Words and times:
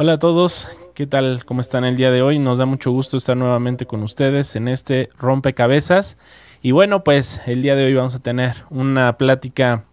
Hola 0.00 0.12
a 0.12 0.18
todos, 0.20 0.68
¿qué 0.94 1.08
tal? 1.08 1.44
¿Cómo 1.44 1.60
están 1.60 1.84
el 1.84 1.96
día 1.96 2.12
de 2.12 2.22
hoy? 2.22 2.38
Nos 2.38 2.58
da 2.58 2.66
mucho 2.66 2.92
gusto 2.92 3.16
estar 3.16 3.36
nuevamente 3.36 3.84
con 3.84 4.04
ustedes 4.04 4.54
en 4.54 4.68
este 4.68 5.08
rompecabezas. 5.18 6.18
Y 6.62 6.70
bueno, 6.70 7.02
pues 7.02 7.40
el 7.46 7.62
día 7.62 7.74
de 7.74 7.86
hoy 7.86 7.94
vamos 7.94 8.14
a 8.14 8.20
tener 8.20 8.62
una 8.70 9.18
plática 9.18 9.86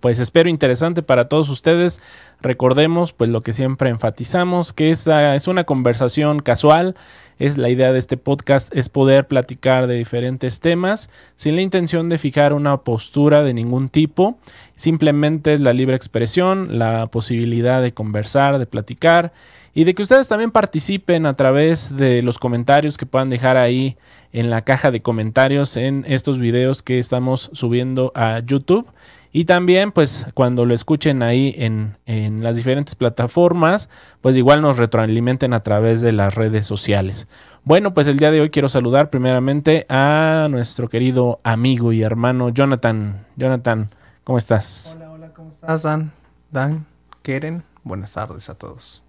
pues 0.00 0.18
espero 0.18 0.48
interesante 0.48 1.02
para 1.02 1.28
todos 1.28 1.48
ustedes. 1.48 2.02
Recordemos 2.40 3.12
pues 3.12 3.30
lo 3.30 3.42
que 3.42 3.52
siempre 3.52 3.90
enfatizamos, 3.90 4.72
que 4.72 4.90
esta 4.90 5.34
es 5.34 5.48
una 5.48 5.64
conversación 5.64 6.40
casual. 6.40 6.96
Es 7.38 7.56
la 7.56 7.70
idea 7.70 7.90
de 7.90 7.98
este 7.98 8.18
podcast 8.18 8.74
es 8.76 8.90
poder 8.90 9.26
platicar 9.26 9.86
de 9.86 9.94
diferentes 9.94 10.60
temas 10.60 11.08
sin 11.36 11.56
la 11.56 11.62
intención 11.62 12.10
de 12.10 12.18
fijar 12.18 12.52
una 12.52 12.76
postura 12.78 13.42
de 13.42 13.54
ningún 13.54 13.88
tipo. 13.88 14.38
Simplemente 14.76 15.54
es 15.54 15.60
la 15.60 15.72
libre 15.72 15.96
expresión, 15.96 16.78
la 16.78 17.06
posibilidad 17.06 17.80
de 17.80 17.94
conversar, 17.94 18.58
de 18.58 18.66
platicar 18.66 19.32
y 19.72 19.84
de 19.84 19.94
que 19.94 20.02
ustedes 20.02 20.28
también 20.28 20.50
participen 20.50 21.24
a 21.24 21.34
través 21.34 21.96
de 21.96 22.20
los 22.22 22.38
comentarios 22.38 22.98
que 22.98 23.06
puedan 23.06 23.30
dejar 23.30 23.56
ahí 23.56 23.96
en 24.32 24.50
la 24.50 24.62
caja 24.62 24.90
de 24.90 25.00
comentarios 25.00 25.76
en 25.78 26.04
estos 26.06 26.38
videos 26.38 26.82
que 26.82 26.98
estamos 26.98 27.50
subiendo 27.54 28.12
a 28.14 28.40
YouTube. 28.40 28.86
Y 29.32 29.44
también, 29.44 29.92
pues, 29.92 30.26
cuando 30.34 30.66
lo 30.66 30.74
escuchen 30.74 31.22
ahí 31.22 31.54
en, 31.56 31.96
en, 32.04 32.42
las 32.42 32.56
diferentes 32.56 32.96
plataformas, 32.96 33.88
pues 34.20 34.36
igual 34.36 34.60
nos 34.60 34.76
retroalimenten 34.76 35.54
a 35.54 35.62
través 35.62 36.00
de 36.00 36.10
las 36.10 36.34
redes 36.34 36.66
sociales. 36.66 37.28
Bueno, 37.62 37.94
pues 37.94 38.08
el 38.08 38.18
día 38.18 38.32
de 38.32 38.40
hoy 38.40 38.50
quiero 38.50 38.68
saludar 38.68 39.10
primeramente 39.10 39.86
a 39.88 40.48
nuestro 40.50 40.88
querido 40.88 41.40
amigo 41.44 41.92
y 41.92 42.02
hermano 42.02 42.48
Jonathan. 42.48 43.26
Jonathan, 43.36 43.94
¿cómo 44.24 44.38
estás? 44.38 44.94
Hola, 44.96 45.12
hola, 45.12 45.32
¿cómo 45.32 45.50
estás, 45.50 45.82
Dan? 45.84 46.12
Dan, 46.50 46.86
Keren, 47.22 47.62
buenas 47.84 48.14
tardes 48.14 48.50
a 48.50 48.56
todos. 48.56 49.04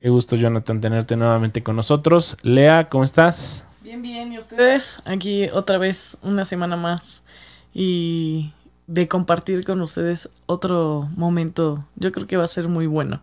Qué 0.00 0.08
gusto, 0.08 0.34
Jonathan, 0.34 0.80
tenerte 0.80 1.14
nuevamente 1.14 1.62
con 1.62 1.76
nosotros. 1.76 2.36
Lea, 2.42 2.88
¿cómo 2.88 3.04
estás? 3.04 3.64
Bien, 3.82 4.02
bien, 4.02 4.32
¿y 4.32 4.38
ustedes? 4.38 5.00
Aquí 5.04 5.48
otra 5.50 5.78
vez, 5.78 6.16
una 6.22 6.44
semana 6.44 6.74
más. 6.74 7.22
Y 7.72 8.52
de 8.92 9.08
compartir 9.08 9.64
con 9.64 9.80
ustedes 9.80 10.28
otro 10.44 11.08
momento. 11.16 11.86
Yo 11.96 12.12
creo 12.12 12.26
que 12.26 12.36
va 12.36 12.44
a 12.44 12.48
ser 12.48 12.68
muy 12.68 12.86
bueno. 12.86 13.22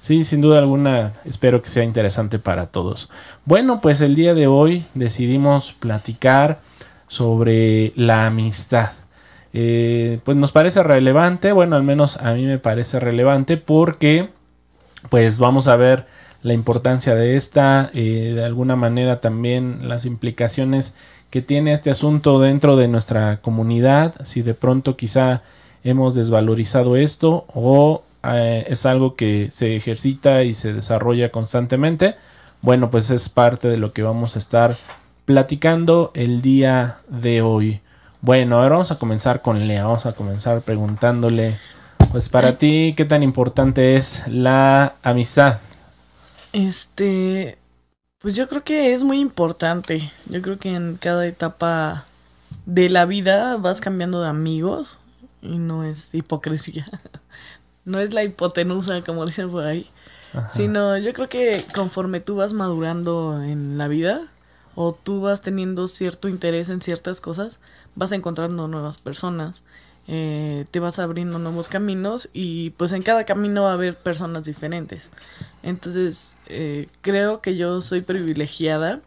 Sí, 0.00 0.24
sin 0.24 0.40
duda 0.40 0.58
alguna, 0.58 1.14
espero 1.24 1.62
que 1.62 1.68
sea 1.68 1.84
interesante 1.84 2.40
para 2.40 2.66
todos. 2.66 3.08
Bueno, 3.44 3.80
pues 3.80 4.00
el 4.00 4.16
día 4.16 4.34
de 4.34 4.48
hoy 4.48 4.84
decidimos 4.94 5.74
platicar 5.74 6.60
sobre 7.06 7.92
la 7.94 8.26
amistad. 8.26 8.90
Eh, 9.52 10.18
pues 10.24 10.36
nos 10.36 10.50
parece 10.50 10.82
relevante, 10.82 11.52
bueno, 11.52 11.76
al 11.76 11.84
menos 11.84 12.16
a 12.16 12.32
mí 12.32 12.44
me 12.44 12.58
parece 12.58 12.98
relevante 12.98 13.56
porque 13.56 14.30
pues 15.08 15.38
vamos 15.38 15.68
a 15.68 15.76
ver 15.76 16.06
la 16.44 16.52
importancia 16.52 17.14
de 17.14 17.36
esta, 17.36 17.90
eh, 17.94 18.34
de 18.36 18.44
alguna 18.44 18.76
manera 18.76 19.22
también 19.22 19.88
las 19.88 20.04
implicaciones 20.04 20.94
que 21.30 21.40
tiene 21.40 21.72
este 21.72 21.90
asunto 21.90 22.38
dentro 22.38 22.76
de 22.76 22.86
nuestra 22.86 23.40
comunidad, 23.40 24.14
si 24.24 24.42
de 24.42 24.52
pronto 24.52 24.94
quizá 24.94 25.40
hemos 25.84 26.14
desvalorizado 26.14 26.96
esto 26.96 27.46
o 27.54 28.02
eh, 28.24 28.66
es 28.68 28.84
algo 28.84 29.16
que 29.16 29.48
se 29.52 29.74
ejercita 29.74 30.42
y 30.42 30.52
se 30.52 30.74
desarrolla 30.74 31.30
constantemente, 31.30 32.16
bueno, 32.60 32.90
pues 32.90 33.08
es 33.08 33.30
parte 33.30 33.68
de 33.68 33.78
lo 33.78 33.94
que 33.94 34.02
vamos 34.02 34.36
a 34.36 34.38
estar 34.38 34.76
platicando 35.24 36.10
el 36.12 36.42
día 36.42 36.98
de 37.08 37.40
hoy. 37.40 37.80
Bueno, 38.20 38.56
ahora 38.56 38.74
vamos 38.74 38.92
a 38.92 38.98
comenzar 38.98 39.40
con 39.40 39.66
Lea, 39.66 39.86
vamos 39.86 40.04
a 40.04 40.12
comenzar 40.12 40.60
preguntándole, 40.60 41.56
pues 42.12 42.28
para 42.28 42.58
ti, 42.58 42.92
¿qué 42.94 43.06
tan 43.06 43.22
importante 43.22 43.96
es 43.96 44.22
la 44.26 44.96
amistad? 45.02 45.60
Este, 46.54 47.58
pues 48.20 48.36
yo 48.36 48.46
creo 48.46 48.62
que 48.62 48.94
es 48.94 49.02
muy 49.02 49.18
importante. 49.18 50.12
Yo 50.26 50.40
creo 50.40 50.56
que 50.56 50.72
en 50.72 50.96
cada 51.00 51.26
etapa 51.26 52.04
de 52.64 52.88
la 52.88 53.06
vida 53.06 53.56
vas 53.56 53.80
cambiando 53.80 54.22
de 54.22 54.28
amigos 54.28 54.98
y 55.42 55.58
no 55.58 55.82
es 55.82 56.14
hipocresía. 56.14 56.86
no 57.84 57.98
es 57.98 58.12
la 58.12 58.22
hipotenusa, 58.22 59.02
como 59.02 59.26
dicen 59.26 59.50
por 59.50 59.64
ahí. 59.64 59.90
Sino 60.48 60.96
yo 60.98 61.12
creo 61.12 61.28
que 61.28 61.64
conforme 61.74 62.20
tú 62.20 62.36
vas 62.36 62.52
madurando 62.52 63.42
en 63.42 63.76
la 63.76 63.88
vida 63.88 64.20
o 64.76 64.92
tú 64.92 65.20
vas 65.20 65.42
teniendo 65.42 65.88
cierto 65.88 66.28
interés 66.28 66.68
en 66.68 66.80
ciertas 66.80 67.20
cosas, 67.20 67.58
vas 67.96 68.12
encontrando 68.12 68.68
nuevas 68.68 68.98
personas 68.98 69.64
eh, 70.06 70.66
te 70.70 70.80
vas 70.80 70.98
abriendo 70.98 71.38
nuevos 71.38 71.68
caminos 71.68 72.28
y 72.32 72.70
pues 72.70 72.92
en 72.92 73.02
cada 73.02 73.24
camino 73.24 73.62
va 73.64 73.70
a 73.70 73.74
haber 73.74 73.96
personas 73.96 74.44
diferentes. 74.44 75.10
Entonces, 75.62 76.36
eh, 76.46 76.88
creo 77.00 77.40
que 77.40 77.56
yo 77.56 77.80
soy 77.80 78.02
privilegiada 78.02 79.00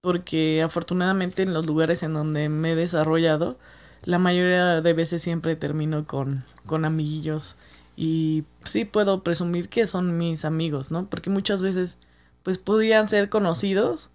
porque 0.00 0.62
afortunadamente 0.62 1.42
en 1.42 1.54
los 1.54 1.66
lugares 1.66 2.02
en 2.02 2.14
donde 2.14 2.48
me 2.48 2.72
he 2.72 2.76
desarrollado, 2.76 3.58
la 4.04 4.18
mayoría 4.18 4.80
de 4.80 4.92
veces 4.94 5.22
siempre 5.22 5.54
termino 5.54 6.06
con, 6.06 6.44
con 6.66 6.84
amiguillos 6.84 7.56
y 7.96 8.44
sí 8.64 8.84
puedo 8.84 9.22
presumir 9.22 9.68
que 9.68 9.86
son 9.86 10.18
mis 10.18 10.44
amigos, 10.44 10.90
¿no? 10.90 11.06
Porque 11.06 11.30
muchas 11.30 11.62
veces 11.62 11.98
pues 12.42 12.58
podrían 12.58 13.08
ser 13.08 13.28
conocidos, 13.28 14.10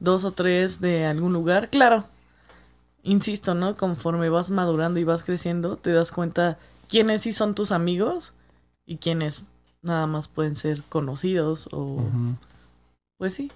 dos 0.00 0.24
o 0.24 0.32
tres 0.32 0.80
de 0.80 1.06
algún 1.06 1.32
lugar, 1.32 1.70
claro, 1.70 2.04
insisto, 3.02 3.54
¿no? 3.54 3.76
Conforme 3.76 4.28
vas 4.28 4.50
madurando 4.50 5.00
y 5.00 5.04
vas 5.04 5.22
creciendo, 5.22 5.76
te 5.76 5.92
das 5.92 6.10
cuenta 6.10 6.58
quiénes 6.88 7.22
sí 7.22 7.32
son 7.32 7.54
tus 7.54 7.72
amigos 7.72 8.32
y 8.86 8.96
quiénes 8.96 9.44
nada 9.82 10.06
más 10.06 10.28
pueden 10.28 10.56
ser 10.56 10.82
conocidos 10.88 11.68
o... 11.72 12.02
Pues 13.18 13.34
sí. 13.34 13.50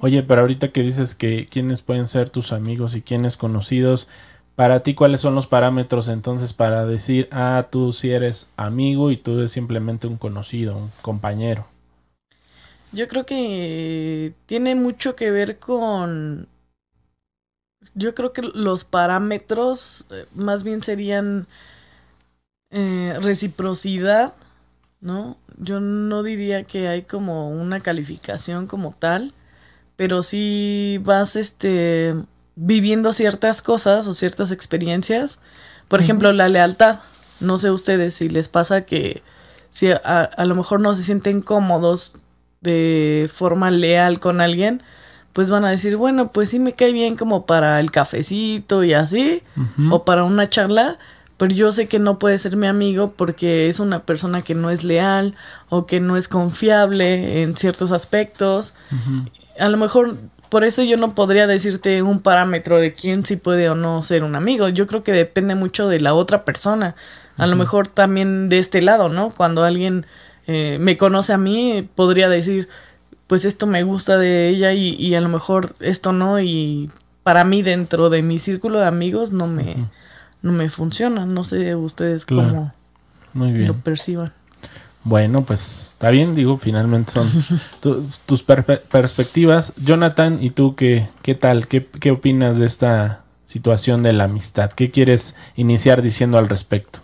Oye, 0.00 0.22
pero 0.22 0.42
ahorita 0.42 0.70
que 0.70 0.82
dices 0.82 1.14
que 1.14 1.48
quiénes 1.50 1.82
pueden 1.82 2.08
ser 2.08 2.30
tus 2.30 2.52
amigos 2.52 2.94
y 2.94 3.02
quiénes 3.02 3.36
conocidos, 3.36 4.06
para 4.54 4.82
ti 4.82 4.94
cuáles 4.94 5.20
son 5.20 5.34
los 5.34 5.46
parámetros 5.46 6.08
entonces 6.08 6.52
para 6.52 6.86
decir, 6.86 7.28
ah, 7.32 7.68
tú 7.70 7.92
sí 7.92 8.10
eres 8.10 8.50
amigo 8.56 9.10
y 9.10 9.16
tú 9.16 9.38
eres 9.38 9.52
simplemente 9.52 10.06
un 10.06 10.16
conocido, 10.16 10.76
un 10.76 10.90
compañero? 11.02 11.66
Yo 12.92 13.08
creo 13.08 13.26
que 13.26 14.34
tiene 14.46 14.74
mucho 14.74 15.14
que 15.16 15.30
ver 15.30 15.58
con 15.58 16.48
yo 17.94 18.14
creo 18.14 18.32
que 18.32 18.42
los 18.42 18.84
parámetros 18.84 20.06
eh, 20.10 20.26
más 20.34 20.62
bien 20.62 20.82
serían 20.82 21.46
eh, 22.70 23.16
reciprocidad, 23.20 24.34
¿no? 25.00 25.36
Yo 25.58 25.80
no 25.80 26.22
diría 26.22 26.64
que 26.64 26.88
hay 26.88 27.02
como 27.02 27.50
una 27.50 27.80
calificación 27.80 28.66
como 28.66 28.94
tal, 28.98 29.34
pero 29.96 30.22
sí 30.22 30.98
vas 31.02 31.36
este 31.36 32.14
viviendo 32.56 33.12
ciertas 33.12 33.62
cosas 33.62 34.06
o 34.06 34.14
ciertas 34.14 34.50
experiencias. 34.50 35.38
Por 35.88 36.00
ejemplo, 36.00 36.32
la 36.32 36.48
lealtad. 36.48 37.00
No 37.40 37.58
sé 37.58 37.70
ustedes 37.70 38.14
si 38.14 38.28
les 38.28 38.48
pasa 38.48 38.84
que 38.84 39.22
si 39.70 39.90
a, 39.90 39.98
a 39.98 40.44
lo 40.44 40.54
mejor 40.54 40.80
no 40.80 40.94
se 40.94 41.02
sienten 41.02 41.40
cómodos 41.42 42.12
de 42.60 43.30
forma 43.32 43.70
leal 43.70 44.20
con 44.20 44.40
alguien, 44.40 44.82
pues 45.32 45.50
van 45.50 45.64
a 45.64 45.70
decir, 45.70 45.96
bueno, 45.96 46.32
pues 46.32 46.50
sí 46.50 46.58
me 46.58 46.72
cae 46.72 46.92
bien 46.92 47.16
como 47.16 47.46
para 47.46 47.80
el 47.80 47.90
cafecito 47.90 48.84
y 48.84 48.94
así, 48.94 49.42
o 49.90 50.04
para 50.04 50.24
una 50.24 50.48
charla, 50.48 50.98
pero 51.36 51.54
yo 51.54 51.72
sé 51.72 51.88
que 51.88 51.98
no 51.98 52.18
puede 52.18 52.38
ser 52.38 52.56
mi 52.56 52.66
amigo 52.66 53.14
porque 53.16 53.68
es 53.68 53.80
una 53.80 54.02
persona 54.02 54.42
que 54.42 54.54
no 54.54 54.70
es 54.70 54.84
leal 54.84 55.34
o 55.68 55.86
que 55.86 56.00
no 56.00 56.16
es 56.16 56.28
confiable 56.28 57.42
en 57.42 57.56
ciertos 57.56 57.92
aspectos. 57.92 58.74
A 59.58 59.68
lo 59.68 59.76
mejor 59.76 60.16
por 60.50 60.64
eso 60.64 60.82
yo 60.82 60.96
no 60.96 61.14
podría 61.14 61.46
decirte 61.46 62.02
un 62.02 62.20
parámetro 62.20 62.78
de 62.78 62.92
quién 62.92 63.24
sí 63.24 63.36
puede 63.36 63.70
o 63.70 63.76
no 63.76 64.02
ser 64.02 64.24
un 64.24 64.34
amigo. 64.34 64.68
Yo 64.68 64.86
creo 64.88 65.04
que 65.04 65.12
depende 65.12 65.54
mucho 65.54 65.88
de 65.88 66.00
la 66.00 66.12
otra 66.12 66.40
persona. 66.40 66.96
A 67.36 67.46
lo 67.46 67.56
mejor 67.56 67.86
también 67.86 68.48
de 68.50 68.58
este 68.58 68.82
lado, 68.82 69.08
¿no? 69.08 69.30
Cuando 69.30 69.64
alguien 69.64 70.04
eh, 70.46 70.76
me 70.80 70.96
conoce 70.96 71.32
a 71.32 71.38
mí, 71.38 71.88
podría 71.94 72.28
decir, 72.28 72.68
pues 73.30 73.44
esto 73.44 73.68
me 73.68 73.84
gusta 73.84 74.18
de 74.18 74.48
ella 74.48 74.72
y, 74.72 75.14
a 75.14 75.20
lo 75.20 75.28
mejor 75.28 75.76
esto 75.78 76.12
no 76.12 76.40
y 76.40 76.90
para 77.22 77.44
mí 77.44 77.62
dentro 77.62 78.10
de 78.10 78.22
mi 78.22 78.40
círculo 78.40 78.80
de 78.80 78.86
amigos 78.86 79.30
no 79.30 79.46
me, 79.46 79.76
no 80.42 80.50
me 80.50 80.68
funciona. 80.68 81.26
No 81.26 81.44
sé 81.44 81.76
ustedes 81.76 82.26
cómo 82.26 82.72
lo 83.32 83.76
perciban. 83.76 84.32
Bueno, 85.04 85.44
pues 85.44 85.90
está 85.92 86.10
bien, 86.10 86.34
digo, 86.34 86.58
finalmente 86.58 87.12
son 87.12 87.30
tus 88.26 88.42
perspectivas. 88.42 89.74
Jonathan, 89.76 90.42
¿y 90.42 90.50
tú 90.50 90.74
qué, 90.74 91.08
qué 91.22 91.36
tal? 91.36 91.68
¿Qué, 91.68 91.86
¿Qué 91.86 92.10
opinas 92.10 92.58
de 92.58 92.66
esta 92.66 93.22
situación 93.44 94.02
de 94.02 94.12
la 94.12 94.24
amistad? 94.24 94.72
¿Qué 94.72 94.90
quieres 94.90 95.36
iniciar 95.54 96.02
diciendo 96.02 96.36
al 96.36 96.48
respecto? 96.48 96.98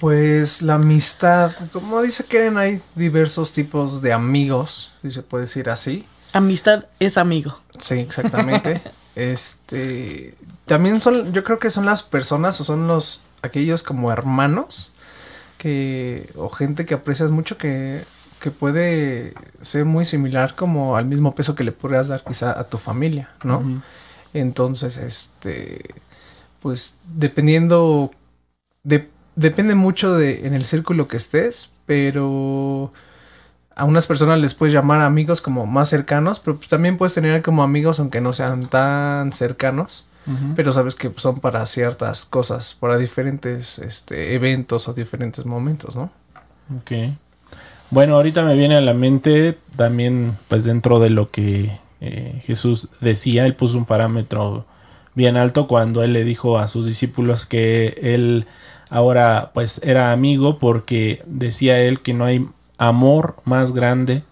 Pues 0.00 0.60
la 0.62 0.74
amistad, 0.74 1.52
como 1.72 2.02
dice 2.02 2.24
Karen, 2.24 2.58
hay 2.58 2.82
diversos 2.94 3.52
tipos 3.52 4.02
de 4.02 4.12
amigos, 4.12 4.92
si 5.02 5.10
se 5.10 5.22
puede 5.22 5.44
decir 5.44 5.70
así. 5.70 6.04
Amistad 6.32 6.86
es 6.98 7.16
amigo. 7.16 7.60
Sí, 7.78 8.00
exactamente. 8.00 8.82
este, 9.14 10.34
también 10.66 11.00
son, 11.00 11.32
yo 11.32 11.44
creo 11.44 11.58
que 11.58 11.70
son 11.70 11.86
las 11.86 12.02
personas 12.02 12.60
o 12.60 12.64
son 12.64 12.88
los, 12.88 13.22
aquellos 13.42 13.82
como 13.82 14.10
hermanos 14.10 14.92
que, 15.58 16.30
o 16.36 16.48
gente 16.48 16.84
que 16.84 16.94
aprecias 16.94 17.30
mucho 17.30 17.56
que, 17.56 18.04
que 18.40 18.50
puede 18.50 19.32
ser 19.62 19.84
muy 19.84 20.04
similar 20.04 20.54
como 20.54 20.96
al 20.96 21.06
mismo 21.06 21.34
peso 21.34 21.54
que 21.54 21.64
le 21.64 21.72
podrías 21.72 22.08
dar 22.08 22.24
quizá 22.24 22.58
a 22.58 22.64
tu 22.64 22.78
familia, 22.78 23.30
¿no? 23.42 23.82
Entonces, 24.34 24.98
este, 24.98 25.94
pues 26.60 26.98
dependiendo 27.04 28.10
de 28.82 29.08
depende 29.36 29.74
mucho 29.74 30.14
de 30.14 30.46
en 30.46 30.54
el 30.54 30.64
círculo 30.64 31.08
que 31.08 31.16
estés, 31.16 31.70
pero 31.86 32.92
a 33.76 33.84
unas 33.84 34.06
personas 34.06 34.38
les 34.38 34.54
puedes 34.54 34.72
llamar 34.72 35.00
amigos 35.00 35.40
como 35.40 35.66
más 35.66 35.88
cercanos, 35.88 36.40
pero 36.40 36.56
pues 36.56 36.68
también 36.68 36.96
puedes 36.96 37.14
tener 37.14 37.42
como 37.42 37.62
amigos 37.62 37.98
aunque 37.98 38.20
no 38.20 38.32
sean 38.32 38.66
tan 38.66 39.32
cercanos, 39.32 40.06
pero 40.56 40.72
sabes 40.72 40.94
que 40.94 41.12
son 41.16 41.40
para 41.40 41.66
ciertas 41.66 42.24
cosas, 42.24 42.74
para 42.80 42.96
diferentes 42.96 43.78
este, 43.78 44.34
eventos 44.34 44.88
o 44.88 44.94
diferentes 44.94 45.44
momentos, 45.44 45.96
¿no? 45.96 46.10
Ok. 46.78 46.92
Bueno, 47.90 48.16
ahorita 48.16 48.42
me 48.42 48.56
viene 48.56 48.76
a 48.76 48.80
la 48.80 48.94
mente 48.94 49.58
también, 49.76 50.36
pues 50.48 50.64
dentro 50.64 50.98
de 50.98 51.10
lo 51.10 51.30
que 51.30 51.78
eh, 52.00 52.42
Jesús 52.46 52.88
decía, 53.02 53.44
él 53.44 53.54
puso 53.54 53.76
un 53.76 53.84
parámetro 53.84 54.64
bien 55.14 55.36
alto 55.36 55.66
cuando 55.66 56.02
él 56.02 56.14
le 56.14 56.24
dijo 56.24 56.58
a 56.58 56.68
sus 56.68 56.86
discípulos 56.86 57.44
que 57.44 57.98
él 58.02 58.46
ahora 58.90 59.50
pues 59.54 59.80
era 59.82 60.12
amigo 60.12 60.58
porque 60.58 61.22
decía 61.26 61.80
él 61.80 62.00
que 62.00 62.14
no 62.14 62.24
hay 62.24 62.46
amor 62.78 63.36
más 63.44 63.72
grande 63.72 64.22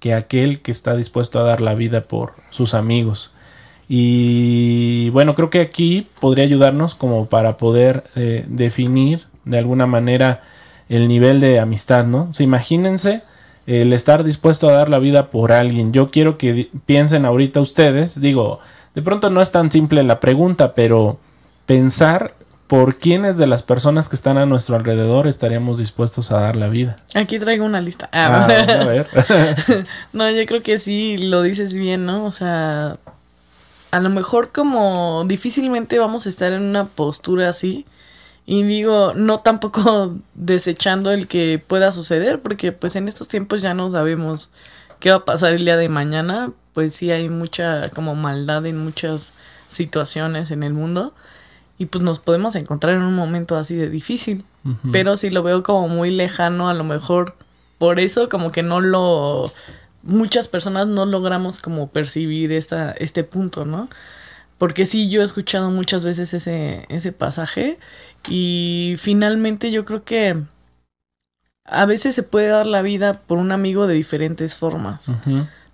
que 0.00 0.14
aquel 0.14 0.60
que 0.60 0.70
está 0.70 0.96
dispuesto 0.96 1.38
a 1.40 1.44
dar 1.44 1.60
la 1.60 1.74
vida 1.74 2.02
por 2.02 2.34
sus 2.50 2.74
amigos. 2.74 3.32
Y 3.88 5.10
bueno, 5.10 5.34
creo 5.34 5.50
que 5.50 5.60
aquí 5.60 6.06
podría 6.20 6.44
ayudarnos 6.44 6.94
como 6.94 7.26
para 7.26 7.56
poder 7.56 8.04
eh, 8.16 8.44
definir 8.48 9.26
de 9.44 9.58
alguna 9.58 9.86
manera 9.86 10.42
el 10.88 11.08
nivel 11.08 11.40
de 11.40 11.58
amistad, 11.58 12.04
¿no? 12.04 12.30
imagínense 12.38 13.22
el 13.66 13.92
estar 13.94 14.24
dispuesto 14.24 14.68
a 14.68 14.72
dar 14.72 14.90
la 14.90 14.98
vida 14.98 15.30
por 15.30 15.52
alguien. 15.52 15.92
Yo 15.92 16.10
quiero 16.10 16.36
que 16.36 16.68
piensen 16.86 17.24
ahorita 17.24 17.60
ustedes, 17.60 18.20
digo, 18.20 18.60
de 18.94 19.02
pronto 19.02 19.30
no 19.30 19.40
es 19.40 19.50
tan 19.50 19.72
simple 19.72 20.02
la 20.02 20.20
pregunta, 20.20 20.74
pero 20.74 21.18
pensar 21.66 22.34
¿por 22.74 22.96
quiénes 22.96 23.38
de 23.38 23.46
las 23.46 23.62
personas 23.62 24.08
que 24.08 24.16
están 24.16 24.36
a 24.36 24.46
nuestro 24.46 24.74
alrededor 24.74 25.28
estaríamos 25.28 25.78
dispuestos 25.78 26.32
a 26.32 26.40
dar 26.40 26.56
la 26.56 26.66
vida? 26.66 26.96
Aquí 27.14 27.38
traigo 27.38 27.64
una 27.64 27.80
lista. 27.80 28.08
Ah, 28.10 28.48
ah 28.50 28.82
a 28.82 28.84
ver. 28.84 29.08
no, 30.12 30.28
yo 30.28 30.44
creo 30.44 30.60
que 30.60 30.78
sí 30.78 31.16
lo 31.16 31.42
dices 31.42 31.74
bien, 31.74 32.04
¿no? 32.04 32.24
O 32.24 32.32
sea, 32.32 32.98
a 33.92 34.00
lo 34.00 34.10
mejor 34.10 34.50
como 34.50 35.24
difícilmente 35.24 36.00
vamos 36.00 36.26
a 36.26 36.28
estar 36.28 36.52
en 36.52 36.62
una 36.62 36.86
postura 36.86 37.48
así. 37.48 37.86
Y 38.44 38.64
digo, 38.64 39.14
no 39.14 39.38
tampoco 39.38 40.16
desechando 40.34 41.12
el 41.12 41.28
que 41.28 41.62
pueda 41.64 41.92
suceder, 41.92 42.42
porque 42.42 42.72
pues 42.72 42.96
en 42.96 43.06
estos 43.06 43.28
tiempos 43.28 43.62
ya 43.62 43.74
no 43.74 43.88
sabemos 43.92 44.50
qué 44.98 45.10
va 45.10 45.18
a 45.18 45.24
pasar 45.24 45.52
el 45.52 45.64
día 45.64 45.76
de 45.76 45.88
mañana. 45.88 46.50
Pues 46.72 46.96
sí 46.96 47.12
hay 47.12 47.28
mucha 47.28 47.90
como 47.90 48.16
maldad 48.16 48.66
en 48.66 48.78
muchas 48.78 49.32
situaciones 49.68 50.50
en 50.50 50.64
el 50.64 50.72
mundo 50.72 51.14
y 51.78 51.86
pues 51.86 52.04
nos 52.04 52.20
podemos 52.20 52.54
encontrar 52.54 52.94
en 52.94 53.02
un 53.02 53.14
momento 53.14 53.56
así 53.56 53.74
de 53.74 53.90
difícil. 53.90 54.44
Pero 54.92 55.16
si 55.18 55.28
lo 55.28 55.42
veo 55.42 55.62
como 55.62 55.88
muy 55.88 56.10
lejano, 56.10 56.70
a 56.70 56.74
lo 56.74 56.84
mejor 56.84 57.34
por 57.78 58.00
eso 58.00 58.28
como 58.28 58.50
que 58.50 58.62
no 58.62 58.80
lo... 58.80 59.52
Muchas 60.02 60.48
personas 60.48 60.86
no 60.86 61.04
logramos 61.06 61.60
como 61.60 61.88
percibir 61.88 62.52
esta, 62.52 62.92
este 62.92 63.24
punto, 63.24 63.64
¿no? 63.64 63.88
Porque 64.58 64.86
sí, 64.86 65.10
yo 65.10 65.20
he 65.20 65.24
escuchado 65.24 65.70
muchas 65.70 66.04
veces 66.04 66.32
ese, 66.32 66.86
ese 66.88 67.12
pasaje 67.12 67.78
y 68.28 68.94
finalmente 68.98 69.70
yo 69.70 69.84
creo 69.84 70.04
que 70.04 70.42
a 71.64 71.86
veces 71.86 72.14
se 72.14 72.22
puede 72.22 72.48
dar 72.48 72.66
la 72.66 72.82
vida 72.82 73.20
por 73.26 73.38
un 73.38 73.52
amigo 73.52 73.86
de 73.86 73.94
diferentes 73.94 74.54
formas, 74.54 75.10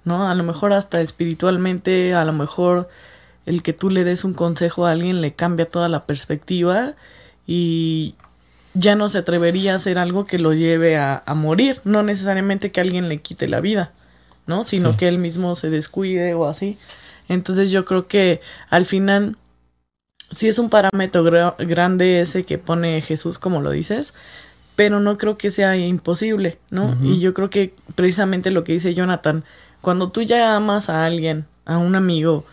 ¿no? 0.04 0.28
A 0.28 0.34
lo 0.34 0.44
mejor 0.44 0.72
hasta 0.72 1.00
espiritualmente, 1.00 2.14
a 2.14 2.24
lo 2.24 2.32
mejor 2.32 2.88
el 3.46 3.62
que 3.62 3.72
tú 3.72 3.90
le 3.90 4.04
des 4.04 4.24
un 4.24 4.34
consejo 4.34 4.86
a 4.86 4.92
alguien 4.92 5.20
le 5.20 5.32
cambia 5.32 5.66
toda 5.66 5.88
la 5.88 6.04
perspectiva 6.06 6.94
y 7.46 8.14
ya 8.74 8.94
no 8.94 9.08
se 9.08 9.18
atrevería 9.18 9.72
a 9.72 9.76
hacer 9.76 9.98
algo 9.98 10.24
que 10.24 10.38
lo 10.38 10.52
lleve 10.52 10.96
a, 10.96 11.22
morir, 11.34 11.80
no 11.84 12.02
necesariamente 12.02 12.70
que 12.70 12.80
alguien 12.80 13.08
le 13.08 13.18
quite 13.18 13.48
la 13.48 13.60
vida, 13.60 13.92
¿no? 14.46 14.64
Sino 14.64 14.96
que 14.96 15.08
él 15.08 15.18
mismo 15.18 15.56
se 15.56 15.70
descuide 15.70 16.34
o 16.34 16.46
así. 16.46 16.78
Entonces 17.28 17.70
yo 17.70 17.84
creo 17.84 18.06
que 18.06 18.40
al 18.68 18.86
final 18.86 19.36
sí 20.30 20.48
es 20.48 20.58
un 20.58 20.70
parámetro 20.70 21.24
grande 21.58 22.20
ese 22.20 22.44
que 22.44 22.58
pone 22.58 23.00
Jesús, 23.00 23.38
como 23.38 23.60
lo 23.60 23.70
dices, 23.70 24.14
pero 24.76 25.00
no 25.00 25.18
creo 25.18 25.36
que 25.36 25.50
sea 25.50 25.76
imposible, 25.76 26.58
¿no? 26.70 26.96
Y 27.02 27.20
yo 27.20 27.34
creo 27.34 27.50
que 27.50 27.74
precisamente 27.96 28.50
lo 28.50 28.64
que 28.64 28.72
dice 28.72 28.94
Jonathan, 28.94 29.44
cuando 29.80 30.10
tú 30.10 30.22
ya 30.22 30.56
amas 30.56 30.88
a 30.88 31.04
alguien, 31.04 31.46
a 31.66 31.78
un 31.78 31.96
amigo, 31.96 32.44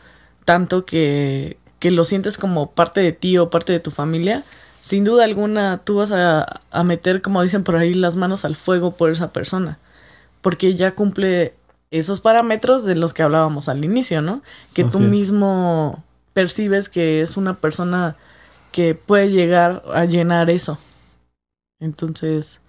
tanto 0.47 0.85
que, 0.85 1.57
que 1.79 1.91
lo 1.91 2.05
sientes 2.05 2.37
como 2.37 2.71
parte 2.71 3.01
de 3.01 3.11
ti 3.11 3.37
o 3.37 3.49
parte 3.49 3.73
de 3.73 3.81
tu 3.81 3.91
familia, 3.91 4.45
sin 4.79 5.03
duda 5.03 5.25
alguna 5.25 5.81
tú 5.83 5.95
vas 5.95 6.13
a, 6.13 6.61
a, 6.71 6.83
meter, 6.85 7.21
como 7.21 7.43
dicen 7.43 7.65
por 7.65 7.75
ahí, 7.75 7.93
las 7.93 8.15
manos 8.15 8.45
al 8.45 8.55
fuego 8.55 8.95
por 8.95 9.11
esa 9.11 9.33
persona. 9.33 9.77
Porque 10.39 10.73
ya 10.75 10.95
cumple 10.95 11.53
esos 11.91 12.21
parámetros 12.21 12.85
de 12.85 12.95
los 12.95 13.13
que 13.13 13.23
hablábamos 13.23 13.67
al 13.67 13.83
inicio, 13.83 14.21
¿no? 14.21 14.41
Que 14.71 14.85
tú 14.85 15.01
mismo 15.01 16.01
percibes 16.31 16.87
que 16.87 17.19
es 17.19 17.35
una 17.35 17.55
persona 17.55 18.15
que 18.71 18.95
puede 18.95 19.31
llegar 19.31 19.83
a 19.93 20.05
llenar 20.05 20.49
eso. 20.49 20.77
Entonces, 21.81 22.61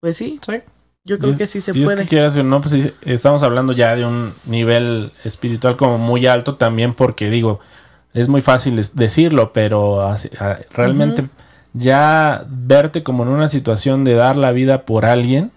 pues 0.00 0.18
sí. 0.18 0.38
Sí. 0.44 0.60
Yo 1.08 1.18
creo 1.18 1.36
que 1.36 1.46
sí 1.46 1.62
se 1.62 1.72
puede. 1.72 2.02
Es 2.02 2.34
que 2.34 2.42
no, 2.42 2.60
pues 2.60 2.92
estamos 3.00 3.42
hablando 3.42 3.72
ya 3.72 3.96
de 3.96 4.04
un 4.04 4.34
nivel 4.44 5.10
espiritual 5.24 5.76
como 5.78 5.96
muy 5.96 6.26
alto 6.26 6.56
también 6.56 6.92
porque 6.92 7.30
digo, 7.30 7.60
es 8.12 8.28
muy 8.28 8.42
fácil 8.42 8.76
decirlo, 8.94 9.52
pero 9.54 10.14
realmente 10.70 11.28
ya 11.72 12.44
verte 12.48 13.02
como 13.02 13.22
en 13.22 13.30
una 13.30 13.48
situación 13.48 14.04
de 14.04 14.14
dar 14.14 14.36
la 14.36 14.52
vida 14.52 14.82
por 14.82 15.06
alguien, 15.06 15.50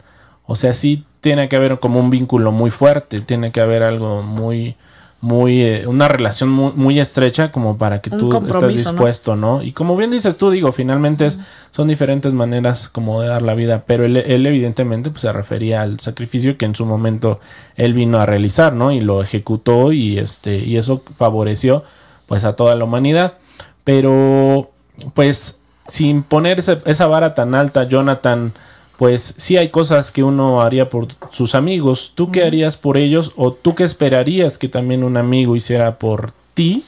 o 0.45 0.55
sea, 0.55 0.73
sí 0.73 1.05
tiene 1.19 1.49
que 1.49 1.57
haber 1.57 1.79
como 1.79 1.99
un 1.99 2.09
vínculo 2.09 2.51
muy 2.51 2.71
fuerte, 2.71 3.19
tiene 3.19 3.51
que 3.51 3.59
haber 3.59 3.83
algo 3.83 4.23
muy 4.23 4.75
muy 5.21 5.61
eh, 5.61 5.87
una 5.87 6.07
relación 6.07 6.49
muy, 6.49 6.73
muy, 6.73 6.99
estrecha 6.99 7.51
como 7.51 7.77
para 7.77 8.01
que 8.01 8.09
tú 8.09 8.35
estés 8.35 8.75
dispuesto, 8.75 9.35
¿no? 9.35 9.61
Y 9.61 9.71
como 9.71 9.95
bien 9.95 10.09
dices 10.09 10.35
tú, 10.35 10.49
digo, 10.49 10.71
finalmente 10.71 11.27
es, 11.27 11.39
son 11.71 11.87
diferentes 11.87 12.33
maneras 12.33 12.89
como 12.89 13.21
de 13.21 13.27
dar 13.27 13.43
la 13.43 13.53
vida, 13.53 13.83
pero 13.85 14.03
él, 14.05 14.17
evidentemente 14.17 15.11
pues 15.11 15.21
se 15.21 15.31
refería 15.31 15.83
al 15.83 15.99
sacrificio 15.99 16.57
que 16.57 16.65
en 16.65 16.75
su 16.75 16.87
momento 16.87 17.39
él 17.75 17.93
vino 17.93 18.19
a 18.19 18.25
realizar, 18.25 18.73
¿no? 18.73 18.91
Y 18.91 18.99
lo 18.99 19.21
ejecutó 19.21 19.91
y 19.91 20.17
este 20.17 20.57
y 20.57 20.77
eso 20.77 21.03
favoreció 21.15 21.83
pues 22.25 22.43
a 22.43 22.55
toda 22.55 22.75
la 22.75 22.85
humanidad, 22.85 23.35
pero 23.83 24.71
pues 25.13 25.59
sin 25.87 26.23
poner 26.23 26.59
esa, 26.59 26.79
esa 26.85 27.05
vara 27.05 27.35
tan 27.35 27.53
alta, 27.53 27.83
Jonathan 27.83 28.53
pues 29.01 29.33
sí 29.37 29.57
hay 29.57 29.69
cosas 29.69 30.11
que 30.11 30.21
uno 30.21 30.61
haría 30.61 30.87
por 30.87 31.07
sus 31.31 31.55
amigos. 31.55 32.11
¿Tú 32.13 32.31
qué 32.31 32.43
harías 32.43 32.77
por 32.77 32.97
ellos 32.97 33.31
o 33.35 33.51
tú 33.51 33.73
qué 33.73 33.83
esperarías 33.83 34.59
que 34.59 34.69
también 34.69 35.03
un 35.03 35.17
amigo 35.17 35.55
hiciera 35.55 35.97
por 35.97 36.33
ti? 36.53 36.83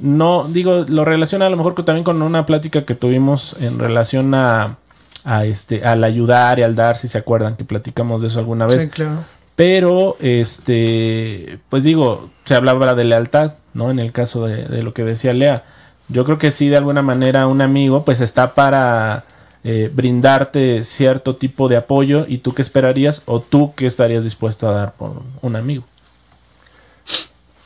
no, 0.00 0.48
digo, 0.48 0.84
lo 0.88 1.04
relaciona 1.04 1.46
a 1.46 1.48
lo 1.48 1.56
mejor 1.56 1.80
también 1.84 2.02
con 2.02 2.22
una 2.22 2.44
plática 2.44 2.84
que 2.84 2.96
tuvimos 2.96 3.54
en 3.60 3.78
relación 3.78 4.34
a, 4.34 4.78
a 5.22 5.44
este, 5.44 5.84
al 5.84 6.02
ayudar 6.02 6.58
y 6.58 6.64
al 6.64 6.74
dar, 6.74 6.96
si 6.96 7.06
se 7.06 7.18
acuerdan 7.18 7.54
que 7.54 7.62
platicamos 7.62 8.20
de 8.20 8.26
eso 8.26 8.40
alguna 8.40 8.66
vez. 8.66 8.82
Sí, 8.82 8.88
claro. 8.88 9.18
Pero, 9.54 10.16
este, 10.18 11.60
pues 11.68 11.84
digo, 11.84 12.30
se 12.46 12.56
hablaba 12.56 12.96
de 12.96 13.04
lealtad, 13.04 13.52
¿no? 13.74 13.92
En 13.92 14.00
el 14.00 14.10
caso 14.10 14.44
de, 14.44 14.64
de 14.64 14.82
lo 14.82 14.92
que 14.92 15.04
decía 15.04 15.32
Lea. 15.32 15.62
Yo 16.08 16.24
creo 16.24 16.38
que 16.38 16.50
sí, 16.50 16.68
de 16.68 16.78
alguna 16.78 17.02
manera, 17.02 17.46
un 17.46 17.60
amigo, 17.60 18.04
pues 18.04 18.20
está 18.20 18.56
para 18.56 19.22
eh, 19.70 19.90
brindarte 19.92 20.82
cierto 20.82 21.36
tipo 21.36 21.68
de 21.68 21.76
apoyo 21.76 22.24
y 22.26 22.38
tú 22.38 22.54
qué 22.54 22.62
esperarías 22.62 23.20
o 23.26 23.42
tú 23.42 23.74
qué 23.76 23.84
estarías 23.86 24.24
dispuesto 24.24 24.66
a 24.66 24.72
dar 24.72 24.94
por 24.94 25.20
un 25.42 25.56
amigo. 25.56 25.84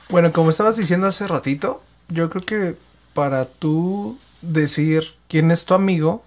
Bueno, 0.08 0.32
como 0.32 0.50
estabas 0.50 0.76
diciendo 0.76 1.06
hace 1.06 1.28
ratito, 1.28 1.80
yo 2.08 2.28
creo 2.28 2.42
que 2.42 2.76
para 3.14 3.44
tú 3.44 4.18
decir 4.40 5.14
quién 5.28 5.52
es 5.52 5.64
tu 5.64 5.74
amigo, 5.74 6.24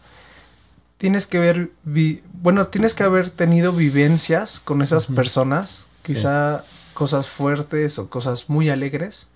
tienes 0.98 1.27
que 1.27 1.39
ver, 1.39 1.72
bueno, 1.84 2.67
tienes 2.67 2.94
que 2.94 3.03
haber 3.03 3.29
tenido 3.29 3.74
vivencias 3.74 4.62
con 4.62 4.82
esas 4.82 5.08
personas, 5.08 5.88
quizá 6.03 6.63
cosas 6.94 7.27
fuertes 7.27 8.00
o 8.00 8.10
cosas 8.10 8.50
muy 8.50 8.70
alegres 8.70 9.27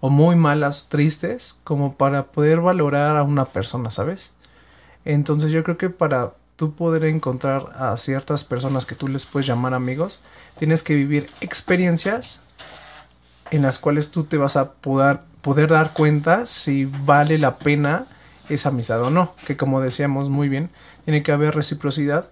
o 0.00 0.10
muy 0.10 0.36
malas, 0.36 0.90
tristes, 0.90 1.56
como 1.64 1.96
para 1.96 2.26
poder 2.26 2.60
valorar 2.60 3.16
a 3.16 3.22
una 3.22 3.46
persona, 3.46 3.90
¿sabes? 3.90 4.34
Entonces 5.08 5.50
yo 5.52 5.64
creo 5.64 5.78
que 5.78 5.88
para 5.88 6.34
tú 6.56 6.74
poder 6.74 7.04
encontrar 7.04 7.70
a 7.78 7.96
ciertas 7.96 8.44
personas 8.44 8.84
que 8.84 8.94
tú 8.94 9.08
les 9.08 9.24
puedes 9.24 9.46
llamar 9.46 9.72
amigos, 9.72 10.20
tienes 10.58 10.82
que 10.82 10.94
vivir 10.94 11.30
experiencias 11.40 12.42
en 13.50 13.62
las 13.62 13.78
cuales 13.78 14.10
tú 14.10 14.24
te 14.24 14.36
vas 14.36 14.56
a 14.56 14.72
poder, 14.72 15.20
poder 15.40 15.70
dar 15.70 15.94
cuenta 15.94 16.44
si 16.44 16.84
vale 16.84 17.38
la 17.38 17.56
pena 17.56 18.06
esa 18.50 18.68
amistad 18.68 19.02
o 19.02 19.08
no. 19.08 19.34
Que 19.46 19.56
como 19.56 19.80
decíamos 19.80 20.28
muy 20.28 20.50
bien, 20.50 20.68
tiene 21.06 21.22
que 21.22 21.32
haber 21.32 21.54
reciprocidad, 21.54 22.30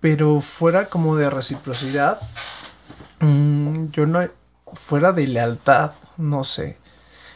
pero 0.00 0.40
fuera 0.40 0.86
como 0.86 1.16
de 1.16 1.28
reciprocidad, 1.28 2.18
mm, 3.20 3.90
yo 3.90 4.06
no, 4.06 4.26
fuera 4.72 5.12
de 5.12 5.26
lealtad, 5.26 5.92
no 6.16 6.42
sé. 6.42 6.78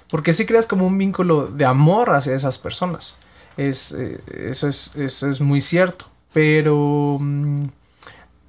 Porque 0.08 0.32
si 0.32 0.46
creas 0.46 0.66
como 0.66 0.86
un 0.86 0.96
vínculo 0.96 1.48
de 1.48 1.66
amor 1.66 2.14
hacia 2.14 2.34
esas 2.34 2.56
personas. 2.58 3.17
Es, 3.58 3.92
eh, 3.92 4.20
eso, 4.48 4.68
es, 4.68 4.92
eso 4.96 5.28
es 5.28 5.40
muy 5.42 5.60
cierto. 5.60 6.06
Pero... 6.32 7.18
mm, 7.20 7.64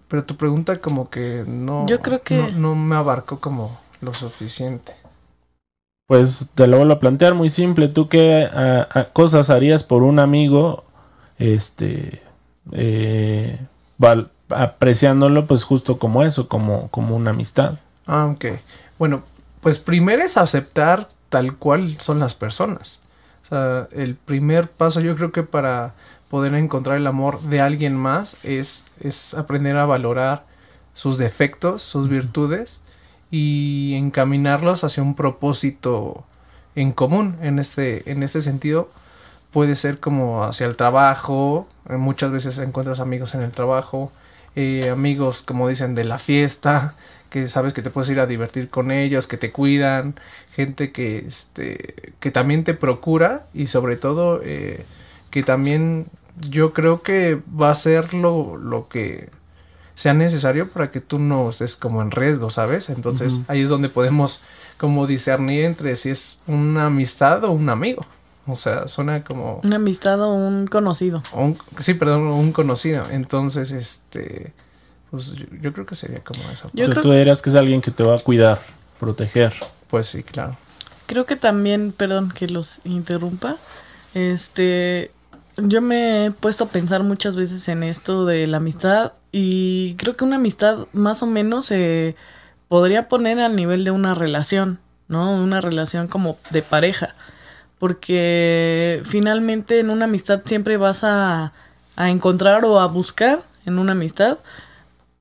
pero 0.08 0.24
tu 0.24 0.38
pregunta 0.38 0.80
como 0.80 1.10
que 1.10 1.44
no... 1.46 1.86
Yo 1.88 2.00
creo 2.00 2.22
que- 2.24 2.36
No, 2.38 2.52
no 2.52 2.76
me 2.76 2.96
abarcó 2.96 3.40
como 3.40 3.78
lo 4.02 4.14
suficiente. 4.14 4.94
Pues 6.08 6.48
te 6.56 6.66
lo 6.66 6.78
vuelvo 6.78 6.94
a 6.94 7.00
plantear 7.00 7.36
muy 7.36 7.50
simple. 7.50 7.88
¿Tú 7.88 8.08
qué 8.10 8.48
cosas 9.14 9.50
harías 9.52 9.84
por 9.84 10.02
un 10.04 10.18
amigo? 10.20 10.84
Este. 11.38 12.22
eh, 12.72 13.60
val- 14.00 14.32
apreciándolo, 14.50 15.46
pues 15.46 15.64
justo 15.64 16.00
como 16.00 16.24
eso, 16.24 16.48
como, 16.48 16.88
como 16.90 17.16
una 17.16 17.30
amistad. 17.30 17.76
Ah, 18.08 18.26
ok. 18.26 18.46
Bueno, 18.98 19.22
pues 19.62 19.78
primero 19.78 20.24
es 20.24 20.38
aceptar 20.38 21.08
tal 21.30 21.56
cual 21.58 21.96
son 22.00 22.18
las 22.20 22.34
personas. 22.34 23.02
O 23.50 23.56
sea, 23.56 23.88
el 23.92 24.16
primer 24.16 24.70
paso 24.70 25.00
yo 25.00 25.16
creo 25.16 25.32
que 25.32 25.44
para 25.44 25.94
poder 26.30 26.54
encontrar 26.54 26.98
el 26.98 27.08
amor 27.08 27.42
de 27.42 27.62
alguien 27.62 27.96
más 27.96 28.38
es, 28.44 28.86
es 29.00 29.34
aprender 29.34 29.76
a 29.78 29.86
valorar 29.86 30.46
sus 30.94 31.18
defectos, 31.18 31.82
sus 31.82 32.10
virtudes 32.10 32.82
y 33.32 33.96
encaminarlos 33.96 34.84
hacia 34.84 35.02
un 35.02 35.16
propósito 35.16 36.24
en 36.76 36.92
común. 36.92 37.38
En 37.42 37.58
este, 37.58 38.10
en 38.12 38.22
este 38.22 38.42
sentido, 38.42 38.90
puede 39.52 39.76
ser 39.76 40.00
como 40.00 40.44
hacia 40.44 40.68
el 40.68 40.76
trabajo. 40.76 41.68
eh, 41.90 41.98
Muchas 41.98 42.32
veces 42.32 42.60
encuentras 42.60 43.00
amigos 43.00 43.34
en 43.34 43.42
el 43.42 43.52
trabajo, 43.52 44.12
eh, 44.56 44.90
amigos, 44.90 45.42
como 45.42 45.68
dicen, 45.68 45.96
de 45.96 46.04
la 46.04 46.20
fiesta, 46.20 46.96
que 47.30 47.48
sabes 47.48 47.74
que 47.74 47.82
te 47.82 47.90
puedes 47.90 48.10
ir 48.10 48.20
a 48.20 48.26
divertir 48.26 48.70
con 48.70 48.92
ellos, 48.92 49.28
que 49.28 49.38
te 49.38 49.52
cuidan, 49.52 50.16
gente 50.50 50.92
que, 50.92 51.20
este, 51.28 52.14
que 52.20 52.32
también 52.32 52.64
te 52.64 52.74
procura 52.74 53.46
y 53.54 53.68
sobre 53.68 53.96
todo 53.98 54.42
eh, 54.44 54.84
que 55.30 55.44
también 55.44 56.08
yo 56.50 56.74
creo 56.74 57.02
que 57.04 57.40
va 57.60 57.70
a 57.72 57.76
ser 57.76 58.14
lo, 58.14 58.58
lo 58.58 58.88
que 58.88 59.30
sea 59.94 60.14
necesario 60.14 60.70
para 60.70 60.92
que 60.92 61.02
tú 61.02 61.20
no 61.20 61.50
estés 61.50 61.76
como 61.76 62.02
en 62.02 62.12
riesgo, 62.12 62.50
¿sabes? 62.50 62.90
Entonces 62.90 63.42
ahí 63.50 63.62
es 63.62 63.70
donde 63.70 63.90
podemos 63.90 64.42
como 64.78 65.06
discernir 65.08 65.66
entre 65.66 65.96
si 65.98 66.10
es 66.10 66.42
una 66.48 66.86
amistad 66.86 67.44
o 67.44 67.52
un 67.52 67.68
amigo. 67.70 68.06
O 68.48 68.56
sea, 68.56 68.88
suena 68.88 69.24
como... 69.24 69.60
Una 69.64 69.76
amistad 69.76 70.20
o 70.22 70.34
un 70.34 70.66
conocido. 70.68 71.22
o 71.34 71.44
un- 71.44 71.58
sí, 71.80 71.94
perdón, 71.94 72.24
un 72.24 72.52
conocido. 72.54 73.06
Entonces, 73.12 73.72
este... 73.72 74.54
Pues 75.12 75.32
yo, 75.34 75.46
yo 75.62 75.74
creo 75.74 75.86
que 75.86 75.96
sería 75.96 76.20
como 76.24 76.50
eso. 76.52 76.70
Yo 76.74 76.86
tú, 76.86 76.92
creo- 76.92 77.04
tú 77.04 77.12
dirías 77.14 77.42
que 77.42 77.50
es 77.50 77.56
alguien 77.56 77.82
que 77.82 77.92
te 77.92 78.04
va 78.04 78.16
a 78.16 78.20
cuidar, 78.20 78.60
proteger. 79.00 79.54
Pues 79.90 80.08
sí, 80.08 80.22
claro. 80.24 80.52
Creo 81.08 81.26
que 81.26 81.36
también, 81.36 81.92
perdón 81.92 82.32
que 82.32 82.48
los 82.48 82.80
interrumpa, 82.84 83.58
este, 84.14 85.12
yo 85.58 85.82
me 85.82 86.26
he 86.28 86.32
puesto 86.32 86.66
a 86.66 86.68
pensar 86.70 87.02
muchas 87.04 87.36
veces 87.36 87.68
en 87.68 87.82
esto 87.84 88.26
de 88.26 88.46
la 88.48 88.58
amistad 88.58 89.14
y 89.32 89.96
creo 89.96 90.14
que 90.14 90.24
una 90.24 90.36
amistad 90.36 90.86
más 90.94 91.24
o 91.24 91.26
menos 91.26 91.66
se 91.66 92.16
podría 92.68 93.08
poner 93.10 93.40
al 93.40 93.56
nivel 93.56 93.84
de 93.84 93.90
una 93.92 94.14
relación, 94.14 94.80
¿no? 95.08 95.32
Una 95.34 95.62
relación 95.62 96.08
como 96.08 96.38
de 96.52 96.62
pareja, 96.62 97.16
porque 97.80 99.02
finalmente 99.06 99.80
en 99.80 99.90
una 99.90 100.06
amistad 100.06 100.42
siempre 100.46 100.78
vas 100.78 101.04
a, 101.04 101.54
a 101.96 102.10
encontrar 102.12 102.66
o 102.66 102.80
a 102.80 102.86
buscar 102.88 103.42
en 103.66 103.80
una 103.80 103.94
amistad 103.94 104.38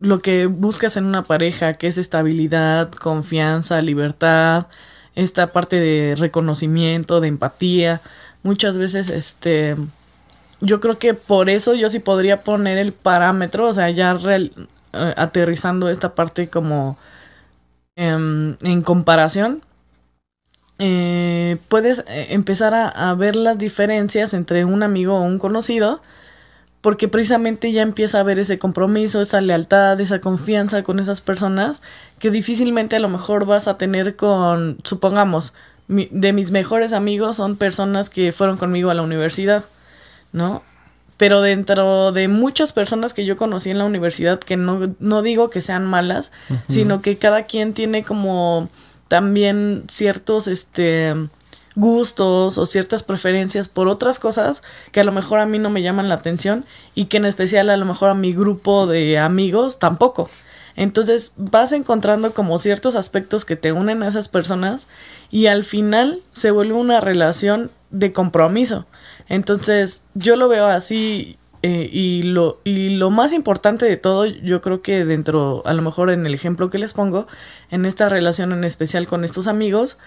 lo 0.01 0.21
que 0.21 0.47
buscas 0.47 0.97
en 0.97 1.05
una 1.05 1.25
pareja, 1.25 1.75
que 1.75 1.89
es 1.89 1.99
estabilidad, 1.99 2.91
confianza, 2.93 3.83
libertad, 3.83 4.67
esta 5.15 5.49
parte 5.53 5.77
de 5.77 6.15
reconocimiento, 6.17 7.21
de 7.21 7.29
empatía. 7.29 8.01
Muchas 8.43 8.79
veces, 8.79 9.11
este, 9.11 9.77
yo 10.61 10.81
creo 10.81 10.99
que 10.99 11.15
por 11.15 11.51
eso 11.51 11.75
yo 11.75 11.91
sí 11.91 11.99
podría 11.99 12.43
poner 12.43 12.79
el 12.79 12.93
parámetro, 12.93 13.69
o 13.69 13.73
sea, 13.73 13.91
ya 13.91 14.17
eh, 14.25 14.51
aterrizando 15.17 15.89
esta 15.89 16.15
parte 16.15 16.49
como 16.49 16.97
em, 17.97 18.57
en 18.63 18.83
comparación, 18.83 19.63
eh, 20.79 21.59
puedes 21.69 22.05
eh, 22.07 22.29
empezar 22.31 22.73
a 22.75 23.15
ver 23.15 23.35
las 23.35 23.59
diferencias 23.59 24.33
entre 24.33 24.65
un 24.65 24.85
amigo 24.85 25.17
o 25.17 25.23
un 25.23 25.41
conocido, 25.41 26.01
porque 26.81 27.09
precisamente 27.09 27.73
ya 27.73 27.83
empieza 27.83 28.19
a 28.19 28.21
haber 28.21 28.39
ese 28.39 28.59
compromiso, 28.59 29.21
esa 29.21 29.41
lealtad, 29.41 30.01
esa 30.01 30.21
confianza 30.21 30.83
con 30.83 31.01
esas 31.01 31.21
personas 31.21 31.83
que 32.19 32.31
difícilmente 32.31 32.97
a 32.97 33.01
lo 33.01 33.09
mejor 33.09 33.47
vas 33.47 33.67
a 33.69 33.77
tener 33.79 34.15
con, 34.17 34.79
supongamos, 34.85 35.55
mi- 35.89 36.09
de 36.13 36.33
mis 36.33 36.51
mejores 36.53 36.93
amigos 36.93 37.37
son 37.37 37.57
personas 37.57 38.11
que 38.11 38.31
fueron 38.33 38.57
conmigo 38.59 38.91
a 38.91 38.95
la 38.95 39.03
universidad, 39.03 39.65
¿no? 40.33 40.63
Pero 41.17 41.41
dentro 41.41 42.13
de 42.13 42.29
muchas 42.29 42.73
personas 42.73 43.13
que 43.13 43.25
yo 43.25 43.37
conocí 43.37 43.71
en 43.71 43.79
la 43.79 43.85
universidad, 43.85 44.39
que 44.39 44.57
no, 44.57 44.81
no 45.01 45.23
digo 45.23 45.51
que 45.51 45.61
sean 45.61 45.85
malas, 45.85 46.31
sino 46.69 47.03
que 47.03 47.17
cada 47.17 47.43
quien 47.47 47.73
tiene 47.75 48.05
como 48.05 48.69
también 49.09 49.83
ciertos 49.89 50.47
este 50.47 51.15
gustos 51.79 52.59
o 52.59 52.67
ciertas 52.67 53.05
preferencias 53.05 53.69
por 53.69 53.87
otras 53.87 54.19
cosas 54.19 54.63
que 54.91 55.01
a 55.01 55.05
lo 55.05 55.13
mejor 55.13 55.39
a 55.39 55.47
mí 55.47 55.61
no 55.61 55.71
me 55.71 55.81
llaman 55.81 56.09
la 56.09 56.17
atención 56.17 56.65
y 56.97 57.05
que 57.05 57.19
en 57.19 57.25
especial 57.25 57.71
a 57.71 57.77
lo 57.77 57.85
mejor 57.85 58.11
a 58.11 58.15
mi 58.15 58.33
grupo 58.33 58.87
de 58.87 59.19
amigos 59.19 59.79
tampoco. 59.79 60.29
Entonces 60.75 61.33
vas 61.37 61.73
encontrando 61.73 62.33
como 62.33 62.59
ciertos 62.59 62.97
aspectos 62.97 63.45
que 63.45 63.57
te 63.57 63.73
unen 63.73 64.03
a 64.03 64.09
esas 64.09 64.29
personas 64.29 64.89
y 65.31 65.47
al 65.47 65.63
final 65.63 66.21
se 66.33 66.51
vuelve 66.51 66.75
una 66.75 67.01
relación 67.01 67.71
de 67.91 68.13
compromiso. 68.13 68.87
Entonces 69.29 70.03
yo 70.15 70.35
lo 70.35 70.49
veo 70.49 70.67
así 70.67 71.39
eh, 71.63 71.89
y, 71.93 72.23
lo, 72.23 72.61
y 72.65 72.91
lo 72.91 73.11
más 73.11 73.33
importante 73.33 73.87
de 73.87 73.97
todo, 73.97 74.27
yo 74.27 74.61
creo 74.61 74.83
que 74.83 75.05
dentro, 75.05 75.63
a 75.65 75.75
lo 75.75 75.83
mejor 75.83 76.11
en 76.11 76.27
el 76.27 76.35
ejemplo 76.35 76.71
que 76.71 76.79
les 76.79 76.95
pongo, 76.95 77.29
en 77.71 77.85
esta 77.85 78.09
relación 78.09 78.53
en 78.53 78.65
especial 78.65 79.07
con 79.07 79.25
estos 79.25 79.47
amigos, 79.47 79.99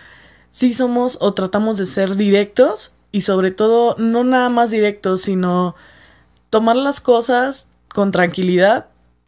sí 0.52 0.74
somos 0.74 1.18
o 1.22 1.34
tratamos 1.34 1.78
de 1.78 1.86
ser 1.88 2.16
directos 2.16 2.92
y 3.12 3.22
sobre 3.22 3.52
todo 3.52 3.96
no 3.98 4.24
nada 4.24 4.50
más 4.50 4.70
directos, 4.70 5.22
sino 5.24 5.76
tomar 6.50 6.76
las 6.76 7.02
cosas 7.02 7.68
con 7.90 8.12
tranquilidad, 8.12 8.86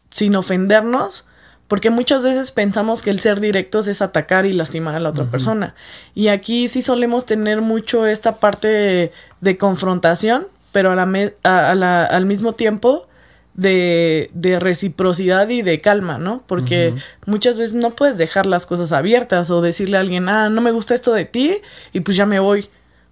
sin 0.10 0.36
ofendernos, 0.36 1.25
porque 1.68 1.89
muchas 1.89 2.22
veces 2.24 2.51
pensamos 2.51 3.01
que 3.01 3.10
el 3.10 3.20
ser 3.20 3.39
directos 3.39 3.88
es 3.88 4.01
atacar 4.01 4.46
y 4.46 4.53
lastimar 4.53 4.96
a 4.96 5.00
la 5.00 5.10
otra 5.10 5.25
persona. 5.32 5.74
Y 6.13 6.27
aquí 6.27 6.68
sí 6.68 6.82
solemos 6.82 7.25
tener 7.25 7.62
mucho 7.62 8.06
esta 8.06 8.36
parte 8.36 8.68
de, 8.68 9.12
de 9.42 9.58
confrontación, 9.58 10.46
pero 10.72 10.92
a 10.92 10.96
la 10.96 11.03
a 11.44 11.75
la- 11.75 12.06
al 12.06 12.25
mismo 12.25 12.53
tiempo 12.53 13.08
de, 13.55 14.29
de 14.33 14.60
reciprocidad 14.60 15.48
y 15.50 15.62
de 15.62 15.77
calma, 15.79 16.17
¿no? 16.17 16.43
Porque 16.48 16.95
muchas 17.27 17.57
veces 17.57 17.75
no 17.75 17.91
puedes 17.91 18.17
dejar 18.17 18.45
las 18.45 18.65
cosas 18.65 18.91
abiertas 18.91 19.50
o 19.51 19.62
decirle 19.62 19.98
a 19.98 20.00
alguien, 20.00 20.27
ah, 20.29 20.50
no 20.50 20.60
me 20.62 20.72
gusta 20.72 20.95
esto 20.95 21.13
de 21.13 21.25
ti 21.25 21.57
y 21.91 22.00
pues 22.00 22.17
ya 22.17 22.25
me 22.25 22.39
voy. 22.39 22.69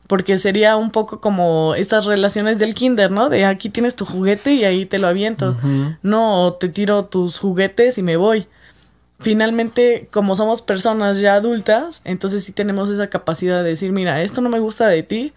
porque 0.08 0.38
sería 0.38 0.76
un 0.76 0.92
poco 0.92 1.22
como 1.22 1.74
estas 1.76 2.04
relaciones 2.06 2.60
del 2.60 2.74
kinder, 2.74 3.12
¿no? 3.12 3.30
De 3.30 3.46
aquí 3.46 3.70
tienes 3.70 3.96
tu 3.96 4.04
juguete 4.04 4.52
y 4.54 4.66
ahí 4.66 4.86
te 4.86 5.00
lo 5.00 5.08
aviento. 5.08 5.56
No, 6.02 6.44
o 6.44 6.54
te 6.56 6.68
tiro 6.68 7.06
tus 7.06 7.40
juguetes 7.40 7.98
y 7.98 8.04
me 8.04 8.18
voy. 8.18 8.46
Finalmente, 9.22 10.10
como 10.12 10.36
somos 10.36 10.62
personas 10.64 11.20
ya 11.20 11.36
adultas, 11.36 12.02
entonces 12.04 12.44
sí 12.44 12.52
tenemos 12.52 12.90
esa 12.90 13.08
capacidad 13.10 13.64
de 13.64 13.70
decir, 13.70 13.92
mira, 13.92 14.22
esto 14.24 14.42
no 14.42 14.50
me 14.50 14.60
gusta 14.60 14.88
de 14.88 15.04
ti, 15.04 15.32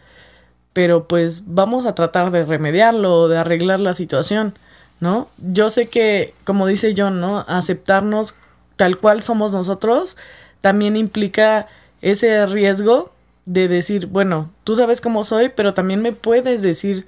pero 0.72 1.06
pues 1.06 1.42
vamos 1.46 1.84
a 1.86 1.94
tratar 1.94 2.30
de 2.30 2.44
remediarlo, 2.46 3.28
de 3.28 3.36
arreglar 3.36 3.78
la 3.80 3.92
situación, 3.94 4.54
¿no? 5.00 5.28
Yo 5.38 5.70
sé 5.70 5.86
que, 5.88 6.34
como 6.44 6.66
dice 6.66 6.94
John, 6.96 7.20
¿no? 7.20 7.40
Aceptarnos 7.48 8.34
tal 8.76 8.98
cual 8.98 9.22
somos 9.22 9.52
nosotros 9.52 10.16
también 10.60 10.96
implica 10.96 11.66
ese 12.02 12.44
riesgo 12.46 13.12
de 13.46 13.68
decir, 13.68 14.06
bueno, 14.06 14.50
tú 14.64 14.76
sabes 14.76 15.00
cómo 15.00 15.24
soy, 15.24 15.50
pero 15.50 15.74
también 15.74 16.00
me 16.00 16.12
puedes 16.12 16.62
decir 16.62 17.06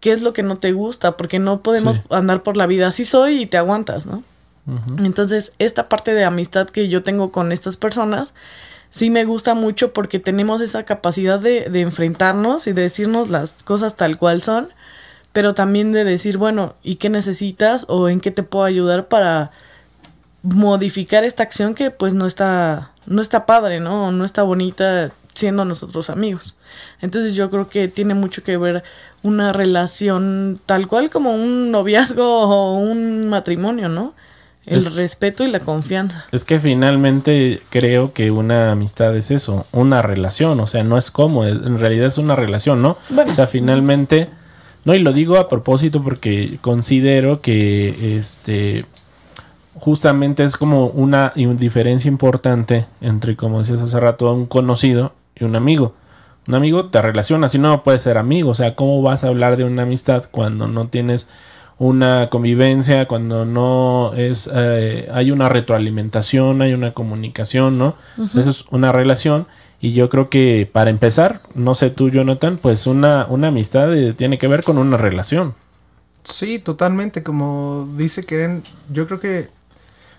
qué 0.00 0.12
es 0.12 0.22
lo 0.22 0.32
que 0.32 0.42
no 0.42 0.58
te 0.58 0.72
gusta, 0.72 1.16
porque 1.16 1.38
no 1.38 1.60
podemos 1.62 1.96
Sí. 1.98 2.02
andar 2.10 2.42
por 2.42 2.56
la 2.56 2.66
vida 2.66 2.88
así 2.88 3.04
soy 3.04 3.42
y 3.42 3.46
te 3.46 3.56
aguantas, 3.56 4.06
¿no? 4.06 4.22
Entonces, 4.98 5.52
esta 5.60 5.88
parte 5.88 6.12
de 6.12 6.24
amistad 6.24 6.68
que 6.68 6.88
yo 6.88 7.04
tengo 7.04 7.30
con 7.30 7.52
estas 7.52 7.76
personas, 7.76 8.34
sí 8.90 9.10
me 9.10 9.24
gusta 9.24 9.54
mucho 9.54 9.92
porque 9.92 10.18
tenemos 10.18 10.60
esa 10.60 10.82
capacidad 10.84 11.38
de, 11.38 11.70
de 11.70 11.80
enfrentarnos 11.82 12.66
y 12.66 12.72
de 12.72 12.82
decirnos 12.82 13.30
las 13.30 13.62
cosas 13.62 13.94
tal 13.94 14.18
cual 14.18 14.42
son, 14.42 14.70
pero 15.36 15.52
también 15.52 15.92
de 15.92 16.02
decir, 16.04 16.38
bueno, 16.38 16.76
¿y 16.82 16.94
qué 16.94 17.10
necesitas 17.10 17.84
o 17.90 18.08
en 18.08 18.20
qué 18.20 18.30
te 18.30 18.42
puedo 18.42 18.64
ayudar 18.64 19.06
para 19.06 19.50
modificar 20.42 21.24
esta 21.24 21.42
acción 21.42 21.74
que 21.74 21.90
pues 21.90 22.14
no 22.14 22.24
está, 22.26 22.92
no 23.06 23.20
está 23.20 23.44
padre, 23.44 23.78
¿no? 23.78 24.12
No 24.12 24.24
está 24.24 24.42
bonita 24.44 25.10
siendo 25.34 25.66
nosotros 25.66 26.08
amigos. 26.08 26.56
Entonces 27.02 27.34
yo 27.34 27.50
creo 27.50 27.68
que 27.68 27.88
tiene 27.88 28.14
mucho 28.14 28.42
que 28.42 28.56
ver 28.56 28.82
una 29.22 29.52
relación 29.52 30.58
tal 30.64 30.88
cual 30.88 31.10
como 31.10 31.34
un 31.34 31.70
noviazgo 31.70 32.24
o 32.48 32.72
un 32.74 33.28
matrimonio, 33.28 33.90
¿no? 33.90 34.14
El 34.64 34.78
Es- 34.78 34.94
respeto 34.94 35.44
y 35.44 35.48
la 35.50 35.60
confianza. 35.60 36.24
Es 36.32 36.46
que 36.46 36.58
finalmente 36.60 37.60
creo 37.68 38.14
que 38.14 38.30
una 38.30 38.72
amistad 38.72 39.14
es 39.16 39.30
eso, 39.30 39.66
una 39.72 40.00
relación, 40.00 40.58
o 40.60 40.66
sea, 40.66 40.82
no 40.82 40.96
es 40.96 41.10
como, 41.10 41.44
en 41.44 41.78
realidad 41.78 42.06
es 42.06 42.16
una 42.16 42.36
relación, 42.36 42.80
¿no? 42.80 42.96
Bueno. 43.10 43.32
O 43.32 43.34
sea, 43.34 43.46
finalmente, 43.46 44.30
no, 44.86 44.94
y 44.94 45.00
lo 45.00 45.12
digo 45.12 45.36
a 45.36 45.48
propósito 45.48 46.00
porque 46.00 46.58
considero 46.62 47.40
que 47.40 48.16
este 48.18 48.86
justamente 49.74 50.44
es 50.44 50.56
como 50.56 50.86
una 50.86 51.32
diferencia 51.34 52.08
importante 52.08 52.86
entre, 53.00 53.34
como 53.34 53.58
decías 53.58 53.82
hace 53.82 53.98
rato, 53.98 54.32
un 54.32 54.46
conocido 54.46 55.12
y 55.34 55.42
un 55.42 55.56
amigo. 55.56 55.94
Un 56.46 56.54
amigo 56.54 56.86
te 56.86 57.02
relaciona, 57.02 57.48
si 57.48 57.58
no 57.58 57.82
puedes 57.82 58.02
ser 58.02 58.16
amigo, 58.16 58.50
o 58.50 58.54
sea, 58.54 58.76
¿cómo 58.76 59.02
vas 59.02 59.24
a 59.24 59.26
hablar 59.26 59.56
de 59.56 59.64
una 59.64 59.82
amistad 59.82 60.26
cuando 60.30 60.68
no 60.68 60.86
tienes 60.86 61.28
una 61.78 62.30
convivencia, 62.30 63.08
cuando 63.08 63.44
no 63.44 64.14
es 64.14 64.48
eh, 64.54 65.10
hay 65.12 65.32
una 65.32 65.48
retroalimentación, 65.48 66.62
hay 66.62 66.74
una 66.74 66.94
comunicación, 66.94 67.76
¿no? 67.76 67.96
Eso 68.38 68.50
es 68.50 68.64
una 68.70 68.92
relación 68.92 69.48
y 69.80 69.92
yo 69.92 70.08
creo 70.08 70.30
que 70.30 70.68
para 70.70 70.90
empezar, 70.90 71.42
no 71.54 71.74
sé 71.74 71.90
tú, 71.90 72.08
Jonathan, 72.10 72.58
pues 72.60 72.86
una, 72.86 73.26
una 73.26 73.48
amistad 73.48 73.94
eh, 73.94 74.14
tiene 74.14 74.38
que 74.38 74.48
ver 74.48 74.62
con 74.62 74.78
una 74.78 74.96
relación. 74.96 75.54
Sí, 76.24 76.58
totalmente. 76.58 77.22
Como 77.22 77.88
dice 77.96 78.24
Keren, 78.24 78.64
yo 78.90 79.06
creo 79.06 79.20
que 79.20 79.48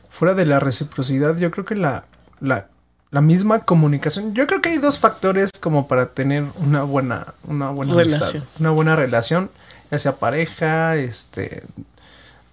fuera 0.09 0.33
de 0.33 0.45
la 0.45 0.59
reciprocidad, 0.59 1.37
yo 1.37 1.51
creo 1.51 1.65
que 1.65 1.75
la, 1.75 2.05
la, 2.39 2.67
la 3.11 3.21
misma 3.21 3.61
comunicación. 3.65 4.33
Yo 4.33 4.47
creo 4.47 4.61
que 4.61 4.69
hay 4.69 4.77
dos 4.77 4.99
factores 4.99 5.51
como 5.59 5.87
para 5.87 6.13
tener 6.13 6.45
una 6.63 6.83
buena, 6.83 7.33
una 7.47 7.71
buena 7.71 7.93
amistad, 7.93 8.19
Relación. 8.19 8.47
una 8.59 8.69
buena 8.71 8.95
relación, 8.95 9.49
ya 9.91 9.99
sea 9.99 10.15
pareja, 10.15 10.95
este, 10.95 11.63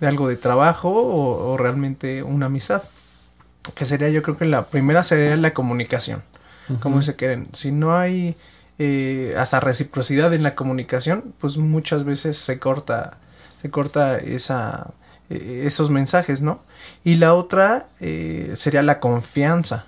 de 0.00 0.06
algo 0.08 0.28
de 0.28 0.36
trabajo 0.36 0.90
o, 0.90 1.52
o 1.52 1.56
realmente 1.56 2.22
una 2.22 2.46
amistad. 2.46 2.82
Que 3.74 3.84
sería, 3.84 4.08
yo 4.08 4.22
creo 4.22 4.36
que 4.36 4.44
la 4.46 4.66
primera 4.66 5.02
sería 5.02 5.36
la 5.36 5.54
comunicación. 5.54 6.22
Como 6.80 6.98
dice 6.98 7.14
Keren, 7.14 7.48
si 7.52 7.72
no 7.72 7.96
hay 7.96 8.36
eh, 8.78 9.34
hasta 9.38 9.60
reciprocidad 9.60 10.32
en 10.32 10.42
la 10.42 10.54
comunicación, 10.54 11.34
pues 11.38 11.58
muchas 11.58 12.04
veces 12.04 12.38
se 12.38 12.58
corta, 12.58 13.18
se 13.60 13.70
corta 13.70 14.16
esa, 14.16 14.92
eh, 15.30 15.62
esos 15.64 15.90
mensajes, 15.90 16.42
¿no? 16.42 16.60
Y 17.04 17.16
la 17.16 17.34
otra 17.34 17.86
eh, 18.00 18.52
sería 18.56 18.82
la 18.82 19.00
confianza, 19.00 19.86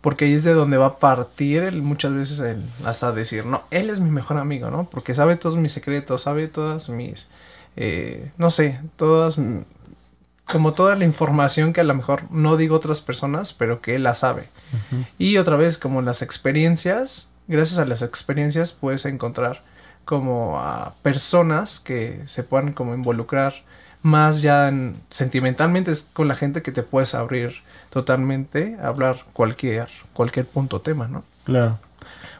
porque 0.00 0.26
ahí 0.26 0.34
es 0.34 0.44
de 0.44 0.52
donde 0.52 0.76
va 0.76 0.86
a 0.86 0.98
partir 0.98 1.62
el, 1.62 1.82
muchas 1.82 2.12
veces 2.12 2.40
el, 2.40 2.62
hasta 2.84 3.12
decir, 3.12 3.46
no, 3.46 3.62
él 3.70 3.88
es 3.90 4.00
mi 4.00 4.10
mejor 4.10 4.36
amigo, 4.36 4.70
¿no? 4.70 4.84
Porque 4.84 5.14
sabe 5.14 5.36
todos 5.36 5.56
mis 5.56 5.72
secretos, 5.72 6.22
sabe 6.22 6.48
todas 6.48 6.88
mis, 6.88 7.28
eh, 7.76 8.30
no 8.36 8.50
sé, 8.50 8.80
todas, 8.96 9.38
como 10.52 10.72
toda 10.74 10.94
la 10.94 11.04
información 11.04 11.72
que 11.72 11.80
a 11.80 11.84
lo 11.84 11.94
mejor 11.94 12.30
no 12.30 12.56
digo 12.56 12.76
otras 12.76 13.00
personas, 13.00 13.52
pero 13.52 13.80
que 13.80 13.94
él 13.96 14.02
la 14.04 14.14
sabe. 14.14 14.44
Y 15.18 15.38
otra 15.38 15.56
vez, 15.56 15.78
como 15.78 16.02
las 16.02 16.22
experiencias, 16.22 17.30
gracias 17.48 17.78
a 17.78 17.86
las 17.86 18.02
experiencias 18.02 18.72
puedes 18.72 19.04
encontrar 19.06 19.62
como 20.04 20.60
a 20.60 20.94
personas 21.02 21.80
que 21.80 22.20
se 22.26 22.42
puedan 22.42 22.72
como 22.72 22.94
involucrar 22.94 23.54
más 24.02 24.42
ya 24.42 24.68
en- 24.68 24.96
sentimentalmente 25.10 25.90
es 25.90 26.08
con 26.12 26.28
la 26.28 26.34
gente 26.34 26.60
que 26.62 26.72
te 26.72 26.82
puedes 26.82 27.14
abrir 27.14 27.54
totalmente, 27.90 28.76
a 28.82 28.88
hablar 28.88 29.16
cualquier, 29.32 29.88
cualquier 30.12 30.46
punto 30.46 30.80
tema, 30.80 31.08
¿no? 31.08 31.24
Claro. 31.44 31.78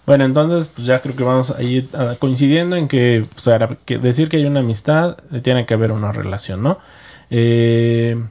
Bueno, 0.04 0.24
entonces, 0.24 0.66
pues 0.68 0.86
ya 0.88 1.00
creo 1.00 1.14
que 1.14 1.22
vamos 1.22 1.52
a 1.52 1.62
ir 1.62 1.88
coincidiendo 2.18 2.74
en 2.74 2.88
que, 2.88 3.26
pues, 3.32 3.48
que 3.84 3.98
decir 3.98 4.28
que 4.28 4.38
hay 4.38 4.44
una 4.44 4.58
amistad, 4.60 5.18
eh, 5.32 5.40
tiene 5.40 5.64
que 5.64 5.74
haber 5.74 5.92
una 5.92 6.10
relación, 6.10 6.62
¿no? 6.62 6.78
Eh, 7.34 8.22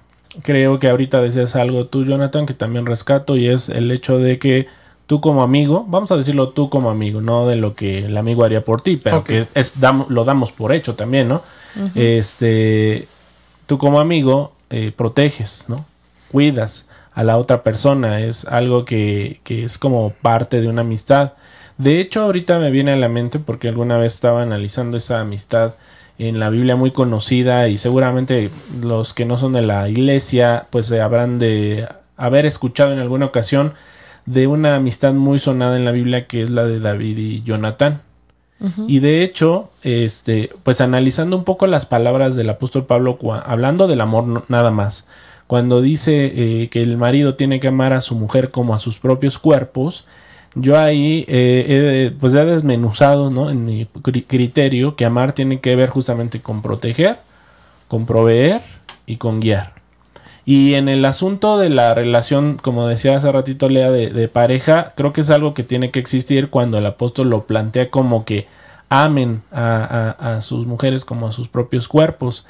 creo 0.43 0.77
que 0.77 0.87
ahorita 0.89 1.19
decías 1.21 1.55
algo 1.55 1.87
tú, 1.87 2.05
Jonathan, 2.05 2.45
que 2.45 2.53
también 2.53 2.85
rescato, 2.85 3.35
y 3.35 3.47
es 3.47 3.67
el 3.69 3.89
hecho 3.91 4.19
de 4.19 4.37
que 4.37 4.67
tú 5.07 5.19
como 5.21 5.41
amigo, 5.43 5.83
vamos 5.87 6.11
a 6.11 6.17
decirlo 6.17 6.49
tú 6.49 6.69
como 6.69 6.91
amigo, 6.91 7.19
no 7.19 7.47
de 7.47 7.55
lo 7.55 7.73
que 7.73 8.05
el 8.05 8.15
amigo 8.15 8.43
haría 8.43 8.63
por 8.63 8.81
ti, 8.81 8.97
pero 8.97 9.23
que 9.23 9.47
es, 9.55 9.75
dam- 9.81 10.05
lo 10.07 10.23
damos 10.23 10.51
por 10.51 10.71
hecho 10.71 10.93
también, 10.95 11.27
¿no? 11.27 11.41
Este, 11.95 13.07
tú 13.65 13.77
como 13.77 13.99
amigo 13.99 14.53
eh, 14.69 14.91
proteges, 14.95 15.65
¿no? 15.67 15.85
Cuidas 16.31 16.85
a 17.13 17.23
la 17.23 17.37
otra 17.37 17.63
persona, 17.63 18.21
es 18.21 18.45
algo 18.45 18.85
que, 18.85 19.39
que 19.43 19.63
es 19.65 19.77
como 19.77 20.11
parte 20.21 20.61
de 20.61 20.67
una 20.67 20.81
amistad. 20.81 21.33
De 21.77 21.99
hecho, 21.99 22.21
ahorita 22.21 22.59
me 22.59 22.69
viene 22.71 22.91
a 22.93 22.95
la 22.95 23.09
mente 23.09 23.39
porque 23.39 23.67
alguna 23.67 23.97
vez 23.97 24.13
estaba 24.13 24.43
analizando 24.43 24.95
esa 24.97 25.19
amistad 25.19 25.73
en 26.27 26.39
la 26.39 26.49
Biblia 26.49 26.75
muy 26.75 26.91
conocida 26.91 27.67
y 27.67 27.77
seguramente 27.77 28.49
los 28.81 29.13
que 29.13 29.25
no 29.25 29.37
son 29.37 29.53
de 29.53 29.61
la 29.61 29.89
iglesia 29.89 30.67
pues 30.69 30.85
se 30.87 31.01
habrán 31.01 31.39
de 31.39 31.87
haber 32.17 32.45
escuchado 32.45 32.91
en 32.93 32.99
alguna 32.99 33.25
ocasión 33.25 33.73
de 34.25 34.47
una 34.47 34.75
amistad 34.75 35.13
muy 35.13 35.39
sonada 35.39 35.77
en 35.77 35.85
la 35.85 35.91
Biblia 35.91 36.27
que 36.27 36.41
es 36.43 36.49
la 36.49 36.63
de 36.65 36.79
David 36.79 37.17
y 37.17 37.43
Jonatán. 37.43 38.01
Y 38.87 38.99
de 38.99 39.23
hecho, 39.23 39.71
este, 39.81 40.51
pues 40.61 40.81
analizando 40.81 41.35
un 41.35 41.43
poco 41.45 41.65
las 41.65 41.87
palabras 41.87 42.35
del 42.35 42.47
apóstol 42.51 42.85
Pablo, 42.85 43.17
hablando 43.43 43.87
del 43.87 44.01
amor 44.01 44.27
no- 44.27 44.43
nada 44.49 44.69
más, 44.69 45.07
cuando 45.47 45.81
dice 45.81 46.31
eh, 46.63 46.69
que 46.69 46.83
el 46.83 46.95
marido 46.95 47.33
tiene 47.33 47.59
que 47.59 47.69
amar 47.69 47.91
a 47.93 48.01
su 48.01 48.13
mujer 48.13 48.51
como 48.51 48.75
a 48.75 48.79
sus 48.79 48.99
propios 48.99 49.39
cuerpos, 49.39 50.05
yo 50.55 50.77
ahí 50.77 51.25
eh, 51.27 52.13
pues 52.19 52.33
he 52.33 52.43
desmenuzado 52.43 53.29
¿no? 53.29 53.49
en 53.49 53.65
mi 53.65 53.85
cri- 53.85 54.25
criterio 54.27 54.95
que 54.95 55.05
amar 55.05 55.33
tiene 55.33 55.59
que 55.59 55.75
ver 55.75 55.89
justamente 55.89 56.41
con 56.41 56.61
proteger, 56.61 57.19
con 57.87 58.05
proveer 58.05 58.61
y 59.05 59.17
con 59.17 59.39
guiar. 59.39 59.73
Y 60.43 60.73
en 60.73 60.89
el 60.89 61.05
asunto 61.05 61.57
de 61.57 61.69
la 61.69 61.93
relación, 61.93 62.57
como 62.61 62.87
decía 62.87 63.15
hace 63.15 63.31
ratito 63.31 63.69
Lea, 63.69 63.91
de, 63.91 64.27
pareja, 64.27 64.93
creo 64.97 65.13
que 65.13 65.21
es 65.21 65.29
algo 65.29 65.53
que 65.53 65.63
tiene 65.63 65.91
que 65.91 65.99
existir 65.99 66.49
cuando 66.49 66.77
el 66.77 66.85
apóstol 66.85 67.29
lo 67.29 67.45
plantea 67.45 67.89
como 67.89 68.25
que 68.25 68.47
amen 68.89 69.43
a, 69.51 70.39
sus 70.41 70.65
mujeres 70.65 71.05
como 71.05 71.27
a 71.27 71.31
sus 71.31 71.47
propios 71.47 71.87
cuerpos. 71.87 72.45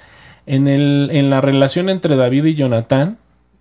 En, 0.47 0.67
el, 0.67 1.09
en 1.11 1.29
la 1.29 1.41
relación 1.41 1.89
entre 1.89 2.15
David 2.15 2.45
y 2.45 2.55
Jonatán, 2.55 3.17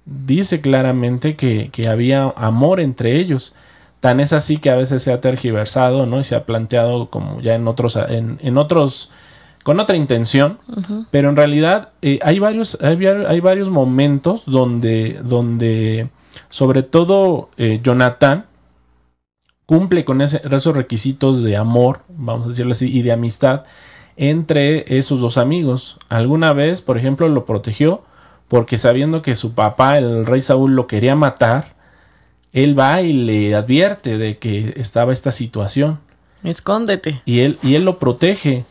dice 0.07 0.61
claramente 0.61 1.37
que 1.37 1.71
había 1.89 2.33
amor 2.37 2.81
entre 2.81 3.17
ellos. 3.19 3.53
Tan 4.01 4.19
es 4.21 4.33
así 4.33 4.57
que 4.57 4.71
a 4.71 4.77
veces 4.77 5.03
se 5.03 5.13
ha 5.13 5.21
tergiversado, 5.21 6.07
¿no? 6.07 6.21
Y 6.21 6.25
se 6.25 6.35
ha 6.35 6.45
planteado 6.47 7.11
como 7.11 7.41
ya 7.43 7.55
en 7.55 7.69
otros, 7.69 7.97
en, 7.97 8.39
en 8.41 8.57
otros, 8.59 9.11
con 9.63 9.79
otra 9.79 9.97
intención. 9.97 10.59
Pero 11.11 11.29
en 11.29 11.37
realidad 11.37 11.91
eh, 12.01 12.19
hay, 12.23 12.39
varios, 12.39 12.79
hay, 12.81 12.97
var- 12.97 13.27
hay 13.29 13.41
varios 13.41 13.69
momentos 13.69 14.45
donde, 14.47 15.21
donde 15.23 16.09
sobre 16.49 16.83
todo 16.83 17.51
eh, 17.59 17.81
Jonathan 17.83 18.47
cumple 19.67 20.05
con 20.05 20.21
ese- 20.21 20.41
esos 20.51 20.77
requisitos 20.77 21.43
de 21.43 21.57
amor, 21.57 22.01
vamos 22.09 22.47
a 22.47 22.49
decirlo 22.49 22.73
así, 22.73 22.91
y 22.91 23.03
de 23.03 23.13
amistad 23.13 23.65
entre 24.17 24.99
esos 24.99 25.21
dos 25.21 25.39
amigos. 25.39 25.99
Alguna 26.09 26.53
vez, 26.53 26.83
por 26.83 26.99
ejemplo, 26.99 27.29
lo 27.29 27.45
protegió 27.47 28.03
porque 28.49 28.79
sabiendo 28.79 29.23
que 29.23 29.37
su 29.37 29.53
papá, 29.55 29.97
el 29.99 30.27
rey 30.27 30.41
Saúl, 30.41 30.75
lo 30.75 30.87
quería 30.89 31.15
matar, 31.15 31.75
él 32.53 32.79
va 32.79 33.03
y 33.03 33.13
le 33.13 33.55
advierte 33.55 34.19
de 34.19 34.39
que 34.39 34.75
estaba 34.77 35.13
esta 35.13 35.33
situación. 35.33 36.01
Escóndete. 36.43 37.23
Y 37.25 37.41
él, 37.41 37.59
y 37.63 37.75
él 37.75 37.85
lo 37.85 37.99
protege. 37.99 38.65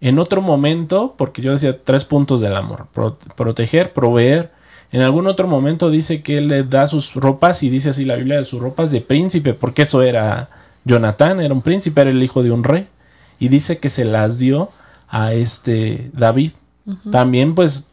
En 0.00 0.20
otro 0.20 0.40
momento, 0.40 1.14
porque 1.18 1.42
yo 1.42 1.50
decía 1.50 1.76
tres 1.82 2.04
puntos 2.04 2.40
del 2.40 2.54
amor, 2.54 2.86
pro- 2.94 3.18
proteger, 3.36 3.92
proveer. 3.92 4.52
En 4.92 5.02
algún 5.02 5.26
otro 5.26 5.48
momento 5.48 5.90
dice 5.90 6.22
que 6.22 6.38
él 6.38 6.46
le 6.46 6.62
da 6.62 6.86
sus 6.86 7.14
ropas 7.14 7.64
y 7.64 7.68
dice 7.68 7.88
así 7.90 8.04
la 8.04 8.14
Biblia 8.14 8.36
de 8.36 8.44
sus 8.44 8.62
ropas 8.62 8.92
de 8.92 9.00
príncipe, 9.00 9.54
porque 9.54 9.82
eso 9.82 10.02
era 10.02 10.50
Jonatán, 10.84 11.40
era 11.40 11.52
un 11.52 11.62
príncipe, 11.62 12.00
era 12.00 12.10
el 12.10 12.22
hijo 12.22 12.44
de 12.44 12.52
un 12.52 12.62
rey. 12.62 12.86
Y 13.40 13.48
dice 13.48 13.78
que 13.78 13.90
se 13.90 14.04
las 14.04 14.38
dio 14.38 14.70
a 15.08 15.32
este 15.32 16.10
David. 16.12 16.52
También 17.10 17.56
pues 17.56 17.87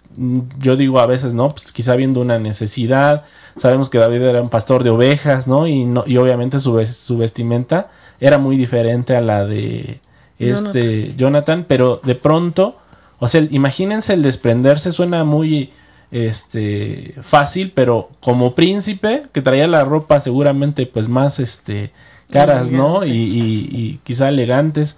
yo 0.59 0.75
digo 0.75 0.99
a 0.99 1.05
veces, 1.05 1.33
¿no? 1.33 1.49
Pues 1.51 1.71
quizá 1.71 1.95
viendo 1.95 2.21
una 2.21 2.39
necesidad. 2.39 3.23
Sabemos 3.57 3.89
que 3.89 3.97
David 3.97 4.21
era 4.21 4.41
un 4.41 4.49
pastor 4.49 4.83
de 4.83 4.89
ovejas, 4.89 5.47
¿no? 5.47 5.67
Y, 5.67 5.85
no, 5.85 6.03
y 6.07 6.17
obviamente 6.17 6.59
su, 6.59 6.85
su 6.85 7.17
vestimenta 7.17 7.89
era 8.19 8.37
muy 8.37 8.55
diferente 8.57 9.15
a 9.15 9.21
la 9.21 9.45
de 9.45 9.99
este 10.39 11.13
Jonathan, 11.17 11.65
pero 11.67 11.99
de 12.03 12.15
pronto, 12.15 12.77
o 13.19 13.27
sea, 13.27 13.45
imagínense 13.49 14.13
el 14.13 14.21
desprenderse, 14.21 14.91
suena 14.91 15.23
muy 15.23 15.71
este 16.11 17.13
fácil, 17.21 17.71
pero 17.73 18.09
como 18.21 18.55
príncipe 18.55 19.23
que 19.31 19.41
traía 19.41 19.67
la 19.67 19.83
ropa 19.83 20.19
seguramente 20.19 20.85
pues 20.85 21.09
más 21.09 21.39
este 21.39 21.91
caras, 22.31 22.71
¿no? 22.71 23.05
Y, 23.05 23.11
y- 23.11 23.69
y 23.71 23.99
quizá 24.03 24.29
elegantes. 24.29 24.97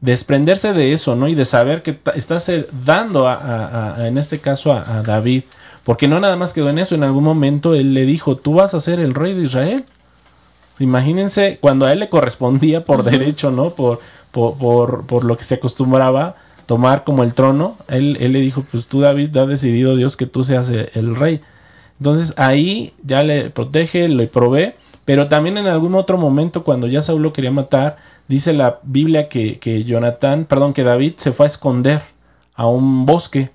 Desprenderse 0.00 0.72
de 0.72 0.92
eso, 0.92 1.16
¿no? 1.16 1.26
Y 1.28 1.34
de 1.34 1.44
saber 1.44 1.82
que 1.82 1.98
estás 2.14 2.48
eh, 2.48 2.66
dando 2.84 3.26
a, 3.26 3.34
a- 3.34 3.94
a- 3.96 4.08
en 4.08 4.16
este 4.18 4.38
caso 4.38 4.72
a, 4.72 5.02
David. 5.02 5.42
Porque 5.84 6.06
no 6.06 6.20
nada 6.20 6.36
más 6.36 6.52
quedó 6.52 6.68
en 6.70 6.78
eso. 6.78 6.94
En 6.94 7.02
algún 7.02 7.24
momento 7.24 7.74
él 7.74 7.94
le 7.94 8.04
dijo, 8.06 8.36
tú 8.36 8.54
vas 8.54 8.74
a 8.74 8.80
ser 8.80 9.00
el 9.00 9.14
rey 9.14 9.34
de 9.34 9.42
Israel. 9.44 9.84
Imagínense 10.78 11.58
cuando 11.60 11.86
a 11.86 11.92
él 11.92 11.98
le 12.00 12.08
correspondía 12.08 12.84
por 12.84 13.02
derecho, 13.02 13.50
¿no? 13.50 13.70
Por, 13.70 14.00
por, 14.30 14.56
por, 14.58 15.06
por 15.06 15.24
lo 15.24 15.36
que 15.36 15.44
se 15.44 15.54
acostumbraba 15.56 16.36
tomar 16.66 17.02
como 17.04 17.24
el 17.24 17.34
trono. 17.34 17.76
Él, 17.88 18.16
él 18.20 18.32
le 18.32 18.40
dijo, 18.40 18.64
pues 18.70 18.86
tú 18.86 19.00
David, 19.00 19.36
ha 19.36 19.46
decidido 19.46 19.96
Dios 19.96 20.16
que 20.16 20.26
tú 20.26 20.44
seas 20.44 20.68
el, 20.70 20.90
el 20.94 21.16
rey. 21.16 21.40
Entonces 21.98 22.34
ahí 22.36 22.92
ya 23.02 23.24
le 23.24 23.50
protege, 23.50 24.06
le 24.08 24.28
provee. 24.28 24.74
Pero 25.08 25.28
también 25.28 25.56
en 25.58 25.66
algún 25.66 25.94
otro 25.94 26.18
momento, 26.18 26.62
cuando 26.64 26.86
ya 26.86 27.00
Saúl 27.02 27.22
lo 27.22 27.32
quería 27.32 27.50
matar, 27.50 27.96
dice 28.28 28.52
la 28.52 28.78
Biblia 28.82 29.28
que, 29.28 29.58
que 29.58 29.84
Jonatán, 29.84 30.44
perdón, 30.44 30.74
que 30.74 30.84
David 30.84 31.14
se 31.16 31.32
fue 31.32 31.46
a 31.46 31.48
esconder 31.48 32.02
a 32.54 32.66
un 32.66 33.06
bosque. 33.06 33.50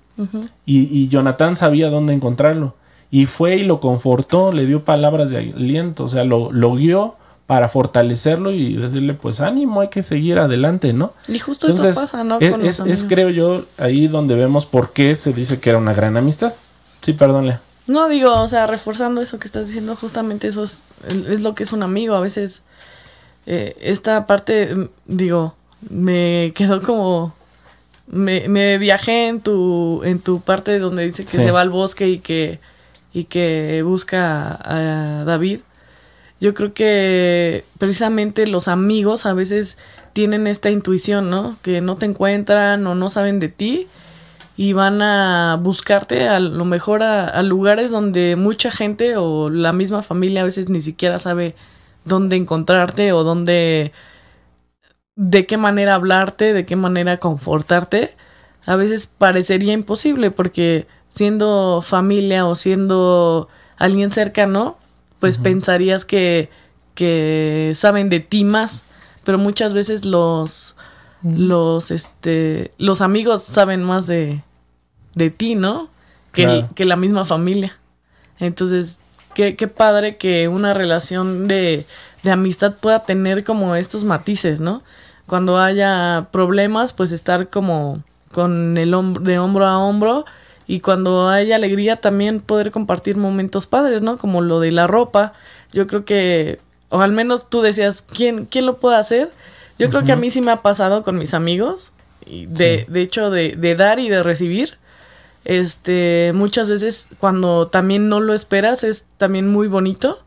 y, 0.66 0.80
y 0.96 1.08
Jonatán 1.08 1.56
sabía 1.56 1.90
dónde 1.90 2.12
encontrarlo. 2.12 2.74
Y 3.10 3.26
fue 3.26 3.56
y 3.56 3.64
lo 3.64 3.78
confortó, 3.78 4.50
le 4.52 4.66
dio 4.66 4.82
palabras 4.84 5.30
de 5.30 5.38
aliento, 5.38 6.04
o 6.04 6.08
sea, 6.08 6.24
lo, 6.24 6.50
lo 6.50 6.74
guió 6.74 7.14
para 7.46 7.68
fortalecerlo 7.68 8.50
y 8.50 8.74
decirle, 8.74 9.14
pues 9.14 9.40
ánimo, 9.40 9.80
hay 9.82 9.88
que 9.88 10.02
seguir 10.02 10.38
adelante, 10.38 10.92
¿no? 10.92 11.12
Y 11.28 11.38
justo 11.38 11.68
Entonces, 11.68 11.90
eso 11.92 12.00
pasa, 12.00 12.24
¿no? 12.24 12.38
Con 12.40 12.62
los 12.64 12.80
es- 12.80 12.86
es, 12.86 13.04
creo 13.04 13.28
yo, 13.30 13.64
ahí 13.78 14.08
donde 14.08 14.34
vemos 14.34 14.66
por 14.66 14.92
qué 14.92 15.14
se 15.14 15.32
dice 15.32 15.60
que 15.60 15.70
era 15.70 15.78
una 15.78 15.94
gran 15.94 16.16
amistad. 16.16 16.54
Sí, 17.02 17.12
perdón, 17.12 17.46
Lea. 17.46 17.60
No, 17.86 18.08
digo, 18.08 18.40
o 18.40 18.48
sea, 18.48 18.66
reforzando 18.66 19.20
eso 19.20 19.38
que 19.38 19.46
estás 19.46 19.66
diciendo, 19.66 19.94
justamente 19.96 20.48
eso 20.48 20.64
es, 20.64 20.84
es 21.28 21.42
lo 21.42 21.54
que 21.54 21.64
es 21.64 21.72
un 21.72 21.82
amigo. 21.82 22.14
A 22.14 22.20
veces 22.20 22.62
eh, 23.46 23.76
esta 23.80 24.26
parte, 24.26 24.74
mm, 24.74 24.88
digo, 25.06 25.54
me 25.90 26.52
quedó 26.54 26.82
como... 26.82 27.34
Me, 28.06 28.48
me 28.48 28.76
viajé 28.76 29.28
en 29.28 29.40
tu, 29.40 30.02
en 30.04 30.18
tu 30.20 30.40
parte 30.40 30.78
donde 30.78 31.06
dice 31.06 31.24
que 31.24 31.30
Sí. 31.30 31.36
se 31.38 31.50
va 31.50 31.62
al 31.62 31.70
bosque 31.70 32.06
y 32.08 32.18
que, 32.18 32.58
y 33.14 33.24
que 33.24 33.82
busca 33.82 34.48
a, 34.48 35.20
a 35.20 35.24
David. 35.24 35.60
Yo 36.38 36.52
creo 36.52 36.74
que 36.74 37.64
precisamente 37.78 38.46
los 38.46 38.68
amigos 38.68 39.24
a 39.24 39.32
veces 39.32 39.78
tienen 40.12 40.46
esta 40.46 40.68
intuición, 40.70 41.30
¿no? 41.30 41.56
Que 41.62 41.80
no 41.80 41.96
te 41.96 42.04
encuentran 42.04 42.86
o 42.86 42.94
no 42.94 43.08
saben 43.08 43.40
de 43.40 43.48
ti 43.48 43.88
y 44.56 44.72
van 44.72 45.02
a 45.02 45.58
buscarte 45.60 46.28
a 46.28 46.38
lo 46.38 46.64
mejor 46.64 47.02
a, 47.02 47.26
a 47.26 47.42
lugares 47.42 47.90
donde 47.90 48.36
mucha 48.36 48.70
gente 48.70 49.16
o 49.16 49.50
la 49.50 49.72
misma 49.72 50.02
familia 50.02 50.42
a 50.42 50.44
veces 50.44 50.68
ni 50.68 50.80
siquiera 50.80 51.18
sabe 51.18 51.54
dónde 52.04 52.36
encontrarte 52.36 53.12
o 53.12 53.24
dónde 53.24 53.92
de 55.16 55.46
qué 55.46 55.56
manera 55.56 55.94
hablarte, 55.94 56.52
de 56.52 56.66
qué 56.66 56.76
manera 56.76 57.18
confortarte. 57.18 58.10
A 58.66 58.76
veces 58.76 59.06
parecería 59.06 59.72
imposible 59.72 60.30
porque 60.30 60.86
siendo 61.08 61.82
familia 61.82 62.46
o 62.46 62.56
siendo 62.56 63.48
alguien 63.76 64.12
cercano, 64.12 64.78
pues 65.20 65.38
pensarías 65.38 66.04
que, 66.04 66.50
que 66.94 67.72
saben 67.74 68.08
de 68.08 68.20
ti 68.20 68.44
más, 68.44 68.84
pero 69.22 69.38
muchas 69.38 69.74
veces 69.74 70.04
los 70.04 70.76
los 71.24 71.90
este 71.90 72.70
los 72.78 73.00
amigos 73.00 73.42
saben 73.42 73.82
más 73.82 74.06
de, 74.06 74.42
de 75.14 75.30
ti, 75.30 75.54
¿no? 75.54 75.88
Que, 76.32 76.44
el- 76.44 76.66
que 76.74 76.84
la 76.84 76.96
misma 76.96 77.24
familia. 77.24 77.76
Entonces, 78.38 78.98
qué, 79.34 79.56
qué 79.56 79.68
padre 79.68 80.16
que 80.16 80.48
una 80.48 80.74
relación 80.74 81.46
de, 81.48 81.86
de 82.22 82.30
amistad 82.30 82.74
pueda 82.80 83.04
tener 83.04 83.44
como 83.44 83.74
estos 83.76 84.04
matices, 84.04 84.60
¿no? 84.60 84.82
Cuando 85.26 85.58
haya 85.58 86.28
problemas, 86.32 86.92
pues 86.92 87.12
estar 87.12 87.48
como 87.48 88.02
con 88.32 88.76
el 88.76 88.92
hombro, 88.94 89.22
de 89.22 89.38
hombro 89.38 89.66
a 89.66 89.78
hombro. 89.78 90.24
Y 90.66 90.80
cuando 90.80 91.28
haya 91.28 91.56
alegría, 91.56 91.96
también 91.96 92.40
poder 92.40 92.70
compartir 92.70 93.16
momentos 93.16 93.66
padres, 93.66 94.02
¿no? 94.02 94.18
Como 94.18 94.40
lo 94.42 94.60
de 94.60 94.72
la 94.72 94.86
ropa. 94.86 95.32
Yo 95.72 95.86
creo 95.86 96.04
que, 96.04 96.58
o 96.88 97.00
al 97.02 97.12
menos 97.12 97.48
tú 97.48 97.60
decías, 97.62 98.02
¿quién, 98.02 98.46
quién 98.46 98.66
lo 98.66 98.78
puede 98.80 98.96
hacer? 98.96 99.30
Yo 99.78 99.88
creo 99.88 100.04
que 100.04 100.12
a 100.12 100.16
mí 100.16 100.30
sí 100.30 100.40
me 100.40 100.52
ha 100.52 100.62
pasado 100.62 101.02
con 101.02 101.18
mis 101.18 101.34
amigos. 101.34 101.92
Y 102.26 102.46
de, 102.46 102.86
de 102.88 103.02
hecho, 103.02 103.30
de, 103.30 103.56
de 103.56 103.74
dar 103.74 103.98
y 103.98 104.08
de 104.08 104.22
recibir. 104.22 104.78
Este, 105.44 106.32
muchas 106.34 106.68
veces 106.68 107.06
cuando 107.18 107.68
también 107.68 108.08
no 108.08 108.20
lo 108.20 108.32
esperas 108.32 108.82
es 108.82 109.04
también 109.18 109.46
muy 109.46 109.68
bonito 109.68 110.24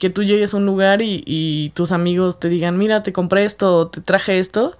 que 0.00 0.10
tú 0.10 0.24
llegues 0.24 0.52
a 0.52 0.56
un 0.56 0.66
lugar 0.66 1.00
y, 1.00 1.22
y 1.24 1.70
tus 1.70 1.92
amigos 1.92 2.40
te 2.40 2.48
digan, 2.48 2.76
mira, 2.76 3.04
te 3.04 3.12
compré 3.12 3.44
esto, 3.44 3.86
te 3.86 4.00
traje 4.00 4.40
esto. 4.40 4.76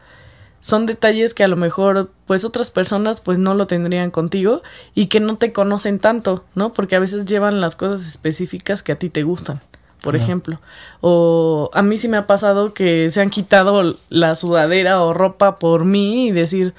Son 0.60 0.84
detalles 0.84 1.32
que 1.32 1.44
a 1.44 1.48
lo 1.48 1.54
mejor 1.54 2.10
pues 2.26 2.44
otras 2.44 2.72
personas 2.72 3.20
pues 3.20 3.38
no 3.38 3.54
lo 3.54 3.68
tendrían 3.68 4.10
contigo 4.10 4.62
y 4.94 5.06
que 5.06 5.20
no 5.20 5.36
te 5.36 5.52
conocen 5.52 6.00
tanto, 6.00 6.44
¿no? 6.56 6.72
Porque 6.72 6.96
a 6.96 7.00
veces 7.00 7.24
llevan 7.24 7.60
las 7.60 7.76
cosas 7.76 8.06
específicas 8.06 8.82
que 8.82 8.90
a 8.90 8.98
ti 8.98 9.10
te 9.10 9.22
gustan, 9.22 9.60
por 10.02 10.14
ejemplo. 10.16 10.58
O 11.00 11.70
a 11.72 11.82
mí 11.82 11.96
sí 11.98 12.08
me 12.08 12.16
ha 12.18 12.26
pasado 12.26 12.74
que 12.74 13.10
se 13.10 13.20
han 13.22 13.30
quitado 13.30 13.96
la 14.10 14.34
sudadera 14.34 15.00
o 15.02 15.14
ropa 15.14 15.58
por 15.58 15.84
mí 15.84 16.28
y 16.28 16.32
decir, 16.32 16.74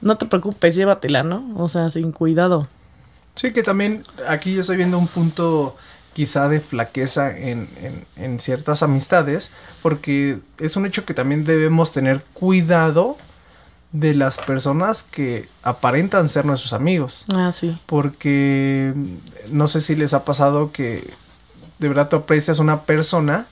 no 0.00 0.16
te 0.18 0.26
preocupes, 0.26 0.74
llévatela, 0.74 1.22
¿no? 1.22 1.44
O 1.56 1.68
sea, 1.68 1.90
sin 1.90 2.10
cuidado. 2.12 2.66
Sí, 3.36 3.52
que 3.52 3.62
también 3.62 4.02
aquí 4.28 4.54
yo 4.54 4.60
estoy 4.60 4.76
viendo 4.76 4.98
un 4.98 5.06
punto 5.08 5.76
quizá 6.12 6.48
de 6.48 6.60
flaqueza 6.60 7.36
en, 7.36 7.68
en- 7.82 8.06
en 8.16 8.38
ciertas 8.38 8.82
amistades, 8.84 9.50
porque 9.82 10.38
es 10.58 10.76
un 10.76 10.86
hecho 10.86 11.04
que 11.04 11.14
también 11.14 11.44
debemos 11.44 11.90
tener 11.92 12.22
cuidado 12.34 13.16
de 13.90 14.14
las 14.14 14.38
personas 14.38 15.02
que 15.04 15.48
aparentan 15.62 16.28
ser 16.28 16.44
nuestros 16.46 16.72
amigos, 16.72 17.24
Ah, 17.34 17.50
sí. 17.52 17.76
porque 17.86 18.92
mm, 18.94 19.56
no 19.56 19.66
sé 19.68 19.80
si 19.80 19.96
les 19.96 20.14
ha 20.14 20.24
pasado 20.24 20.70
que 20.72 21.10
de 21.84 21.88
verdad 21.88 22.08
tú 22.08 22.16
aprecias 22.16 22.60
una 22.60 22.84
persona 22.84 23.46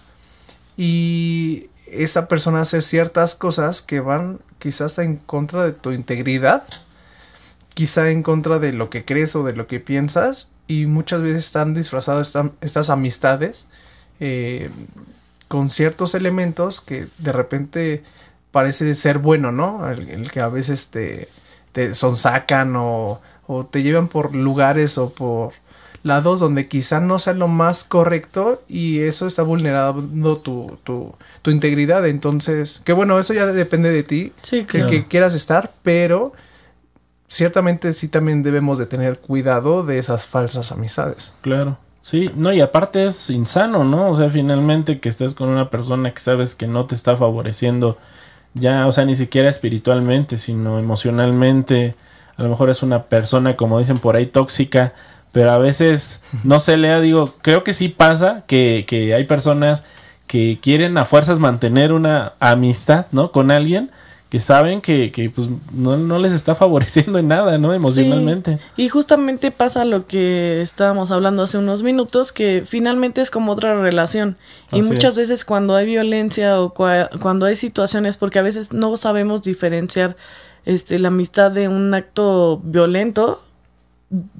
y 0.78 1.68
esta 1.86 2.28
persona 2.28 2.62
hace 2.62 2.80
ciertas 2.80 3.34
cosas 3.34 3.82
que 3.82 4.00
van 4.00 4.40
quizás 4.58 4.96
en 4.96 5.18
contra 5.18 5.66
de 5.66 5.72
tu 5.72 5.92
integridad, 5.92 6.64
quizá 7.74 8.08
en 8.08 8.22
contra 8.22 8.58
de 8.58 8.72
lo 8.72 8.88
que 8.88 9.04
crees 9.04 9.36
o 9.36 9.44
de 9.44 9.54
lo 9.54 9.66
que 9.66 9.80
piensas 9.80 10.50
y 10.66 10.86
muchas 10.86 11.20
veces 11.20 11.44
están 11.44 11.74
disfrazadas 11.74 12.32
estas 12.62 12.88
amistades 12.88 13.68
eh, 14.18 14.70
con 15.48 15.68
ciertos 15.68 16.14
elementos 16.14 16.80
que 16.80 17.08
de 17.18 17.32
repente 17.32 18.02
parece 18.50 18.94
ser 18.94 19.18
bueno, 19.18 19.52
¿no? 19.52 19.86
El, 19.90 20.30
que 20.30 20.40
a 20.40 20.48
veces 20.48 20.86
te, 20.86 21.28
te 21.72 21.94
sonsacan 21.94 22.72
o 22.76 23.20
te 23.70 23.82
llevan 23.82 24.08
por 24.08 24.34
lugares 24.34 24.96
o 24.96 25.12
por 25.12 25.52
lados 26.02 26.40
donde 26.40 26.66
quizá 26.68 27.00
no 27.00 27.18
sea 27.18 27.32
lo 27.32 27.48
más 27.48 27.84
correcto 27.84 28.62
y 28.68 29.00
eso 29.00 29.26
está 29.26 29.42
vulnerando 29.42 30.38
tu, 30.38 30.78
tu, 30.84 31.14
tu 31.42 31.50
integridad. 31.50 32.06
Entonces, 32.06 32.80
que 32.84 32.92
bueno, 32.92 33.18
eso 33.18 33.34
ya 33.34 33.46
depende 33.46 33.90
de 33.90 34.02
ti, 34.02 34.32
Sí, 34.42 34.66
el 34.72 34.86
que 34.86 35.06
quieras 35.06 35.34
estar, 35.34 35.72
pero 35.82 36.32
ciertamente 37.26 37.92
sí 37.92 38.08
también 38.08 38.42
debemos 38.42 38.78
de 38.78 38.86
tener 38.86 39.18
cuidado 39.18 39.84
de 39.84 39.98
esas 39.98 40.26
falsas 40.26 40.72
amistades. 40.72 41.34
Claro. 41.40 41.78
Sí, 42.02 42.30
no, 42.36 42.52
y 42.52 42.60
aparte 42.60 43.06
es 43.06 43.30
insano, 43.30 43.84
¿no? 43.84 44.10
O 44.10 44.14
sea, 44.16 44.28
finalmente 44.28 44.98
que 44.98 45.08
estés 45.08 45.34
con 45.34 45.48
una 45.48 45.70
persona 45.70 46.12
que 46.12 46.20
sabes 46.20 46.56
que 46.56 46.66
no 46.66 46.86
te 46.86 46.96
está 46.96 47.14
favoreciendo 47.14 47.96
ya, 48.54 48.86
o 48.86 48.92
sea, 48.92 49.04
ni 49.04 49.16
siquiera 49.16 49.48
espiritualmente, 49.48 50.36
sino 50.36 50.78
emocionalmente. 50.78 51.94
A 52.36 52.42
lo 52.42 52.48
mejor 52.48 52.70
es 52.70 52.82
una 52.82 53.04
persona, 53.04 53.56
como 53.56 53.78
dicen 53.78 53.98
por 53.98 54.16
ahí, 54.16 54.26
tóxica, 54.26 54.92
pero 55.32 55.50
a 55.50 55.58
veces, 55.58 56.22
no 56.44 56.60
se 56.60 56.76
lea, 56.76 57.00
digo, 57.00 57.34
creo 57.42 57.64
que 57.64 57.72
sí 57.72 57.88
pasa 57.88 58.44
que, 58.46 58.84
que 58.86 59.14
hay 59.14 59.24
personas 59.24 59.82
que 60.26 60.58
quieren 60.62 60.96
a 60.98 61.04
fuerzas 61.04 61.38
mantener 61.38 61.92
una 61.92 62.34
amistad, 62.38 63.06
¿no? 63.12 63.32
Con 63.32 63.50
alguien 63.50 63.90
que 64.32 64.38
saben 64.38 64.80
que, 64.80 65.12
que 65.12 65.28
pues 65.28 65.46
no, 65.72 65.98
no, 65.98 66.18
les 66.18 66.32
está 66.32 66.54
favoreciendo 66.54 67.18
en 67.18 67.28
nada, 67.28 67.58
¿no? 67.58 67.74
Emocionalmente. 67.74 68.56
Sí. 68.56 68.84
Y 68.84 68.88
justamente 68.88 69.50
pasa 69.50 69.84
lo 69.84 70.06
que 70.06 70.62
estábamos 70.62 71.10
hablando 71.10 71.42
hace 71.42 71.58
unos 71.58 71.82
minutos, 71.82 72.32
que 72.32 72.62
finalmente 72.66 73.20
es 73.20 73.30
como 73.30 73.52
otra 73.52 73.78
relación. 73.78 74.38
Así 74.68 74.78
y 74.78 74.82
muchas 74.84 75.10
es. 75.10 75.16
veces 75.28 75.44
cuando 75.44 75.76
hay 75.76 75.84
violencia 75.84 76.62
o 76.62 76.72
cua 76.72 77.10
cuando 77.20 77.44
hay 77.44 77.56
situaciones, 77.56 78.16
porque 78.16 78.38
a 78.38 78.42
veces 78.42 78.72
no 78.72 78.96
sabemos 78.96 79.42
diferenciar 79.42 80.16
este, 80.64 80.98
la 80.98 81.08
amistad 81.08 81.50
de 81.50 81.68
un 81.68 81.92
acto 81.92 82.58
violento, 82.64 83.38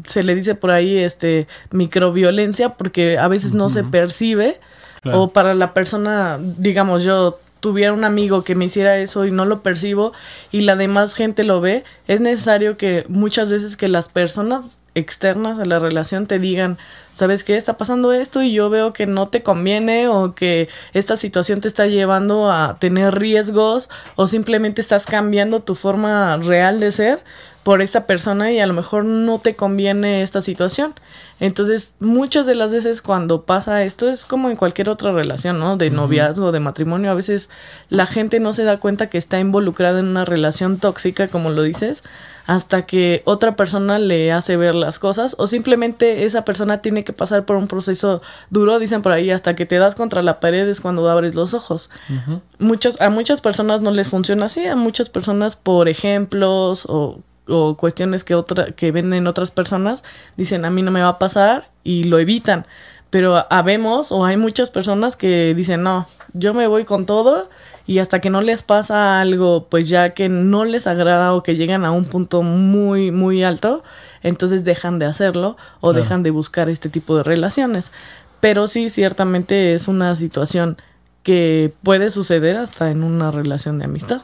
se 0.05 0.23
le 0.23 0.35
dice 0.35 0.55
por 0.55 0.71
ahí 0.71 0.99
este 0.99 1.47
microviolencia, 1.71 2.71
porque 2.71 3.19
a 3.19 3.29
veces 3.29 3.53
uh 3.53 3.55
-huh. 3.55 3.59
no 3.59 3.69
se 3.69 3.85
percibe. 3.85 4.61
Claro. 5.03 5.23
O 5.23 5.33
para 5.33 5.55
la 5.55 5.75
persona, 5.75 6.39
digamos, 6.41 7.03
yo 7.03 7.41
tuviera 7.63 7.93
un 7.93 8.05
amigo 8.05 8.43
que 8.43 8.57
me 8.57 8.65
hiciera 8.65 8.99
eso 8.99 9.25
y 9.25 9.31
no 9.31 9.45
lo 9.45 9.63
percibo 9.63 10.13
y 10.51 10.63
la 10.63 10.75
demás 10.75 11.15
gente 11.15 11.45
lo 11.45 11.61
ve, 11.61 11.85
es 12.09 12.21
necesario 12.21 12.77
que 12.77 13.05
muchas 13.09 13.51
veces 13.51 13.77
que 13.77 13.87
las 13.87 14.09
personas 14.09 14.81
externas 14.97 15.61
a 15.61 15.65
la 15.65 15.79
relación 15.79 16.27
te 16.27 16.41
digan, 16.41 16.77
¿sabes 17.13 17.45
qué? 17.45 17.57
Está 17.57 17.79
pasando 17.79 18.13
esto 18.13 18.43
y 18.43 18.53
yo 18.53 18.69
veo 18.69 18.93
que 18.93 19.07
no 19.07 19.29
te 19.29 19.45
conviene 19.45 20.09
o 20.09 20.35
que 20.35 20.69
esta 20.93 21.17
situación 21.17 21.61
te 21.61 21.69
está 21.69 21.87
llevando 21.87 22.51
a 22.51 22.79
tener 22.81 23.15
riesgos 23.15 23.89
o 24.17 24.27
simplemente 24.27 24.81
estás 24.81 25.07
cambiando 25.07 25.63
tu 25.63 25.77
forma 25.77 26.37
real 26.39 26.81
de 26.81 26.91
ser 26.91 27.23
por 27.63 27.81
esta 27.81 28.07
persona 28.07 28.51
y 28.51 28.59
a 28.59 28.67
lo 28.67 28.75
mejor 28.75 29.05
no 29.05 29.39
te 29.39 29.55
conviene 29.55 30.23
esta 30.23 30.41
situación. 30.41 30.95
Entonces, 31.39 31.95
muchas 32.01 32.47
de 32.47 32.55
las 32.55 32.73
veces 32.73 33.03
cuando 33.03 33.43
pasa 33.43 33.85
esto 33.85 34.09
es 34.09 34.25
como 34.25 34.51
en 34.51 34.57
cualquier 34.57 34.89
otra 34.89 35.13
relación, 35.13 35.59
¿no? 35.59 35.77
De 35.77 35.91
noviazgo, 35.91 36.53
de 36.53 36.61
matrimonio, 36.61 37.11
a 37.11 37.15
veces 37.15 37.51
la 37.89 38.07
gente 38.07 38.41
no 38.41 38.53
se 38.53 38.65
da 38.65 38.79
cuenta 38.79 39.09
que 39.09 39.19
está 39.19 39.39
involucrada 39.39 40.01
en 40.01 40.07
una 40.07 40.25
relación 40.25 40.79
tóxica, 40.79 41.29
como 41.29 41.51
lo 41.51 41.63
dices, 41.63 42.03
hasta 42.47 42.83
que 42.83 43.23
otra 43.25 43.55
persona 43.55 44.01
le 44.01 44.33
hace 44.33 44.57
ver 44.57 44.75
las 44.75 44.99
cosas 44.99 45.37
o 45.39 45.47
simplemente 45.47 46.25
esa 46.25 46.45
persona 46.45 46.83
tiene 46.83 47.05
que 47.05 47.13
pasar 47.13 47.45
por 47.45 47.57
un 47.57 47.69
proceso 47.69 48.23
duro, 48.51 48.81
dicen 48.81 49.03
por 49.03 49.13
ahí, 49.13 49.31
hasta 49.31 49.55
que 49.55 49.67
te 49.67 49.79
das 49.79 49.95
contra 49.95 50.23
la 50.23 50.41
pared 50.41 50.69
es 50.69 50.81
cuando 50.81 51.09
abres 51.09 51.37
los 51.37 51.55
ojos. 51.55 51.91
Uh 52.09 52.13
-huh. 52.13 52.41
Muchos, 52.59 53.01
a 53.01 53.11
muchas 53.11 53.41
personas 53.41 53.81
no 53.81 53.93
les 53.93 54.09
funciona 54.09 54.47
así, 54.47 54.67
a 54.67 54.75
muchas 54.75 55.09
personas 55.09 55.55
por 55.55 55.89
ejemplos 55.89 56.85
o 56.89 57.21
o 57.49 57.77
cuestiones 57.77 58.25
que 58.25 58.35
otra 58.35 58.73
que 58.73 58.93
ven 58.93 59.13
en 59.13 59.27
otras 59.27 59.51
personas 59.51 60.05
dicen 60.37 60.65
a 60.65 60.71
mí 60.71 60.83
no 60.83 60.91
me 60.91 61.03
va 61.03 61.09
a 61.09 61.19
pasar 61.19 61.65
y 61.85 62.05
lo 62.05 62.19
evitan. 62.19 62.67
Pero 63.11 63.45
habemos 63.51 64.11
o 64.11 64.25
hay 64.25 64.37
muchas 64.37 64.71
personas 64.71 65.17
que 65.17 65.55
dicen 65.55 65.83
no 65.83 66.07
yo 66.33 66.55
me 66.55 66.67
voy 66.67 66.85
con 66.85 67.07
todo 67.07 67.49
y 67.87 67.99
hasta 67.99 68.21
que 68.21 68.31
no 68.31 68.41
les 68.41 68.63
pasa 68.63 69.21
algo 69.21 69.67
pues 69.69 69.89
ya 69.89 70.11
que 70.11 70.29
no 70.29 70.65
les 70.65 70.87
agrada 70.87 71.35
o 71.35 71.43
que 71.43 71.57
llegan 71.57 71.85
a 71.85 71.91
un 71.91 72.07
punto 72.07 72.43
muy 72.43 73.11
muy 73.11 73.43
alto 73.43 73.83
entonces 74.23 74.65
dejan 74.65 74.99
de 74.99 75.07
hacerlo 75.07 75.57
o 75.81 75.91
claro. 75.91 76.03
dejan 76.03 76.23
de 76.23 76.31
buscar 76.31 76.69
este 76.69 76.89
tipo 76.89 77.17
de 77.17 77.23
relaciones 77.23 77.91
pero 78.41 78.67
sí 78.67 78.89
ciertamente 78.89 79.75
es 79.75 79.89
una 79.89 80.15
situación 80.17 80.77
que 81.23 81.75
puede 81.83 82.11
suceder 82.11 82.57
hasta 82.57 82.91
en 82.91 83.05
una 83.05 83.31
relación 83.31 83.79
de 83.79 83.85
amistad 83.85 84.23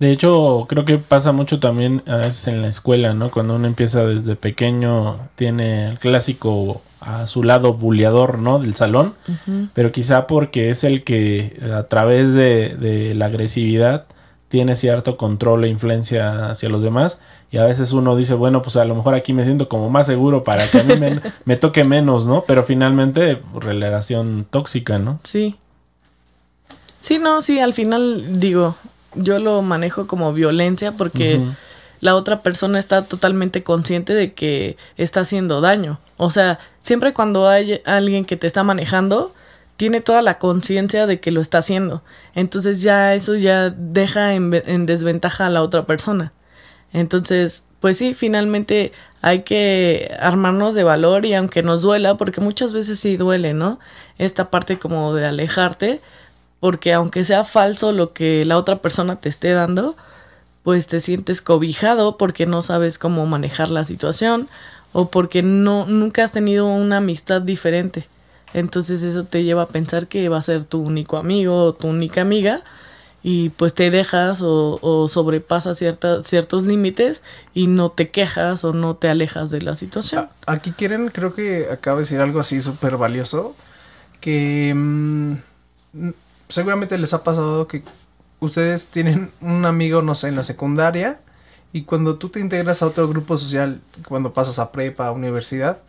de 0.00 0.12
hecho, 0.12 0.66
creo 0.68 0.84
que 0.84 0.98
pasa 0.98 1.32
mucho 1.32 1.60
también 1.60 2.02
a 2.06 2.16
veces 2.16 2.48
en 2.48 2.62
la 2.62 2.68
escuela, 2.68 3.14
¿no? 3.14 3.30
Cuando 3.30 3.54
uno 3.54 3.66
empieza 3.66 4.04
desde 4.04 4.34
pequeño, 4.34 5.18
tiene 5.36 5.86
el 5.88 5.98
clásico 5.98 6.82
a 7.00 7.26
su 7.26 7.42
lado 7.42 7.74
buleador, 7.74 8.38
¿no? 8.38 8.58
Del 8.58 8.74
salón, 8.74 9.14
uh 9.28 9.32
-huh. 9.46 9.68
pero 9.72 9.92
quizá 9.92 10.26
porque 10.26 10.70
es 10.70 10.84
el 10.84 11.04
que 11.04 11.60
a 11.72 11.84
través 11.84 12.34
de, 12.34 12.76
de, 12.76 13.14
la 13.14 13.26
agresividad 13.26 14.06
tiene 14.48 14.74
cierto 14.74 15.16
control 15.16 15.64
e 15.64 15.68
influencia 15.68 16.50
hacia 16.50 16.68
los 16.68 16.82
demás 16.82 17.18
y 17.50 17.58
a 17.58 17.64
veces 17.64 17.92
uno 17.92 18.16
dice, 18.16 18.34
bueno, 18.34 18.62
pues 18.62 18.76
a 18.76 18.84
lo 18.84 18.94
mejor 18.94 19.14
aquí 19.14 19.32
me 19.32 19.44
siento 19.44 19.68
como 19.68 19.90
más 19.90 20.06
seguro 20.06 20.42
para 20.42 20.66
que 20.68 20.80
a 20.80 20.82
mí 20.82 20.96
me, 20.96 21.20
me 21.44 21.56
toque 21.56 21.84
menos, 21.84 22.26
¿no? 22.26 22.44
Pero 22.46 22.64
finalmente, 22.64 23.40
relación 23.54 24.46
tóxica, 24.50 24.98
¿no? 24.98 25.20
Sí. 25.22 25.56
Sí, 27.00 27.18
no, 27.18 27.42
sí, 27.42 27.60
al 27.60 27.74
final 27.74 28.40
digo, 28.40 28.76
yo 29.16 29.38
lo 29.38 29.62
manejo 29.62 30.06
como 30.06 30.32
violencia 30.32 30.92
porque 30.92 31.36
uh 31.36 31.42
-huh. 31.42 31.56
la 32.00 32.16
otra 32.16 32.42
persona 32.42 32.78
está 32.78 33.02
totalmente 33.02 33.62
consciente 33.62 34.14
de 34.14 34.32
que 34.32 34.76
está 34.96 35.20
haciendo 35.20 35.60
daño. 35.60 36.00
O 36.16 36.30
sea, 36.30 36.58
siempre 36.78 37.12
cuando 37.12 37.48
hay 37.48 37.80
alguien 37.84 38.24
que 38.24 38.36
te 38.36 38.46
está 38.46 38.62
manejando, 38.62 39.34
tiene 39.76 40.00
toda 40.00 40.22
la 40.22 40.38
conciencia 40.38 41.06
de 41.06 41.20
que 41.20 41.30
lo 41.30 41.40
está 41.40 41.58
haciendo. 41.58 42.02
Entonces 42.34 42.82
ya 42.82 43.14
eso 43.14 43.34
ya 43.34 43.70
deja 43.70 44.34
en, 44.34 44.54
en, 44.66 44.86
desventaja 44.86 45.46
a 45.46 45.50
la 45.50 45.62
otra 45.62 45.86
persona. 45.86 46.32
Entonces, 46.92 47.64
pues 47.80 47.98
sí, 47.98 48.14
finalmente 48.14 48.92
hay 49.20 49.42
que 49.42 50.14
armarnos 50.20 50.74
de 50.74 50.84
valor 50.84 51.26
y 51.26 51.34
aunque 51.34 51.62
nos 51.62 51.82
duela, 51.82 52.16
porque 52.16 52.40
muchas 52.40 52.72
veces 52.72 53.00
sí 53.00 53.16
duele, 53.16 53.52
¿no? 53.52 53.80
Esta 54.16 54.50
parte 54.50 54.78
como 54.78 55.12
de 55.14 55.26
alejarte, 55.26 56.00
porque 56.60 56.92
aunque 56.92 57.24
sea 57.24 57.44
falso 57.44 57.92
lo 57.92 58.12
que 58.12 58.44
la 58.44 58.56
otra 58.56 58.78
persona 58.78 59.16
te 59.16 59.28
esté 59.28 59.52
dando, 59.52 59.96
pues 60.62 60.86
te 60.86 61.00
sientes 61.00 61.42
cobijado 61.42 62.16
porque 62.16 62.46
no 62.46 62.62
sabes 62.62 62.98
cómo 62.98 63.26
manejar 63.26 63.70
la 63.70 63.84
situación 63.84 64.48
o 64.92 65.10
porque 65.10 65.42
no 65.42 65.86
nunca 65.86 66.24
has 66.24 66.32
tenido 66.32 66.66
una 66.66 66.98
amistad 66.98 67.42
diferente. 67.42 68.08
Entonces 68.54 69.02
eso 69.02 69.24
te 69.24 69.44
lleva 69.44 69.62
a 69.62 69.68
pensar 69.68 70.06
que 70.06 70.28
va 70.28 70.38
a 70.38 70.42
ser 70.42 70.64
tu 70.64 70.80
único 70.80 71.16
amigo 71.16 71.64
o 71.64 71.74
tu 71.74 71.88
única 71.88 72.22
amiga 72.22 72.62
y 73.22 73.48
pues 73.48 73.74
te 73.74 73.90
dejas 73.90 74.42
o, 74.42 74.78
o 74.80 75.08
sobrepasas 75.08 75.78
cierta, 75.78 76.22
ciertos 76.22 76.64
límites 76.64 77.22
y 77.52 77.66
no 77.66 77.90
te 77.90 78.10
quejas 78.10 78.64
o 78.64 78.72
no 78.72 78.96
te 78.96 79.08
alejas 79.08 79.50
de 79.50 79.62
la 79.62 79.76
situación. 79.76 80.28
Aquí 80.46 80.72
quieren, 80.72 81.08
creo 81.08 81.34
que 81.34 81.68
acaba 81.70 81.96
de 81.96 82.02
decir 82.02 82.20
algo 82.20 82.38
así 82.38 82.60
súper 82.60 82.96
valioso, 82.96 83.56
que 84.20 84.72
mmm, 84.74 85.34
seguramente 86.48 86.98
les 86.98 87.14
ha 87.14 87.22
pasado 87.22 87.66
que 87.66 87.82
ustedes 88.40 88.86
tienen 88.88 89.30
un 89.40 89.64
amigo, 89.64 90.02
no 90.02 90.14
sé, 90.14 90.28
en 90.28 90.36
la 90.36 90.42
secundaria 90.42 91.20
y 91.72 91.82
cuando 91.82 92.16
tú 92.16 92.28
te 92.28 92.40
integras 92.40 92.82
a 92.82 92.86
otro 92.86 93.08
grupo 93.08 93.36
social, 93.36 93.80
cuando 94.06 94.32
pasas 94.32 94.58
a 94.58 94.70
prepa, 94.70 95.08
a 95.08 95.12
universidad, 95.12 95.82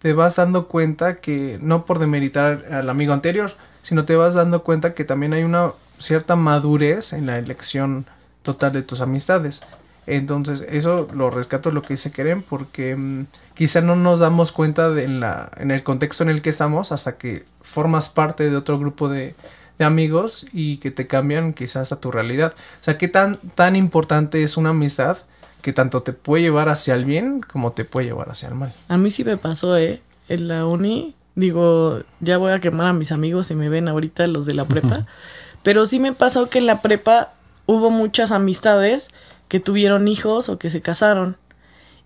te 0.00 0.12
vas 0.12 0.36
dando 0.36 0.66
cuenta 0.66 1.20
que 1.20 1.58
no 1.62 1.84
por 1.84 1.98
demeritar 1.98 2.66
al 2.72 2.90
amigo 2.90 3.12
anterior, 3.12 3.52
sino 3.82 4.04
te 4.04 4.16
vas 4.16 4.34
dando 4.34 4.64
cuenta 4.64 4.94
que 4.94 5.04
también 5.04 5.32
hay 5.32 5.44
una 5.44 5.72
cierta 5.98 6.34
madurez 6.34 7.12
en 7.12 7.26
la 7.26 7.38
elección 7.38 8.06
total 8.42 8.72
de 8.72 8.82
tus 8.82 9.00
amistades. 9.00 9.62
Entonces, 10.06 10.64
eso 10.68 11.06
lo 11.14 11.30
rescato 11.30 11.70
lo 11.70 11.82
que 11.82 11.94
dice 11.94 12.10
Keren 12.10 12.42
porque 12.42 12.96
mmm, 12.96 13.26
quizá 13.54 13.82
no 13.82 13.94
nos 13.94 14.18
damos 14.18 14.50
cuenta 14.50 14.88
en, 15.00 15.20
la, 15.20 15.52
en 15.58 15.70
el 15.70 15.84
contexto 15.84 16.24
en 16.24 16.30
el 16.30 16.42
que 16.42 16.50
estamos 16.50 16.90
hasta 16.90 17.16
que 17.16 17.44
formas 17.60 18.08
parte 18.08 18.50
de 18.50 18.56
otro 18.56 18.78
grupo 18.78 19.08
de, 19.08 19.36
de 19.80 19.86
amigos 19.86 20.46
y 20.52 20.76
que 20.76 20.90
te 20.90 21.06
cambian 21.06 21.54
quizás 21.54 21.90
a 21.90 22.00
tu 22.00 22.10
realidad. 22.10 22.52
O 22.54 22.84
sea, 22.84 22.98
qué 22.98 23.08
tan, 23.08 23.36
tan 23.54 23.76
importante 23.76 24.42
es 24.42 24.58
una 24.58 24.70
amistad 24.70 25.16
que 25.62 25.72
tanto 25.72 26.02
te 26.02 26.12
puede 26.12 26.42
llevar 26.42 26.68
hacia 26.68 26.94
el 26.94 27.06
bien 27.06 27.40
como 27.40 27.72
te 27.72 27.86
puede 27.86 28.08
llevar 28.08 28.28
hacia 28.28 28.50
el 28.50 28.56
mal. 28.56 28.74
A 28.88 28.98
mí 28.98 29.10
sí 29.10 29.24
me 29.24 29.38
pasó, 29.38 29.78
¿eh? 29.78 30.02
En 30.28 30.48
la 30.48 30.66
uni, 30.66 31.14
digo, 31.34 32.02
ya 32.20 32.36
voy 32.36 32.52
a 32.52 32.60
quemar 32.60 32.88
a 32.88 32.92
mis 32.92 33.10
amigos 33.10 33.46
si 33.46 33.54
me 33.54 33.70
ven 33.70 33.88
ahorita 33.88 34.26
los 34.26 34.44
de 34.44 34.52
la 34.52 34.66
prepa, 34.66 35.06
pero 35.62 35.86
sí 35.86 35.98
me 35.98 36.12
pasó 36.12 36.50
que 36.50 36.58
en 36.58 36.66
la 36.66 36.82
prepa 36.82 37.32
hubo 37.64 37.90
muchas 37.90 38.32
amistades 38.32 39.08
que 39.48 39.60
tuvieron 39.60 40.08
hijos 40.08 40.50
o 40.50 40.58
que 40.58 40.68
se 40.68 40.82
casaron. 40.82 41.38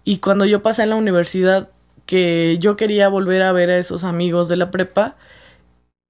Y 0.05 0.19
cuando 0.19 0.45
yo 0.45 0.63
pasé 0.63 0.85
a 0.85 0.87
la 0.87 0.95
universidad, 0.95 1.71
que 2.07 2.57
yo 2.61 2.77
quería 2.77 3.09
volver 3.09 3.43
a 3.43 3.51
ver 3.51 3.71
a 3.71 3.79
esos 3.79 4.05
amigos 4.05 4.49
de 4.49 4.59
la 4.59 4.71
prepa, 4.71 5.17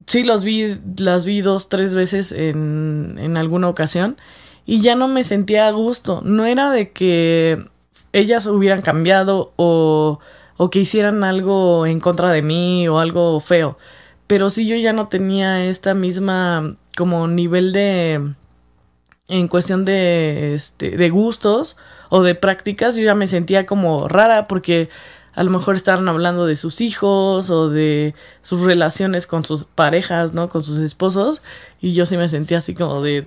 sí 0.06 0.24
los 0.24 0.44
vi, 0.44 0.78
las 0.98 1.24
vi 1.24 1.40
dos, 1.40 1.68
tres 1.68 1.94
veces 1.94 2.32
en, 2.32 3.16
en 3.18 3.36
alguna 3.36 3.68
ocasión 3.68 4.16
y 4.66 4.80
ya 4.80 4.94
no 4.94 5.08
me 5.08 5.24
sentía 5.24 5.68
a 5.68 5.72
gusto. 5.72 6.22
No 6.24 6.46
era 6.46 6.70
de 6.70 6.92
que 6.92 7.58
ellas 8.12 8.46
hubieran 8.46 8.82
cambiado 8.82 9.52
o, 9.56 10.20
o 10.56 10.70
que 10.70 10.80
hicieran 10.80 11.24
algo 11.24 11.86
en 11.86 12.00
contra 12.00 12.30
de 12.30 12.42
mí 12.42 12.88
o 12.88 12.98
algo 12.98 13.40
feo. 13.40 13.78
Pero 14.26 14.50
sí 14.50 14.66
yo 14.66 14.76
ya 14.76 14.92
no 14.92 15.08
tenía 15.08 15.66
esta 15.66 15.94
misma 15.94 16.76
como 16.96 17.26
nivel 17.28 17.72
de 17.72 18.34
en 19.28 19.48
cuestión 19.48 19.84
de 19.84 20.54
este 20.54 20.96
de 20.96 21.10
gustos 21.10 21.76
o 22.10 22.22
de 22.22 22.34
prácticas, 22.34 22.94
yo 22.96 23.02
ya 23.02 23.14
me 23.14 23.26
sentía 23.26 23.66
como 23.66 24.06
rara 24.08 24.46
porque 24.46 24.88
a 25.34 25.42
lo 25.42 25.50
mejor 25.50 25.74
estaban 25.74 26.08
hablando 26.08 26.46
de 26.46 26.56
sus 26.56 26.80
hijos 26.80 27.50
o 27.50 27.68
de 27.68 28.14
sus 28.42 28.60
relaciones 28.60 29.26
con 29.26 29.44
sus 29.44 29.64
parejas, 29.64 30.32
¿no? 30.32 30.48
Con 30.48 30.62
sus 30.62 30.78
esposos. 30.78 31.42
Y 31.80 31.92
yo 31.94 32.06
sí 32.06 32.16
me 32.16 32.28
sentía 32.28 32.58
así 32.58 32.74
como 32.74 33.02
de, 33.02 33.26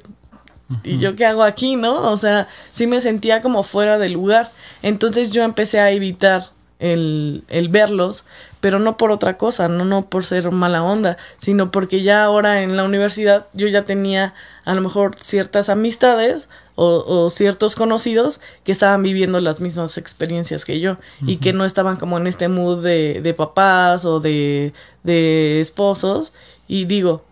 ¿y 0.83 0.99
yo 0.99 1.15
qué 1.15 1.25
hago 1.25 1.43
aquí, 1.43 1.75
no? 1.75 2.09
O 2.09 2.17
sea, 2.17 2.47
sí 2.71 2.87
me 2.87 3.01
sentía 3.01 3.41
como 3.41 3.63
fuera 3.63 3.97
de 3.97 4.09
lugar. 4.09 4.49
Entonces 4.81 5.31
yo 5.31 5.43
empecé 5.43 5.79
a 5.79 5.91
evitar 5.91 6.51
el, 6.79 7.43
el 7.49 7.69
verlos, 7.69 8.23
pero 8.61 8.79
no 8.79 8.97
por 8.97 9.11
otra 9.11 9.37
cosa, 9.37 9.67
no, 9.67 9.83
no 9.83 10.05
por 10.05 10.25
ser 10.25 10.51
mala 10.51 10.83
onda, 10.83 11.17
sino 11.37 11.71
porque 11.71 12.03
ya 12.03 12.23
ahora 12.23 12.61
en 12.61 12.77
la 12.77 12.83
universidad 12.83 13.47
yo 13.53 13.67
ya 13.67 13.83
tenía 13.83 14.33
a 14.65 14.75
lo 14.75 14.81
mejor 14.81 15.15
ciertas 15.19 15.69
amistades 15.69 16.47
o, 16.79 17.03
o 17.25 17.29
ciertos 17.31 17.75
conocidos 17.75 18.39
que 18.63 18.71
estaban 18.71 19.01
viviendo 19.03 19.41
las 19.41 19.59
mismas 19.59 19.97
experiencias 19.97 20.63
que 20.63 20.79
yo 20.79 20.95
y 21.21 21.37
que 21.37 21.51
no 21.51 21.65
estaban 21.65 21.97
como 21.97 22.17
en 22.17 22.27
este 22.27 22.47
mood 22.47 22.83
de, 22.83 23.19
de 23.21 23.33
papás 23.33 24.05
o 24.05 24.19
de, 24.19 24.73
de 25.03 25.59
esposos. 25.59 26.33
Y 26.67 26.85
digo, 26.85 27.23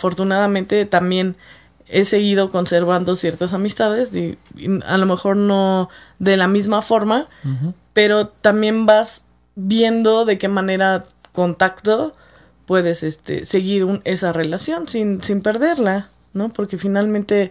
afortunadamente 0.00 0.84
también 0.86 1.36
he 1.88 2.04
seguido 2.04 2.50
conservando 2.50 3.16
ciertas 3.16 3.52
amistades 3.52 4.14
y, 4.14 4.38
y 4.56 4.68
a 4.86 4.96
lo 4.96 5.06
mejor 5.06 5.36
no 5.36 5.88
de 6.18 6.36
la 6.36 6.46
misma 6.46 6.82
forma, 6.82 7.26
pero 7.92 8.28
también 8.28 8.86
vas 8.86 9.24
viendo 9.56 10.24
de 10.24 10.38
qué 10.38 10.48
manera 10.48 11.04
contacto 11.32 12.14
puedes 12.66 13.02
este 13.02 13.44
seguir 13.44 13.84
un- 13.84 14.00
esa 14.04 14.32
relación 14.32 14.86
sin, 14.88 15.22
sin 15.22 15.42
perderla, 15.42 16.10
¿no? 16.32 16.50
Porque 16.50 16.76
finalmente 16.78 17.50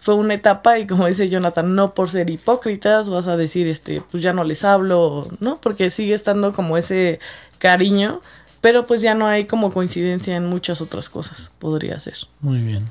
fue 0.00 0.14
una 0.14 0.34
etapa 0.34 0.78
y 0.78 0.86
como 0.86 1.06
dice 1.06 1.28
Jonathan, 1.28 1.74
no 1.74 1.94
por 1.94 2.10
ser 2.10 2.30
hipócritas 2.30 3.08
vas 3.10 3.28
a 3.28 3.36
decir, 3.36 3.68
este, 3.68 4.02
pues 4.10 4.22
ya 4.22 4.32
no 4.32 4.44
les 4.44 4.64
hablo, 4.64 5.28
¿no? 5.40 5.60
Porque 5.60 5.90
sigue 5.90 6.14
estando 6.14 6.52
como 6.52 6.76
ese 6.78 7.20
cariño, 7.58 8.22
pero 8.62 8.86
pues 8.86 9.02
ya 9.02 9.14
no 9.14 9.26
hay 9.26 9.44
como 9.44 9.70
coincidencia 9.70 10.36
en 10.36 10.46
muchas 10.46 10.80
otras 10.80 11.08
cosas, 11.08 11.50
podría 11.58 12.00
ser. 12.00 12.14
Muy 12.40 12.60
bien. 12.60 12.90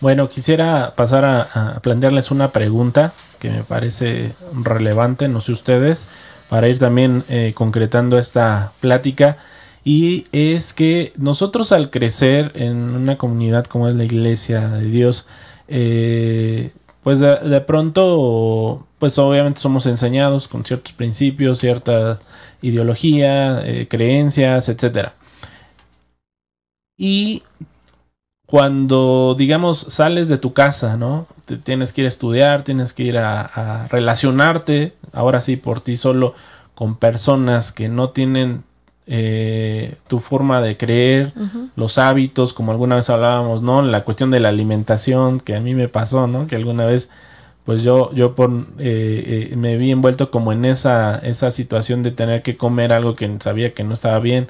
Bueno, 0.00 0.28
quisiera 0.28 0.94
pasar 0.96 1.24
a, 1.24 1.80
plantearles 1.80 2.30
una 2.30 2.50
pregunta 2.50 3.12
que 3.38 3.50
me 3.50 3.62
parece 3.62 4.34
relevante, 4.52 5.28
no 5.28 5.40
sé 5.40 5.52
ustedes, 5.52 6.08
para 6.48 6.68
ir 6.68 6.78
también 6.78 7.24
eh, 7.28 7.52
concretando 7.54 8.18
esta 8.18 8.72
plática. 8.80 9.36
Y 9.84 10.24
es 10.32 10.74
que 10.74 11.12
nosotros 11.16 11.72
al 11.72 11.90
crecer 11.90 12.52
en 12.54 12.76
una 12.76 13.16
comunidad 13.16 13.64
como 13.64 13.88
es 13.88 13.94
la 13.94 14.04
iglesia 14.04 14.68
de 14.68 14.84
Dios, 14.84 15.26
eh, 15.70 16.72
pues 17.02 17.20
de, 17.20 17.60
pronto, 17.62 18.86
pues 18.98 19.18
obviamente 19.18 19.60
somos 19.60 19.86
enseñados 19.86 20.48
con 20.48 20.64
ciertos 20.64 20.92
principios, 20.92 21.60
cierta 21.60 22.18
ideología, 22.60 23.62
eh, 23.64 23.86
creencias, 23.88 24.68
etcétera. 24.68 25.14
Y 26.98 27.44
cuando, 28.46 29.36
digamos, 29.38 29.78
sales 29.78 30.28
de 30.28 30.38
tu 30.38 30.52
casa, 30.52 30.96
¿no? 30.96 31.26
Te 31.46 31.56
tienes 31.56 31.92
que 31.92 32.02
ir 32.02 32.06
a 32.06 32.08
estudiar, 32.08 32.64
tienes 32.64 32.92
que 32.92 33.04
ir 33.04 33.16
a 33.16 33.86
relacionarte, 33.90 34.94
ahora 35.12 35.40
sí, 35.40 35.56
por 35.56 35.80
ti 35.80 35.96
solo, 35.96 36.34
con 36.74 36.96
personas 36.96 37.72
que 37.72 37.88
no 37.88 38.10
tienen 38.10 38.64
eh, 39.12 39.96
tu 40.06 40.20
forma 40.20 40.60
de 40.60 40.76
creer, 40.76 41.32
los 41.74 41.98
hábitos, 41.98 42.52
como 42.52 42.70
alguna 42.70 42.94
vez 42.94 43.10
hablábamos, 43.10 43.60
¿no? 43.60 43.82
La 43.82 44.04
cuestión 44.04 44.30
de 44.30 44.38
la 44.38 44.50
alimentación, 44.50 45.40
que 45.40 45.56
a 45.56 45.60
mí 45.60 45.74
me 45.74 45.88
pasó, 45.88 46.28
¿no? 46.28 46.46
Que 46.46 46.54
alguna 46.54 46.86
vez, 46.86 47.10
pues 47.64 47.82
yo, 47.82 48.14
yo 48.14 48.36
por, 48.36 48.52
eh, 48.78 49.50
eh, 49.50 49.56
me 49.56 49.76
vi 49.76 49.90
envuelto 49.90 50.30
como 50.30 50.52
en 50.52 50.64
esa, 50.64 51.18
esa 51.18 51.50
situación 51.50 52.04
de 52.04 52.12
tener 52.12 52.42
que 52.42 52.56
comer 52.56 52.92
algo 52.92 53.16
que 53.16 53.28
sabía 53.40 53.74
que 53.74 53.82
no 53.82 53.94
estaba 53.94 54.20
bien. 54.20 54.46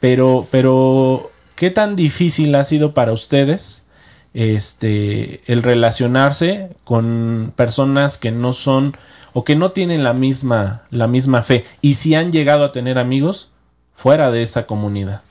Pero, 0.00 0.48
pero, 0.50 1.30
¿qué 1.54 1.70
tan 1.70 1.94
difícil 1.94 2.52
ha 2.56 2.64
sido 2.64 2.94
para 2.94 3.12
ustedes 3.12 3.86
este, 4.34 5.40
el 5.46 5.62
relacionarse 5.62 6.70
con 6.82 7.52
personas 7.54 8.18
que 8.18 8.32
no 8.32 8.54
son 8.54 8.96
o 9.34 9.44
que 9.44 9.54
no 9.54 9.70
tienen 9.70 10.02
la 10.02 10.14
misma, 10.14 10.82
la 10.90 11.06
misma 11.06 11.44
fe? 11.44 11.64
Y 11.80 11.94
si 11.94 12.16
han 12.16 12.32
llegado 12.32 12.64
a 12.64 12.72
tener 12.72 12.98
amigos 12.98 13.52
fuera 13.94 14.30
de 14.30 14.42
esa 14.42 14.66
comunidad. 14.66 15.22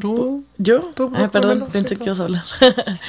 ¿Tú? 0.00 0.44
¿Yo? 0.58 0.90
Tú, 0.94 1.10
Ah, 1.14 1.28
perdón, 1.30 1.66
pensé 1.72 1.96
que 1.96 2.04
ibas 2.04 2.20
a 2.20 2.24
hablar. 2.24 2.44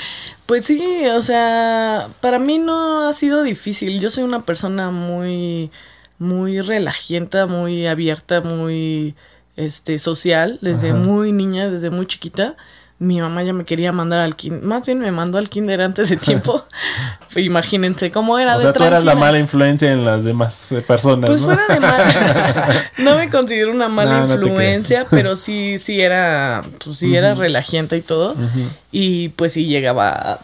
pues 0.48 0.66
sí, 0.66 1.06
o 1.16 1.22
sea, 1.22 2.10
para 2.20 2.40
mí 2.40 2.58
no 2.58 3.08
ha 3.08 3.14
sido 3.14 3.44
difícil. 3.44 4.00
Yo 4.00 4.10
soy 4.10 4.24
una 4.24 4.44
persona 4.44 4.90
muy, 4.90 5.70
muy 6.18 6.62
relajienta, 6.62 7.46
muy 7.46 7.86
abierta, 7.86 8.42
muy, 8.42 9.14
este, 9.56 10.00
social, 10.00 10.58
desde 10.62 10.90
Ajá. 10.90 10.98
muy 11.00 11.32
niña, 11.32 11.70
desde 11.70 11.92
muy 11.92 12.08
chiquita. 12.08 12.56
Mi 13.02 13.22
mamá 13.22 13.44
ya 13.44 13.54
me 13.54 13.64
quería 13.64 13.94
mandar 13.94 14.20
al 14.20 14.36
kinder, 14.36 14.62
más 14.62 14.86
bien 14.86 15.00
me 15.00 15.10
mandó 15.12 15.38
al 15.38 15.48
kinder 15.48 15.82
antes 15.82 16.10
de 16.10 16.18
tiempo. 16.18 16.66
Imagínense 17.38 18.12
cómo 18.12 18.38
era. 18.38 18.56
O 18.56 18.58
de 18.58 18.64
sea, 18.64 18.74
tú 18.74 18.84
eras 18.84 19.06
la 19.06 19.16
mala 19.16 19.40
influencia 19.40 19.92
en 19.92 20.04
las 20.04 20.26
demás 20.26 20.74
eh, 20.74 20.82
personas. 20.82 21.30
Pues 21.30 21.40
¿no? 21.40 21.48
fuera 21.48 21.64
de 21.74 21.80
mala. 21.80 22.84
no 22.98 23.16
me 23.16 23.30
considero 23.30 23.72
una 23.72 23.88
mala 23.88 24.22
No, 24.22 24.28
no 24.28 24.34
influencia, 24.36 25.06
pero 25.10 25.38
sí, 25.38 25.78
sí 25.80 26.02
era, 26.02 26.62
pues 26.84 26.98
sí 26.98 27.16
era 27.16 27.32
Ujú. 27.32 27.42
relajienta 27.42 27.96
y 27.96 28.02
todo. 28.02 28.34
Ujú. 28.34 28.70
Y 28.92 29.30
pues 29.30 29.54
sí 29.54 29.66
llegaba 29.66 30.40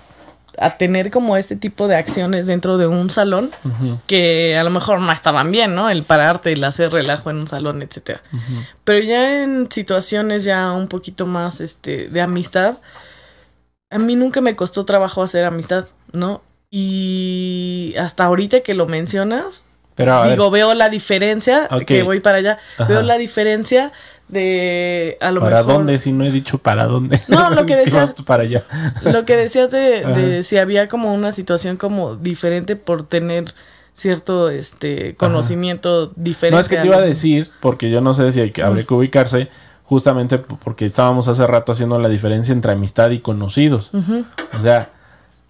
a, 0.60 0.78
tener 0.78 1.12
como 1.12 1.38
este 1.38 1.56
tipo 1.56 1.88
de 1.88 1.96
acciones 1.96 2.48
dentro 2.48 2.78
de 2.78 2.88
un 2.88 3.10
salón 3.10 3.52
que 4.08 4.56
a 4.58 4.64
lo 4.64 4.70
mejor 4.70 5.00
no 5.00 5.12
estaban 5.12 5.52
bien, 5.52 5.76
¿no? 5.76 5.90
El 5.90 6.04
pararte, 6.04 6.52
el 6.54 6.64
hacer 6.64 6.92
relajo 6.92 7.30
en 7.30 7.38
un 7.38 7.48
salón, 7.48 7.82
etcétera. 7.82 8.22
Pero 8.84 9.04
ya 9.06 9.44
en 9.44 9.72
situaciones 9.72 10.44
ya 10.44 10.72
un 10.72 10.88
poquito 10.88 11.26
más 11.26 11.62
este 11.62 12.10
de 12.10 12.22
amistad, 12.22 12.78
a 13.90 13.98
mí 13.98 14.16
nunca 14.16 14.42
me 14.42 14.56
costó 14.56 14.86
trabajo 14.86 15.24
hacer 15.24 15.46
amistad, 15.46 15.88
¿no? 16.12 16.42
Y 16.70 17.94
hasta 17.98 18.26
ahorita 18.26 18.62
que 18.62 18.74
lo 18.74 18.88
mencionas, 18.88 19.64
Pero 19.96 20.22
ver, 20.22 20.32
digo, 20.32 20.52
veo 20.52 20.74
la 20.74 20.90
diferencia, 20.90 21.70
que 21.86 22.04
voy 22.04 22.20
para 22.20 22.40
allá, 22.40 22.60
Ajá. 22.78 22.92
veo 22.92 23.02
la 23.02 23.18
diferencia 23.18 23.94
de 24.28 25.18
a 25.22 25.32
lo 25.32 25.42
¿para 25.42 25.58
mejor 25.58 25.74
dónde? 25.76 25.98
Si 26.00 26.12
no 26.12 26.26
he 26.26 26.32
dicho 26.32 26.58
para 26.58 26.86
dónde. 26.86 27.20
No, 27.28 27.50
lo 27.52 27.66
que 27.66 27.76
decías- 27.86 28.14
para 28.26 28.44
allá. 28.44 28.64
lo 29.04 29.26
que 29.26 29.36
decías 29.38 29.72
de, 29.72 30.42
si 30.44 30.58
había 30.58 30.88
como 30.88 31.14
una 31.14 31.32
situación 31.32 31.78
como 31.78 32.16
diferente 32.16 32.76
por 32.76 33.04
tener 33.04 33.54
cierto 33.94 34.50
este 34.50 35.16
conocimiento 35.16 36.08
diferente. 36.16 36.56
No, 36.56 36.60
es 36.60 36.68
que 36.70 36.78
te 36.78 36.88
iba 36.88 36.98
a 36.98 37.02
decir, 37.02 37.50
porque 37.62 37.90
yo 37.90 38.02
no 38.02 38.14
sé 38.14 38.32
si 38.32 38.42
hay 38.42 38.52
que, 38.52 38.62
habría 38.62 38.84
que 38.84 38.94
ubicarse, 38.94 39.48
justamente 39.84 40.38
porque 40.38 40.86
estábamos 40.86 41.28
hace 41.30 41.48
rato 41.48 41.72
haciendo 41.72 41.98
la 42.00 42.10
diferencia 42.10 42.52
entre 42.52 42.74
amistad 42.74 43.12
y 43.12 43.20
conocidos. 43.20 43.92
O 44.58 44.62
sea, 44.62 44.90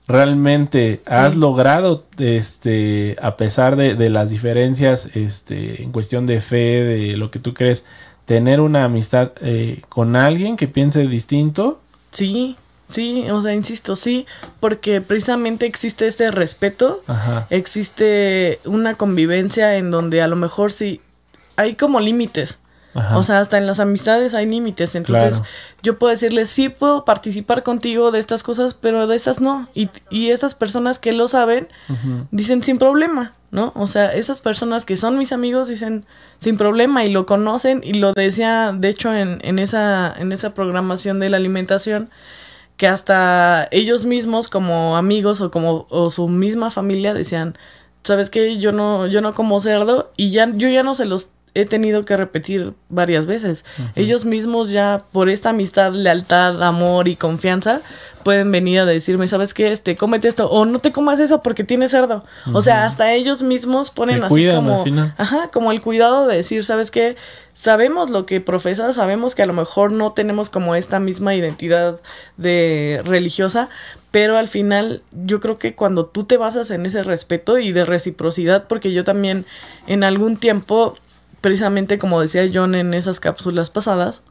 realmente 0.08 1.02
has 1.08 1.36
logrado, 1.36 2.04
este, 2.20 3.16
a 3.22 3.36
pesar 3.38 3.76
de, 3.76 3.96
de 3.96 4.10
las 4.10 4.30
diferencias, 4.30 5.10
este, 5.16 5.82
en 5.82 5.92
cuestión 5.92 6.26
de 6.28 6.42
fe, 6.42 6.84
de 6.84 7.18
lo 7.18 7.32
que 7.32 7.40
tú 7.40 7.54
crees, 7.56 7.86
tener 8.26 8.60
una 8.60 8.84
amistad 8.86 9.32
eh, 9.42 9.82
con 9.90 10.16
alguien 10.16 10.58
que 10.58 10.68
piense 10.68 11.02
distinto. 11.08 11.80
Sí, 12.12 12.56
sí, 12.88 13.26
o 13.30 13.42
sea, 13.42 13.54
insisto, 13.54 13.96
sí, 13.96 14.26
porque 14.60 15.02
precisamente 15.02 15.66
existe 15.66 16.08
este 16.08 16.32
respeto, 16.32 17.04
Ajá. 17.08 17.46
existe 17.50 18.60
una 18.66 18.96
convivencia 18.96 19.76
en 19.78 19.92
donde 19.92 20.22
a 20.22 20.28
lo 20.28 20.36
mejor 20.36 20.72
sí 20.72 21.02
hay 21.56 21.76
como 21.76 22.00
límites. 22.00 22.60
Ajá. 22.94 23.18
O 23.18 23.24
sea, 23.24 23.42
hasta 23.42 23.58
en 23.58 23.68
las 23.68 23.82
amistades 23.82 24.34
hay 24.36 24.46
límites. 24.46 24.96
Entonces, 24.96 25.40
Claro. 25.40 25.46
yo 25.84 26.00
puedo 26.00 26.12
decirles, 26.12 26.50
sí 26.50 26.70
puedo 26.70 27.04
participar 27.04 27.62
contigo 27.62 28.12
de 28.12 28.20
estas 28.20 28.42
cosas, 28.42 28.74
pero 28.74 29.06
de 29.06 29.18
estas 29.18 29.42
no. 29.42 29.68
Y, 29.74 29.90
y 30.10 30.30
esas 30.30 30.56
personas 30.56 30.98
que 30.98 31.12
lo 31.12 31.28
saben, 31.28 31.68
dicen 32.32 32.64
sin 32.64 32.78
problema, 32.78 33.34
¿no? 33.56 33.72
O 33.76 33.88
sea, 33.88 34.14
esas 34.14 34.42
personas 34.42 34.86
que 34.86 34.98
son 34.98 35.18
mis 35.18 35.32
amigos 35.34 35.68
dicen 35.70 36.06
sin 36.38 36.58
problema 36.58 37.06
y 37.06 37.10
lo 37.10 37.26
conocen 37.26 37.82
y 37.84 37.94
lo 37.94 38.14
decía, 38.14 38.74
de 38.78 38.90
hecho, 38.90 39.14
en, 39.16 39.40
en, 39.44 39.58
esa, 39.60 40.14
en 40.18 40.32
esa 40.32 40.54
programación 40.54 41.20
de 41.20 41.30
la 41.30 41.38
alimentación, 41.38 42.10
que 42.78 42.88
hasta 42.88 43.68
ellos 43.72 44.06
mismos 44.06 44.50
como 44.50 44.98
amigos 44.98 45.42
o 45.42 45.50
como 45.52 45.88
o 45.90 46.10
su 46.10 46.28
misma 46.28 46.70
familia 46.72 47.14
decían, 47.14 47.58
¿sabes 48.04 48.30
qué? 48.30 48.58
Yo 48.60 48.72
no, 48.72 49.08
yo 49.08 49.22
no 49.22 49.34
como 49.34 49.60
cerdo 49.62 50.12
y 50.18 50.32
ya, 50.32 50.52
yo 50.56 50.70
ya 50.70 50.84
no 50.84 50.94
se 50.96 51.06
los 51.06 51.30
he 51.56 51.66
tenido 51.66 52.06
que 52.06 52.16
repetir 52.18 52.74
varias 52.90 53.26
veces. 53.26 53.66
Ellos 53.96 54.26
mismos 54.26 54.72
ya 54.72 55.04
por 55.12 55.30
esta 55.30 55.50
amistad, 55.50 55.94
lealtad, 55.94 56.62
amor 56.62 57.08
y 57.08 57.16
confianza 57.16 57.82
pueden 58.26 58.52
venir 58.52 58.80
a 58.80 58.86
decirme, 58.86 59.28
¿sabes 59.28 59.54
qué? 59.54 59.72
Este, 59.72 59.96
cómete 59.96 60.28
esto 60.28 60.50
o 60.50 60.66
no 60.66 60.80
te 60.80 60.92
comas 60.92 61.20
eso 61.20 61.44
porque 61.44 61.64
tienes 61.64 61.92
cerdo. 61.92 62.26
O 62.54 62.64
sea, 62.64 62.86
hasta 62.86 63.14
ellos 63.14 63.44
mismos 63.44 63.92
ponen 63.92 64.20
Te 64.20 64.26
así 64.26 64.34
cuidan 64.34 64.56
como 64.56 64.80
al 64.80 64.84
final. 64.84 65.14
Ajá, 65.18 65.50
como 65.52 65.72
el 65.72 65.80
cuidado 65.80 66.28
de 66.28 66.38
decir, 66.38 66.66
¿sabes 66.66 66.90
qué? 66.90 67.16
Sabemos 67.54 68.10
lo 68.10 68.26
que 68.26 68.42
profesa, 68.42 68.92
sabemos 68.94 69.36
que 69.36 69.44
a 69.44 69.46
lo 69.46 69.54
mejor 69.54 69.92
no 69.92 70.12
tenemos 70.14 70.50
como 70.50 70.76
esta 70.76 71.00
misma 71.00 71.36
identidad 71.36 72.00
de 72.36 73.02
religiosa, 73.06 73.70
pero 74.10 74.38
al 74.38 74.48
final 74.48 75.04
yo 75.12 75.40
creo 75.40 75.60
que 75.60 75.76
cuando 75.76 76.08
tú 76.08 76.24
te 76.24 76.38
basas 76.38 76.72
en 76.72 76.86
ese 76.86 77.04
respeto 77.04 77.60
y 77.60 77.74
de 77.74 77.86
reciprocidad, 77.86 78.66
porque 78.68 78.92
yo 78.92 79.04
también 79.04 79.46
en 79.86 80.04
algún 80.04 80.38
tiempo, 80.38 80.96
precisamente 81.46 82.00
como 82.00 82.20
decía 82.22 82.50
John 82.52 82.74
en 82.74 82.96
esas 82.96 83.20
cápsulas 83.20 83.70
pasadas, 83.70 84.24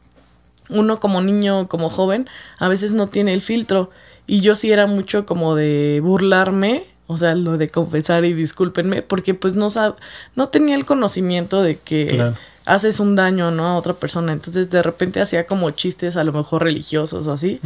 uno 0.67 0.99
como 0.99 1.21
niño, 1.21 1.69
como 1.69 1.87
joven, 1.89 2.27
a 2.59 2.67
veces 2.67 2.91
no 2.91 3.07
tiene 3.07 3.33
el 3.33 3.39
filtro. 3.39 3.89
Y 4.27 4.41
yo 4.41 4.53
sí 4.55 4.69
era 4.69 4.85
mucho 4.85 5.25
como 5.25 5.55
de 5.55 6.01
burlarme 6.03 6.83
O 7.07 7.15
sea, 7.15 7.33
lo 7.33 7.57
de 7.57 7.69
confesar 7.69 8.25
y 8.25 8.33
discúlpenme, 8.33 9.01
porque 9.01 9.33
pues 9.33 9.53
no 9.53 9.69
sab 9.69 9.95
no 10.35 10.49
tenía 10.49 10.75
el 10.75 10.83
conocimiento 10.85 11.61
de 11.61 11.77
que 11.77 12.07
Claro. 12.15 12.35
haces 12.65 12.99
un 12.99 13.15
daño, 13.15 13.49
¿no? 13.49 13.65
A 13.67 13.77
otra 13.77 13.93
persona. 13.93 14.33
Entonces 14.33 14.69
de 14.69 14.83
repente 14.83 15.21
hacía 15.21 15.45
como 15.47 15.71
chistes 15.71 16.17
a 16.17 16.23
lo 16.25 16.33
mejor 16.33 16.63
religiosos 16.63 17.27
o 17.27 17.31
así. 17.31 17.61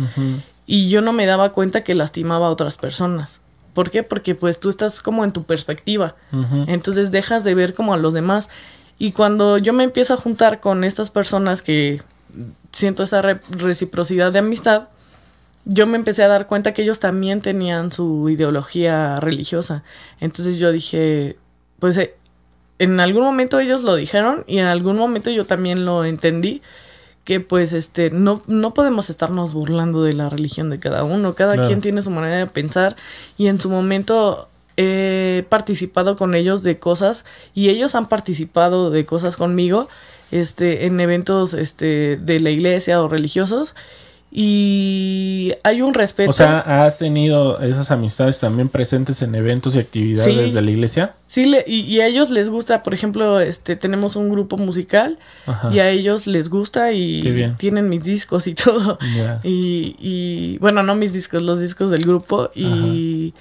Y 0.67 0.89
yo 0.91 1.01
no 1.01 1.11
me 1.11 1.25
daba 1.25 1.53
cuenta 1.53 1.83
que 1.83 1.95
lastimaba 1.95 2.45
a 2.45 2.49
otras 2.51 2.77
personas. 2.77 3.41
¿Por 3.73 3.89
qué? 3.89 4.03
Porque 4.03 4.35
pues 4.35 4.59
tú 4.59 4.69
estás 4.69 5.01
como 5.01 5.23
en 5.23 5.31
tu 5.31 5.41
perspectiva. 5.43 6.13
Entonces 6.67 7.09
dejas 7.09 7.43
de 7.43 7.55
ver 7.55 7.73
como 7.73 7.95
a 7.95 7.97
los 7.97 8.13
demás. 8.13 8.49
Y 8.99 9.13
cuando 9.13 9.57
yo 9.57 9.73
me 9.73 9.83
empiezo 9.83 10.13
a 10.13 10.17
juntar 10.17 10.59
con 10.59 10.83
estas 10.83 11.09
personas 11.09 11.61
que 11.63 12.01
siento 12.71 13.01
esa 13.01 13.21
re- 13.23 13.39
reciprocidad 13.49 14.31
de 14.31 14.39
amistad, 14.39 14.89
yo 15.65 15.87
me 15.87 15.97
empecé 15.97 16.23
a 16.23 16.27
dar 16.27 16.45
cuenta 16.47 16.73
que 16.73 16.83
ellos 16.83 16.99
también 16.99 17.41
tenían 17.41 17.91
su 17.91 18.29
ideología 18.29 19.19
religiosa. 19.19 19.83
Entonces 20.19 20.57
yo 20.57 20.71
dije, 20.71 21.37
pues 21.79 21.97
eh, 21.97 22.15
en 22.77 22.99
algún 22.99 23.23
momento 23.23 23.59
ellos 23.59 23.83
lo 23.83 23.95
dijeron 23.95 24.43
y 24.47 24.59
en 24.59 24.65
algún 24.67 24.97
momento 24.97 25.29
yo 25.31 25.45
también 25.45 25.85
lo 25.85 26.05
entendí 26.05 26.61
que 27.25 27.39
pues 27.39 27.73
este 27.73 28.09
no, 28.09 28.41
no 28.47 28.73
podemos 28.73 29.09
estarnos 29.09 29.53
burlando 29.53 30.03
de 30.03 30.13
la 30.13 30.29
religión 30.29 30.69
de 30.69 30.79
cada 30.79 31.03
uno, 31.03 31.35
cada 31.35 31.55
quien 31.67 31.81
tiene 31.81 32.01
su 32.01 32.09
manera 32.09 32.37
de 32.37 32.47
pensar 32.47 32.95
y 33.37 33.47
en 33.47 33.59
su 33.61 33.69
momento 33.69 34.49
he 34.79 35.43
participado 35.49 36.15
con 36.15 36.35
ellos 36.35 36.63
de 36.63 36.79
cosas 36.79 37.25
y 37.53 37.69
ellos 37.69 37.95
han 37.95 38.07
participado 38.07 38.89
de 38.91 39.05
cosas 39.05 39.35
conmigo 39.35 39.89
este 40.31 40.85
en 40.85 40.99
eventos 40.99 41.53
este 41.53 42.15
de 42.17 42.39
la 42.39 42.49
iglesia 42.51 43.01
o 43.01 43.07
religiosos 43.09 43.75
y 44.31 45.53
hay 45.63 45.81
un 45.81 45.93
respeto 45.95 46.29
O 46.29 46.33
sea, 46.33 46.59
¿has 46.85 46.99
tenido 46.99 47.59
esas 47.61 47.89
amistades 47.91 48.39
también 48.39 48.69
presentes 48.69 49.21
en 49.23 49.33
eventos 49.33 49.75
y 49.75 49.79
actividades 49.79 50.49
Sí. 50.49 50.53
de 50.55 50.61
la 50.61 50.69
iglesia? 50.71 51.15
Sí, 51.25 51.45
le- 51.45 51.63
y, 51.67 51.79
y 51.81 51.99
a 52.01 52.07
ellos 52.07 52.29
les 52.29 52.49
gusta, 52.49 52.83
por 52.83 52.93
ejemplo, 52.93 53.39
este 53.39 53.75
tenemos 53.75 54.15
un 54.15 54.29
grupo 54.29 54.55
musical 54.57 55.17
Ajá. 55.47 55.71
y 55.73 55.79
a 55.79 55.89
ellos 55.89 56.27
les 56.27 56.49
gusta 56.49 56.93
y 56.93 57.53
tienen 57.57 57.89
mis 57.89 58.03
discos 58.03 58.45
y 58.47 58.53
todo. 58.65 58.99
Y 59.43 60.57
bueno, 60.59 60.83
no 60.83 60.95
mis 60.95 61.11
discos, 61.13 61.41
los 61.41 61.59
discos 61.59 61.89
del 61.89 62.01
grupo 62.05 62.51
y 62.55 63.33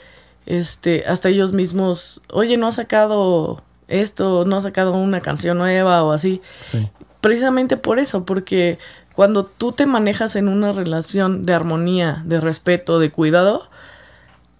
este 0.48 1.04
hasta 1.06 1.28
ellos 1.28 1.52
mismos, 1.52 2.20
oye, 2.32 2.56
no 2.56 2.66
ha 2.66 2.72
sacado 2.72 3.62
esto, 3.86 4.44
no 4.44 4.56
ha 4.56 4.60
sacado 4.60 4.92
una 4.94 5.20
canción 5.20 5.58
nueva 5.58 6.02
o 6.02 6.12
así. 6.12 6.40
Sí. 6.62 6.88
Precisamente 7.20 7.76
por 7.76 7.98
eso, 7.98 8.24
porque 8.24 8.78
cuando 9.14 9.44
tú 9.44 9.72
te 9.72 9.86
manejas 9.86 10.36
en 10.36 10.48
una 10.48 10.72
relación 10.72 11.44
de 11.44 11.52
armonía, 11.54 12.22
de 12.24 12.40
respeto, 12.40 12.98
de 12.98 13.10
cuidado, 13.10 13.68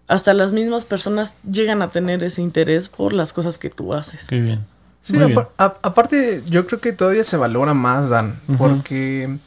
hasta 0.09 0.34
las 0.34 0.53
mismas 0.53 0.84
personas 0.84 1.34
llegan 1.51 1.82
a 1.82 1.89
tener 1.89 2.22
ese 2.24 2.43
interés 2.43 2.89
por 2.89 3.12
las 3.12 3.32
cosas 3.32 3.59
que 3.59 3.70
tú 3.70 3.95
haces. 3.95 4.26
Qué 4.26 4.41
bien. 4.41 4.66
Sí, 5.03 5.12
Muy 5.14 5.26
bien. 5.26 5.39
apar- 5.39 5.49
a- 5.59 5.76
aparte, 5.82 6.43
yo 6.49 6.66
creo 6.66 6.80
que 6.80 6.93
todavía 6.93 7.24
se 7.24 7.36
valora 7.36 7.72
más, 7.74 8.11
Dan, 8.11 8.41
porque 8.59 9.39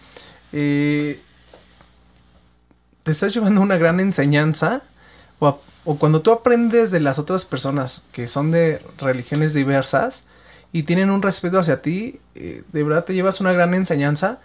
eh, 0.53 1.19
te 3.03 3.11
estás 3.11 3.33
llevando 3.33 3.61
una 3.61 3.77
gran 3.77 3.99
enseñanza, 3.99 4.81
o, 5.41 5.97
cuando 5.97 6.21
tú 6.21 6.31
aprendes 6.31 6.91
de 6.91 6.99
las 6.99 7.17
otras 7.17 7.45
personas 7.45 8.03
que 8.11 8.27
son 8.27 8.51
de 8.51 8.81
religiones 8.99 9.53
diversas 9.53 10.25
y 10.71 10.83
tienen 10.83 11.09
un 11.09 11.21
respeto 11.21 11.57
hacia 11.57 11.81
ti, 11.81 12.19
eh, 12.35 12.63
de 12.71 12.83
verdad 12.83 13.03
te 13.03 13.13
llevas 13.13 13.41
una 13.41 13.51
gran 13.51 13.73
enseñanza, 13.73 14.39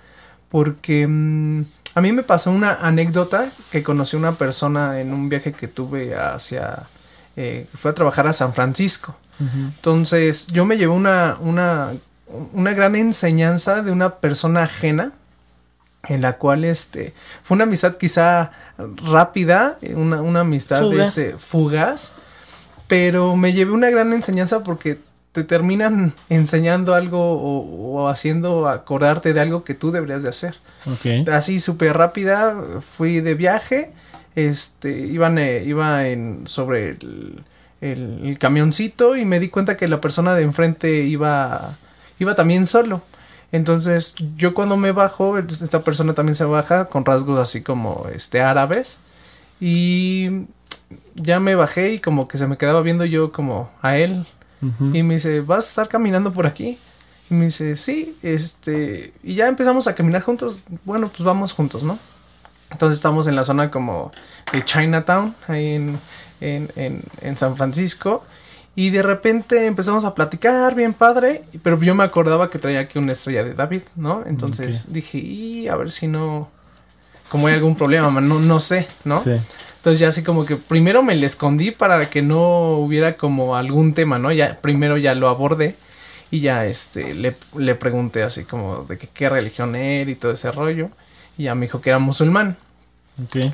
porque 0.48 1.06
mm, 1.06 1.64
a 1.94 2.00
mí 2.00 2.12
me 2.12 2.22
pasó 2.22 2.50
una 2.50 2.74
anécdota 2.74 3.50
que 3.70 3.82
conocí 3.82 4.16
a 4.16 4.20
una 4.20 4.32
persona 4.32 5.00
en 5.00 5.12
un 5.12 5.28
viaje 5.28 5.52
que 5.52 5.68
tuve 5.68 6.14
hacia, 6.14 6.84
eh, 7.36 7.66
fue 7.74 7.90
a 7.90 7.94
trabajar 7.94 8.26
a 8.26 8.32
San 8.32 8.54
Francisco. 8.54 9.16
Entonces, 9.38 10.46
yo 10.46 10.64
me 10.64 10.78
llevé 10.78 10.94
una, 10.94 11.36
una, 11.40 11.92
una 12.54 12.72
gran 12.72 12.96
enseñanza 12.96 13.82
de 13.82 13.92
una 13.92 14.14
persona 14.14 14.62
ajena, 14.62 15.12
en 16.08 16.20
la 16.22 16.34
cual 16.38 16.64
este, 16.64 17.14
fue 17.42 17.54
una 17.56 17.64
amistad 17.64 17.96
quizá 17.96 18.50
rápida, 19.10 19.78
eh, 19.82 19.94
una, 19.94 20.20
una 20.22 20.40
amistad 20.40 20.82
Fugaz. 20.82 21.08
Este, 21.08 21.38
fugaz, 21.38 22.12
pero 22.86 23.36
me 23.36 23.52
llevé 23.52 23.72
una 23.72 23.90
gran 23.90 24.12
enseñanza 24.12 24.62
porque 24.62 24.98
te 25.32 25.44
terminan 25.44 26.12
enseñando 26.28 26.94
algo 26.94 27.18
o, 27.20 28.02
o 28.02 28.08
haciendo 28.08 28.68
acordarte 28.68 29.32
de 29.32 29.40
algo 29.40 29.64
que 29.64 29.74
tú 29.74 29.90
deberías 29.90 30.22
de 30.22 30.28
hacer 30.28 30.56
así 31.32 31.58
súper 31.58 31.96
rápida, 31.96 32.54
fui 32.80 33.20
de 33.20 33.34
viaje, 33.34 33.90
este, 34.36 34.90
iban, 34.98 35.38
eh, 35.38 35.64
iba 35.64 36.06
en, 36.06 36.44
sobre 36.46 36.90
el, 36.90 37.42
el- 37.80 38.20
el 38.24 38.38
camioncito 38.38 39.16
y 39.16 39.24
me 39.24 39.40
di 39.40 39.48
cuenta 39.48 39.76
que 39.76 39.88
la 39.88 40.00
persona 40.00 40.34
de 40.34 40.42
enfrente 40.42 41.02
iba, 41.04 41.76
iba 42.18 42.34
también 42.34 42.66
solo. 42.66 43.02
Entonces 43.52 44.14
yo 44.36 44.54
cuando 44.54 44.76
me 44.76 44.92
bajo, 44.92 45.38
esta 45.38 45.82
persona 45.82 46.14
también 46.14 46.34
se 46.34 46.44
baja 46.44 46.86
con 46.86 47.04
rasgos 47.04 47.38
así 47.38 47.62
como 47.62 48.06
este 48.12 48.42
árabes 48.42 48.98
y 49.60 50.46
ya 51.14 51.40
me 51.40 51.54
bajé 51.54 51.94
y 51.94 51.98
como 51.98 52.28
que 52.28 52.38
se 52.38 52.46
me 52.46 52.58
quedaba 52.58 52.82
viendo 52.82 53.04
yo 53.04 53.32
como 53.32 53.70
a 53.82 53.96
él 53.96 54.26
y 54.92 55.02
me 55.04 55.14
dice, 55.14 55.42
¿vas 55.42 55.66
a 55.66 55.68
estar 55.68 55.88
caminando 55.88 56.32
por 56.32 56.46
aquí? 56.46 56.78
Y 57.30 57.34
me 57.34 57.44
dice, 57.44 57.76
sí, 57.76 58.16
este, 58.22 59.12
y 59.22 59.34
ya 59.34 59.46
empezamos 59.46 59.86
a 59.86 59.94
caminar 59.94 60.22
juntos. 60.22 60.64
Bueno, 60.84 61.08
pues 61.08 61.22
vamos 61.22 61.52
juntos, 61.52 61.84
¿no? 61.84 61.98
Entonces 62.70 62.98
estamos 62.98 63.28
en 63.28 63.36
la 63.36 63.44
zona 63.44 63.70
como 63.70 64.10
de 64.52 64.64
Chinatown, 64.64 65.36
ahí 65.46 65.74
en, 65.74 66.00
en, 66.40 66.70
en, 66.74 67.02
en 67.20 67.36
San 67.36 67.56
Francisco. 67.56 68.24
Y 68.76 68.90
de 68.90 69.02
repente 69.02 69.66
empezamos 69.66 70.04
a 70.04 70.14
platicar, 70.14 70.74
bien 70.74 70.92
padre, 70.92 71.44
pero 71.62 71.80
yo 71.80 71.94
me 71.94 72.04
acordaba 72.04 72.50
que 72.50 72.58
traía 72.58 72.80
aquí 72.80 72.98
una 72.98 73.12
estrella 73.12 73.42
de 73.42 73.54
David, 73.54 73.82
¿no? 73.96 74.22
Entonces 74.26 74.92
dije, 74.92 75.18
y 75.18 75.66
a 75.66 75.76
ver 75.76 75.90
si 75.90 76.06
no, 76.06 76.50
como 77.30 77.46
hay 77.46 77.54
algún 77.54 77.74
problema, 77.74 78.20
no, 78.20 78.38
no 78.38 78.60
sé, 78.60 78.86
¿no? 79.04 79.24
Sí. 79.24 79.32
Entonces 79.78 79.98
ya 80.00 80.08
así 80.08 80.22
como 80.22 80.44
que 80.44 80.56
primero 80.56 81.02
me 81.02 81.14
le 81.14 81.26
escondí 81.26 81.70
para 81.70 82.10
que 82.10 82.20
no 82.20 82.72
hubiera 82.72 83.16
como 83.16 83.56
algún 83.56 83.94
tema, 83.94 84.18
¿no? 84.18 84.30
Ya 84.30 84.58
primero 84.60 84.98
ya 84.98 85.14
lo 85.14 85.28
abordé 85.28 85.76
y 86.30 86.40
ya 86.40 86.66
este 86.66 87.14
le, 87.14 87.36
le 87.56 87.74
pregunté 87.76 88.24
así 88.24 88.44
como 88.44 88.82
de 88.82 88.98
que, 88.98 89.06
qué 89.06 89.28
religión 89.28 89.74
era 89.76 90.10
y 90.10 90.16
todo 90.16 90.32
ese 90.32 90.50
rollo. 90.52 90.90
Y 91.38 91.44
ya 91.44 91.54
me 91.54 91.66
dijo 91.66 91.80
que 91.80 91.90
era 91.90 91.98
musulmán. 91.98 92.56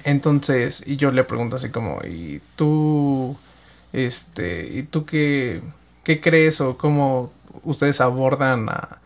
Entonces, 0.04 0.82
y 0.86 0.96
yo 0.96 1.12
le 1.12 1.22
pregunto 1.22 1.56
así 1.56 1.68
como, 1.68 2.00
¿y 2.02 2.40
tú, 2.56 3.36
este, 3.92 4.68
y 4.72 4.82
tú 4.84 5.04
qué, 5.04 5.62
qué 6.04 6.20
crees 6.20 6.60
o 6.60 6.76
cómo 6.76 7.32
ustedes 7.64 8.00
abordan 8.00 8.68
a, 8.68 8.98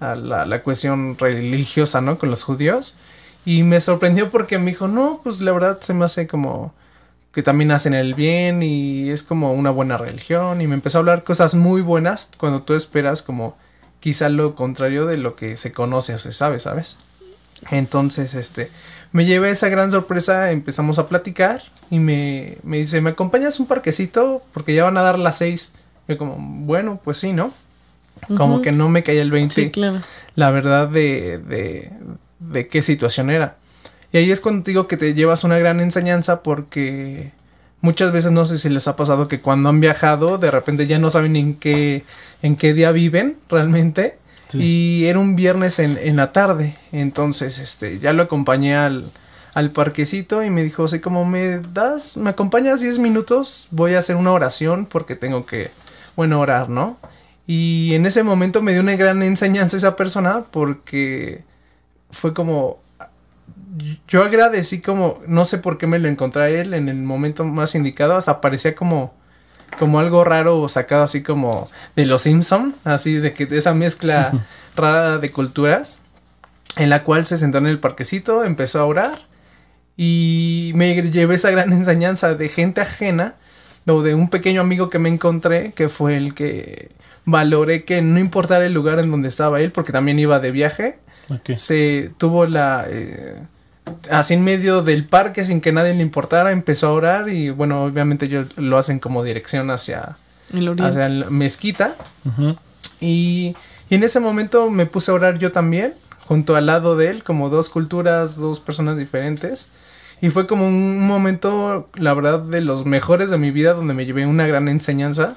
la, 0.00 0.46
la 0.46 0.62
cuestión 0.62 1.18
religiosa, 1.18 2.00
¿no? 2.00 2.18
Con 2.18 2.30
los 2.30 2.42
judíos. 2.42 2.94
Y 3.44 3.62
me 3.62 3.80
sorprendió 3.80 4.30
porque 4.30 4.58
me 4.58 4.70
dijo, 4.70 4.88
no, 4.88 5.20
pues 5.22 5.40
la 5.40 5.52
verdad 5.52 5.80
se 5.80 5.94
me 5.94 6.04
hace 6.04 6.26
como 6.26 6.74
que 7.32 7.42
también 7.42 7.70
hacen 7.70 7.94
el 7.94 8.14
bien 8.14 8.62
y 8.62 9.10
es 9.10 9.22
como 9.22 9.52
una 9.52 9.70
buena 9.70 9.96
religión. 9.96 10.60
Y 10.60 10.66
me 10.66 10.74
empezó 10.74 10.98
a 10.98 11.00
hablar 11.00 11.24
cosas 11.24 11.54
muy 11.54 11.82
buenas 11.82 12.30
cuando 12.38 12.62
tú 12.62 12.74
esperas 12.74 13.22
como 13.22 13.56
quizá 14.00 14.28
lo 14.28 14.54
contrario 14.54 15.06
de 15.06 15.16
lo 15.16 15.36
que 15.36 15.56
se 15.56 15.72
conoce 15.72 16.14
o 16.14 16.18
se 16.18 16.32
sabe, 16.32 16.58
¿sabes? 16.58 16.98
Entonces, 17.70 18.34
este, 18.34 18.70
me 19.12 19.24
llevé 19.24 19.50
esa 19.50 19.68
gran 19.68 19.90
sorpresa, 19.90 20.50
empezamos 20.50 20.98
a 20.98 21.08
platicar 21.08 21.62
y 21.90 21.98
me, 21.98 22.58
me 22.62 22.78
dice, 22.78 23.00
¿me 23.00 23.10
acompañas 23.10 23.58
a 23.58 23.62
un 23.62 23.68
parquecito? 23.68 24.42
Porque 24.52 24.74
ya 24.74 24.84
van 24.84 24.96
a 24.96 25.02
dar 25.02 25.18
las 25.18 25.38
seis. 25.38 25.72
Yo 26.08 26.16
como, 26.16 26.36
bueno, 26.38 27.00
pues 27.04 27.18
sí, 27.18 27.32
¿no? 27.32 27.52
Como 28.36 28.60
que 28.60 28.72
no 28.72 28.88
me 28.88 29.02
caía 29.02 29.22
el 29.22 29.30
20 29.30 29.54
Sí, 29.54 29.70
claro. 29.70 30.02
la 30.34 30.50
verdad 30.50 30.88
de, 30.88 31.38
de, 31.38 31.90
de 32.38 32.68
qué 32.68 32.82
situación 32.82 33.30
era. 33.30 33.56
Y 34.12 34.18
ahí 34.18 34.30
es 34.30 34.40
cuando 34.40 34.62
te 34.64 34.72
digo 34.72 34.88
que 34.88 34.96
te 34.96 35.14
llevas 35.14 35.44
una 35.44 35.58
gran 35.58 35.80
enseñanza 35.80 36.42
porque 36.42 37.30
muchas 37.80 38.12
veces 38.12 38.32
no 38.32 38.44
sé 38.44 38.58
si 38.58 38.68
les 38.68 38.88
ha 38.88 38.96
pasado 38.96 39.28
que 39.28 39.40
cuando 39.40 39.68
han 39.68 39.80
viajado 39.80 40.36
de 40.36 40.50
repente 40.50 40.86
ya 40.86 40.98
no 40.98 41.10
saben 41.10 41.36
en 41.36 41.54
qué, 41.54 42.04
en 42.42 42.56
qué 42.56 42.74
día 42.74 42.92
viven 42.92 43.36
realmente. 43.48 44.18
Y 44.54 45.04
era 45.06 45.18
un 45.18 45.36
viernes 45.36 45.78
en, 45.78 45.98
en 45.98 46.16
la 46.16 46.32
tarde. 46.32 46.76
Entonces, 46.92 47.58
este, 47.58 47.98
ya 47.98 48.12
lo 48.12 48.22
acompañé 48.22 48.76
al, 48.76 49.10
al 49.54 49.70
parquecito 49.72 50.42
y 50.42 50.50
me 50.50 50.62
dijo, 50.62 50.84
así 50.84 51.00
como 51.00 51.24
me 51.24 51.58
das, 51.58 52.16
me 52.16 52.30
acompañas 52.30 52.80
10 52.80 52.98
minutos, 52.98 53.68
voy 53.70 53.94
a 53.94 53.98
hacer 53.98 54.16
una 54.16 54.32
oración 54.32 54.86
porque 54.86 55.16
tengo 55.16 55.46
que, 55.46 55.70
bueno, 56.16 56.40
orar, 56.40 56.68
¿no? 56.68 56.98
Y 57.46 57.94
en 57.94 58.06
ese 58.06 58.22
momento 58.22 58.62
me 58.62 58.72
dio 58.72 58.80
una 58.80 58.96
gran 58.96 59.22
enseñanza 59.22 59.76
esa 59.76 59.96
persona 59.96 60.44
porque 60.50 61.42
fue 62.10 62.32
como, 62.32 62.78
yo 64.06 64.22
agradecí 64.22 64.80
como, 64.80 65.20
no 65.26 65.44
sé 65.44 65.58
por 65.58 65.78
qué 65.78 65.86
me 65.86 65.98
lo 65.98 66.08
encontré 66.08 66.42
a 66.42 66.48
él 66.48 66.74
en 66.74 66.88
el 66.88 66.96
momento 66.96 67.44
más 67.44 67.74
indicado, 67.74 68.16
hasta 68.16 68.40
parecía 68.40 68.74
como, 68.74 69.14
como 69.78 69.98
algo 69.98 70.24
raro 70.24 70.68
sacado 70.68 71.02
así 71.02 71.22
como 71.22 71.70
de 71.96 72.06
los 72.06 72.22
Simpson, 72.22 72.74
así 72.84 73.14
de 73.14 73.32
que 73.32 73.48
esa 73.50 73.74
mezcla 73.74 74.32
rara 74.76 75.18
de 75.18 75.30
culturas, 75.30 76.00
en 76.76 76.90
la 76.90 77.02
cual 77.02 77.24
se 77.24 77.36
sentó 77.36 77.58
en 77.58 77.66
el 77.66 77.78
parquecito, 77.78 78.44
empezó 78.44 78.80
a 78.80 78.84
orar 78.84 79.26
y 79.96 80.72
me 80.74 80.94
llevé 81.10 81.34
esa 81.34 81.50
gran 81.50 81.72
enseñanza 81.74 82.34
de 82.34 82.48
gente 82.48 82.80
ajena 82.80 83.34
o 83.86 84.02
de 84.02 84.14
un 84.14 84.28
pequeño 84.28 84.60
amigo 84.60 84.88
que 84.90 84.98
me 84.98 85.08
encontré, 85.08 85.72
que 85.72 85.88
fue 85.88 86.16
el 86.16 86.34
que 86.34 86.90
valoré 87.24 87.84
que 87.84 88.02
no 88.02 88.18
importara 88.18 88.66
el 88.66 88.72
lugar 88.72 88.98
en 88.98 89.10
donde 89.10 89.28
estaba 89.28 89.60
él, 89.60 89.72
porque 89.72 89.92
también 89.92 90.18
iba 90.18 90.38
de 90.38 90.50
viaje, 90.50 90.98
se 91.56 92.10
tuvo 92.18 92.46
la... 92.46 92.86
eh, 92.88 93.40
así 94.10 94.34
en 94.34 94.42
medio 94.42 94.82
del 94.82 95.04
parque 95.04 95.44
sin 95.44 95.60
que 95.60 95.72
nadie 95.72 95.94
le 95.94 96.02
importara, 96.02 96.52
empezó 96.52 96.88
a 96.88 96.92
orar 96.92 97.28
y 97.28 97.50
bueno, 97.50 97.84
obviamente 97.84 98.26
ellos 98.26 98.46
lo 98.56 98.78
hacen 98.78 98.98
como 98.98 99.22
dirección 99.24 99.70
hacia, 99.70 100.16
El 100.52 100.68
hacia 100.80 101.08
la 101.08 101.30
mezquita. 101.30 101.96
Ujú. 102.24 102.56
Y, 103.00 103.54
y 103.88 103.94
en 103.94 104.02
ese 104.02 104.20
momento 104.20 104.70
me 104.70 104.86
puse 104.86 105.10
a 105.10 105.14
orar 105.14 105.38
yo 105.38 105.52
también, 105.52 105.94
junto 106.26 106.56
al 106.56 106.66
lado 106.66 106.96
de 106.96 107.10
él, 107.10 107.22
como 107.22 107.48
dos 107.48 107.68
culturas, 107.70 108.36
dos 108.36 108.60
personas 108.60 108.96
diferentes. 108.96 109.68
Y 110.22 110.28
fue 110.30 110.46
como 110.46 110.66
un 110.68 111.06
momento, 111.06 111.88
la 111.94 112.12
verdad, 112.12 112.40
de 112.40 112.60
los 112.60 112.84
mejores 112.84 113.30
de 113.30 113.38
mi 113.38 113.50
vida, 113.50 113.72
donde 113.72 113.94
me 113.94 114.04
llevé 114.04 114.26
una 114.26 114.46
gran 114.46 114.68
enseñanza. 114.68 115.36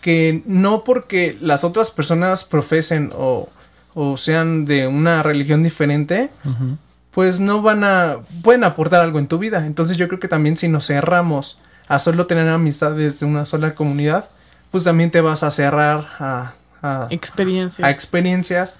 Que 0.00 0.42
no 0.46 0.84
porque 0.84 1.36
las 1.40 1.64
otras 1.64 1.90
personas 1.90 2.44
profesen 2.44 3.10
o, 3.16 3.48
o 3.94 4.16
sean 4.16 4.66
de 4.66 4.86
una 4.86 5.22
religión 5.22 5.62
diferente, 5.62 6.30
Ujú. 6.44 6.76
Pues 7.14 7.38
no 7.38 7.62
van 7.62 7.84
a, 7.84 8.18
pueden 8.42 8.64
aportar 8.64 9.02
algo 9.02 9.18
en 9.18 9.28
tu 9.28 9.38
vida. 9.38 9.64
Entonces 9.66 9.96
yo 9.96 10.08
creo 10.08 10.20
que 10.20 10.28
también 10.28 10.56
si 10.56 10.68
nos 10.68 10.86
cerramos 10.86 11.58
a 11.86 11.98
solo 11.98 12.26
tener 12.26 12.48
amistades 12.48 13.20
de 13.20 13.26
una 13.26 13.44
sola 13.44 13.74
comunidad, 13.74 14.30
pues 14.70 14.84
también 14.84 15.10
te 15.10 15.20
vas 15.20 15.42
a 15.44 15.50
cerrar 15.50 16.06
a, 16.18 16.54
a, 16.82 17.06
Experiencia. 17.10 17.86
a 17.86 17.90
experiencias, 17.90 18.76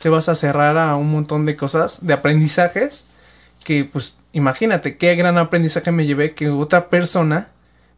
te 0.00 0.08
vas 0.08 0.28
a 0.28 0.34
cerrar 0.34 0.76
a 0.76 0.96
un 0.96 1.12
montón 1.12 1.44
de 1.44 1.54
cosas, 1.54 2.04
de 2.04 2.12
aprendizajes, 2.12 3.06
que 3.62 3.84
pues 3.84 4.16
imagínate 4.32 4.96
qué 4.96 5.14
gran 5.14 5.38
aprendizaje 5.38 5.92
me 5.92 6.06
llevé 6.06 6.34
que 6.34 6.48
otra 6.48 6.88
persona 6.88 7.48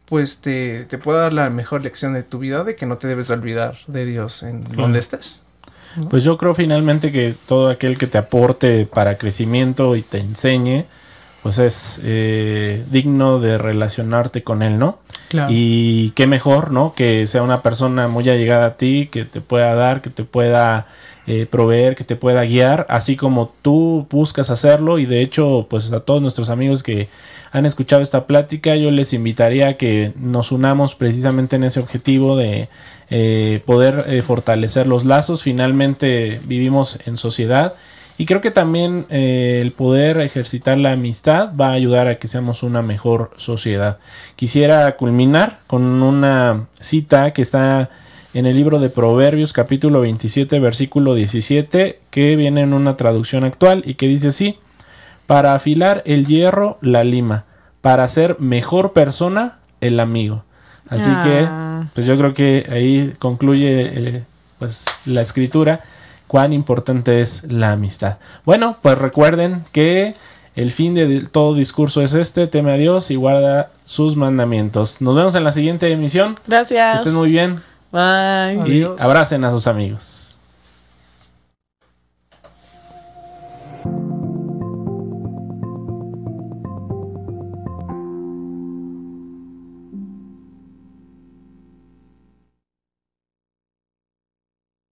pues 0.05 0.41
te, 0.41 0.85
te 0.85 0.97
pueda 0.97 1.21
dar 1.21 1.33
la 1.33 1.49
mejor 1.49 1.83
lección 1.83 2.13
de 2.13 2.23
tu 2.23 2.39
vida 2.39 2.63
de 2.63 2.75
que 2.75 2.85
no 2.85 2.97
te 2.97 3.07
debes 3.07 3.29
olvidar 3.29 3.77
de 3.87 4.05
Dios 4.05 4.43
en 4.43 4.63
donde 4.63 4.99
estés. 4.99 5.43
Pues 6.09 6.23
yo 6.23 6.37
creo 6.37 6.53
finalmente 6.53 7.11
que 7.11 7.35
todo 7.47 7.69
aquel 7.69 7.97
que 7.97 8.07
te 8.07 8.17
aporte 8.17 8.85
para 8.85 9.17
crecimiento 9.17 9.95
y 9.95 10.01
te 10.01 10.19
enseñe, 10.19 10.85
pues 11.49 11.57
es 11.57 11.99
eh, 12.03 12.83
digno 12.91 13.39
de 13.39 13.57
relacionarte 13.57 14.43
con 14.43 14.61
él, 14.61 14.77
¿no? 14.77 14.99
Claro. 15.29 15.49
Y 15.51 16.11
qué 16.11 16.27
mejor, 16.27 16.69
¿no? 16.69 16.93
Que 16.93 17.25
sea 17.25 17.41
una 17.41 17.63
persona 17.63 18.07
muy 18.07 18.29
allegada 18.29 18.67
a 18.67 18.77
ti, 18.77 19.09
que 19.11 19.25
te 19.25 19.41
pueda 19.41 19.73
dar, 19.73 20.03
que 20.03 20.11
te 20.11 20.23
pueda 20.23 20.85
eh, 21.25 21.47
proveer, 21.49 21.95
que 21.95 22.03
te 22.03 22.15
pueda 22.15 22.43
guiar, 22.43 22.85
así 22.87 23.15
como 23.15 23.51
tú 23.63 24.05
buscas 24.11 24.51
hacerlo. 24.51 24.99
Y 24.99 25.07
de 25.07 25.23
hecho, 25.23 25.65
pues 25.67 25.91
a 25.91 26.01
todos 26.01 26.21
nuestros 26.21 26.51
amigos 26.51 26.83
que 26.83 27.09
han 27.51 27.65
escuchado 27.65 28.03
esta 28.03 28.27
plática, 28.27 28.75
yo 28.75 28.91
les 28.91 29.13
invitaría 29.13 29.69
a 29.69 29.73
que 29.73 30.13
nos 30.17 30.51
unamos 30.51 30.93
precisamente 30.93 31.55
en 31.55 31.63
ese 31.63 31.79
objetivo 31.79 32.35
de 32.35 32.69
eh, 33.09 33.63
poder 33.65 34.05
eh, 34.07 34.21
fortalecer 34.21 34.85
los 34.85 35.03
lazos. 35.03 35.41
Finalmente 35.41 36.39
vivimos 36.45 36.99
en 37.07 37.17
sociedad. 37.17 37.73
Y 38.19 38.25
creo 38.25 38.41
que 38.41 38.51
también 38.51 39.05
eh, 39.09 39.59
el 39.61 39.71
poder 39.71 40.19
ejercitar 40.19 40.77
la 40.77 40.91
amistad 40.91 41.51
va 41.55 41.69
a 41.69 41.71
ayudar 41.71 42.09
a 42.09 42.19
que 42.19 42.27
seamos 42.27 42.63
una 42.63 42.81
mejor 42.81 43.31
sociedad. 43.37 43.97
Quisiera 44.35 44.97
culminar 44.97 45.59
con 45.67 45.83
una 46.03 46.65
cita 46.81 47.31
que 47.31 47.41
está 47.41 47.89
en 48.33 48.45
el 48.45 48.57
libro 48.57 48.79
de 48.81 48.89
Proverbios 48.89 49.53
capítulo 49.53 50.01
27 50.01 50.59
versículo 50.59 51.15
17 51.15 52.01
que 52.09 52.35
viene 52.35 52.59
en 52.59 52.73
una 52.73 52.97
traducción 52.97 53.45
actual 53.45 53.83
y 53.85 53.93
que 53.93 54.07
dice 54.07 54.27
así, 54.27 54.59
para 55.25 55.55
afilar 55.55 56.03
el 56.05 56.25
hierro 56.27 56.77
la 56.81 57.05
lima, 57.05 57.45
para 57.79 58.05
ser 58.09 58.35
mejor 58.41 58.91
persona 58.91 59.59
el 59.79 59.97
amigo. 59.97 60.43
Así 60.89 61.09
Ah. 61.09 61.21
que 61.23 61.87
pues 61.95 62.05
yo 62.05 62.17
creo 62.17 62.33
que 62.33 62.67
ahí 62.69 63.13
concluye 63.17 63.69
eh, 63.71 64.23
pues 64.59 64.83
la 65.05 65.21
escritura 65.21 65.85
cuán 66.29 66.53
importante 66.53 67.21
es 67.21 67.43
la 67.51 67.71
amistad. 67.71 68.17
Bueno, 68.45 68.77
pues 68.83 68.99
recuerden 68.99 69.65
que 69.71 70.13
el 70.55 70.71
fin 70.71 70.93
de 70.93 71.25
todo 71.31 71.55
discurso 71.55 72.03
es 72.03 72.13
este, 72.13 72.45
teme 72.45 72.71
a 72.71 72.75
Dios 72.75 73.09
y 73.09 73.15
guarda 73.15 73.71
sus 73.83 74.15
mandamientos. 74.15 75.01
Nos 75.01 75.15
vemos 75.15 75.33
en 75.33 75.43
la 75.43 75.51
siguiente 75.51 75.91
emisión. 75.91 76.35
Que 76.35 76.41
Gracias. 76.47 76.99
estén 76.99 77.15
muy 77.15 77.31
bien 77.31 77.61
Bye. 77.91 78.57
y 78.67 78.83
Adiós. 78.83 79.01
abracen 79.01 79.43
a 79.43 79.49
sus 79.51 79.65
amigos. 79.65 80.28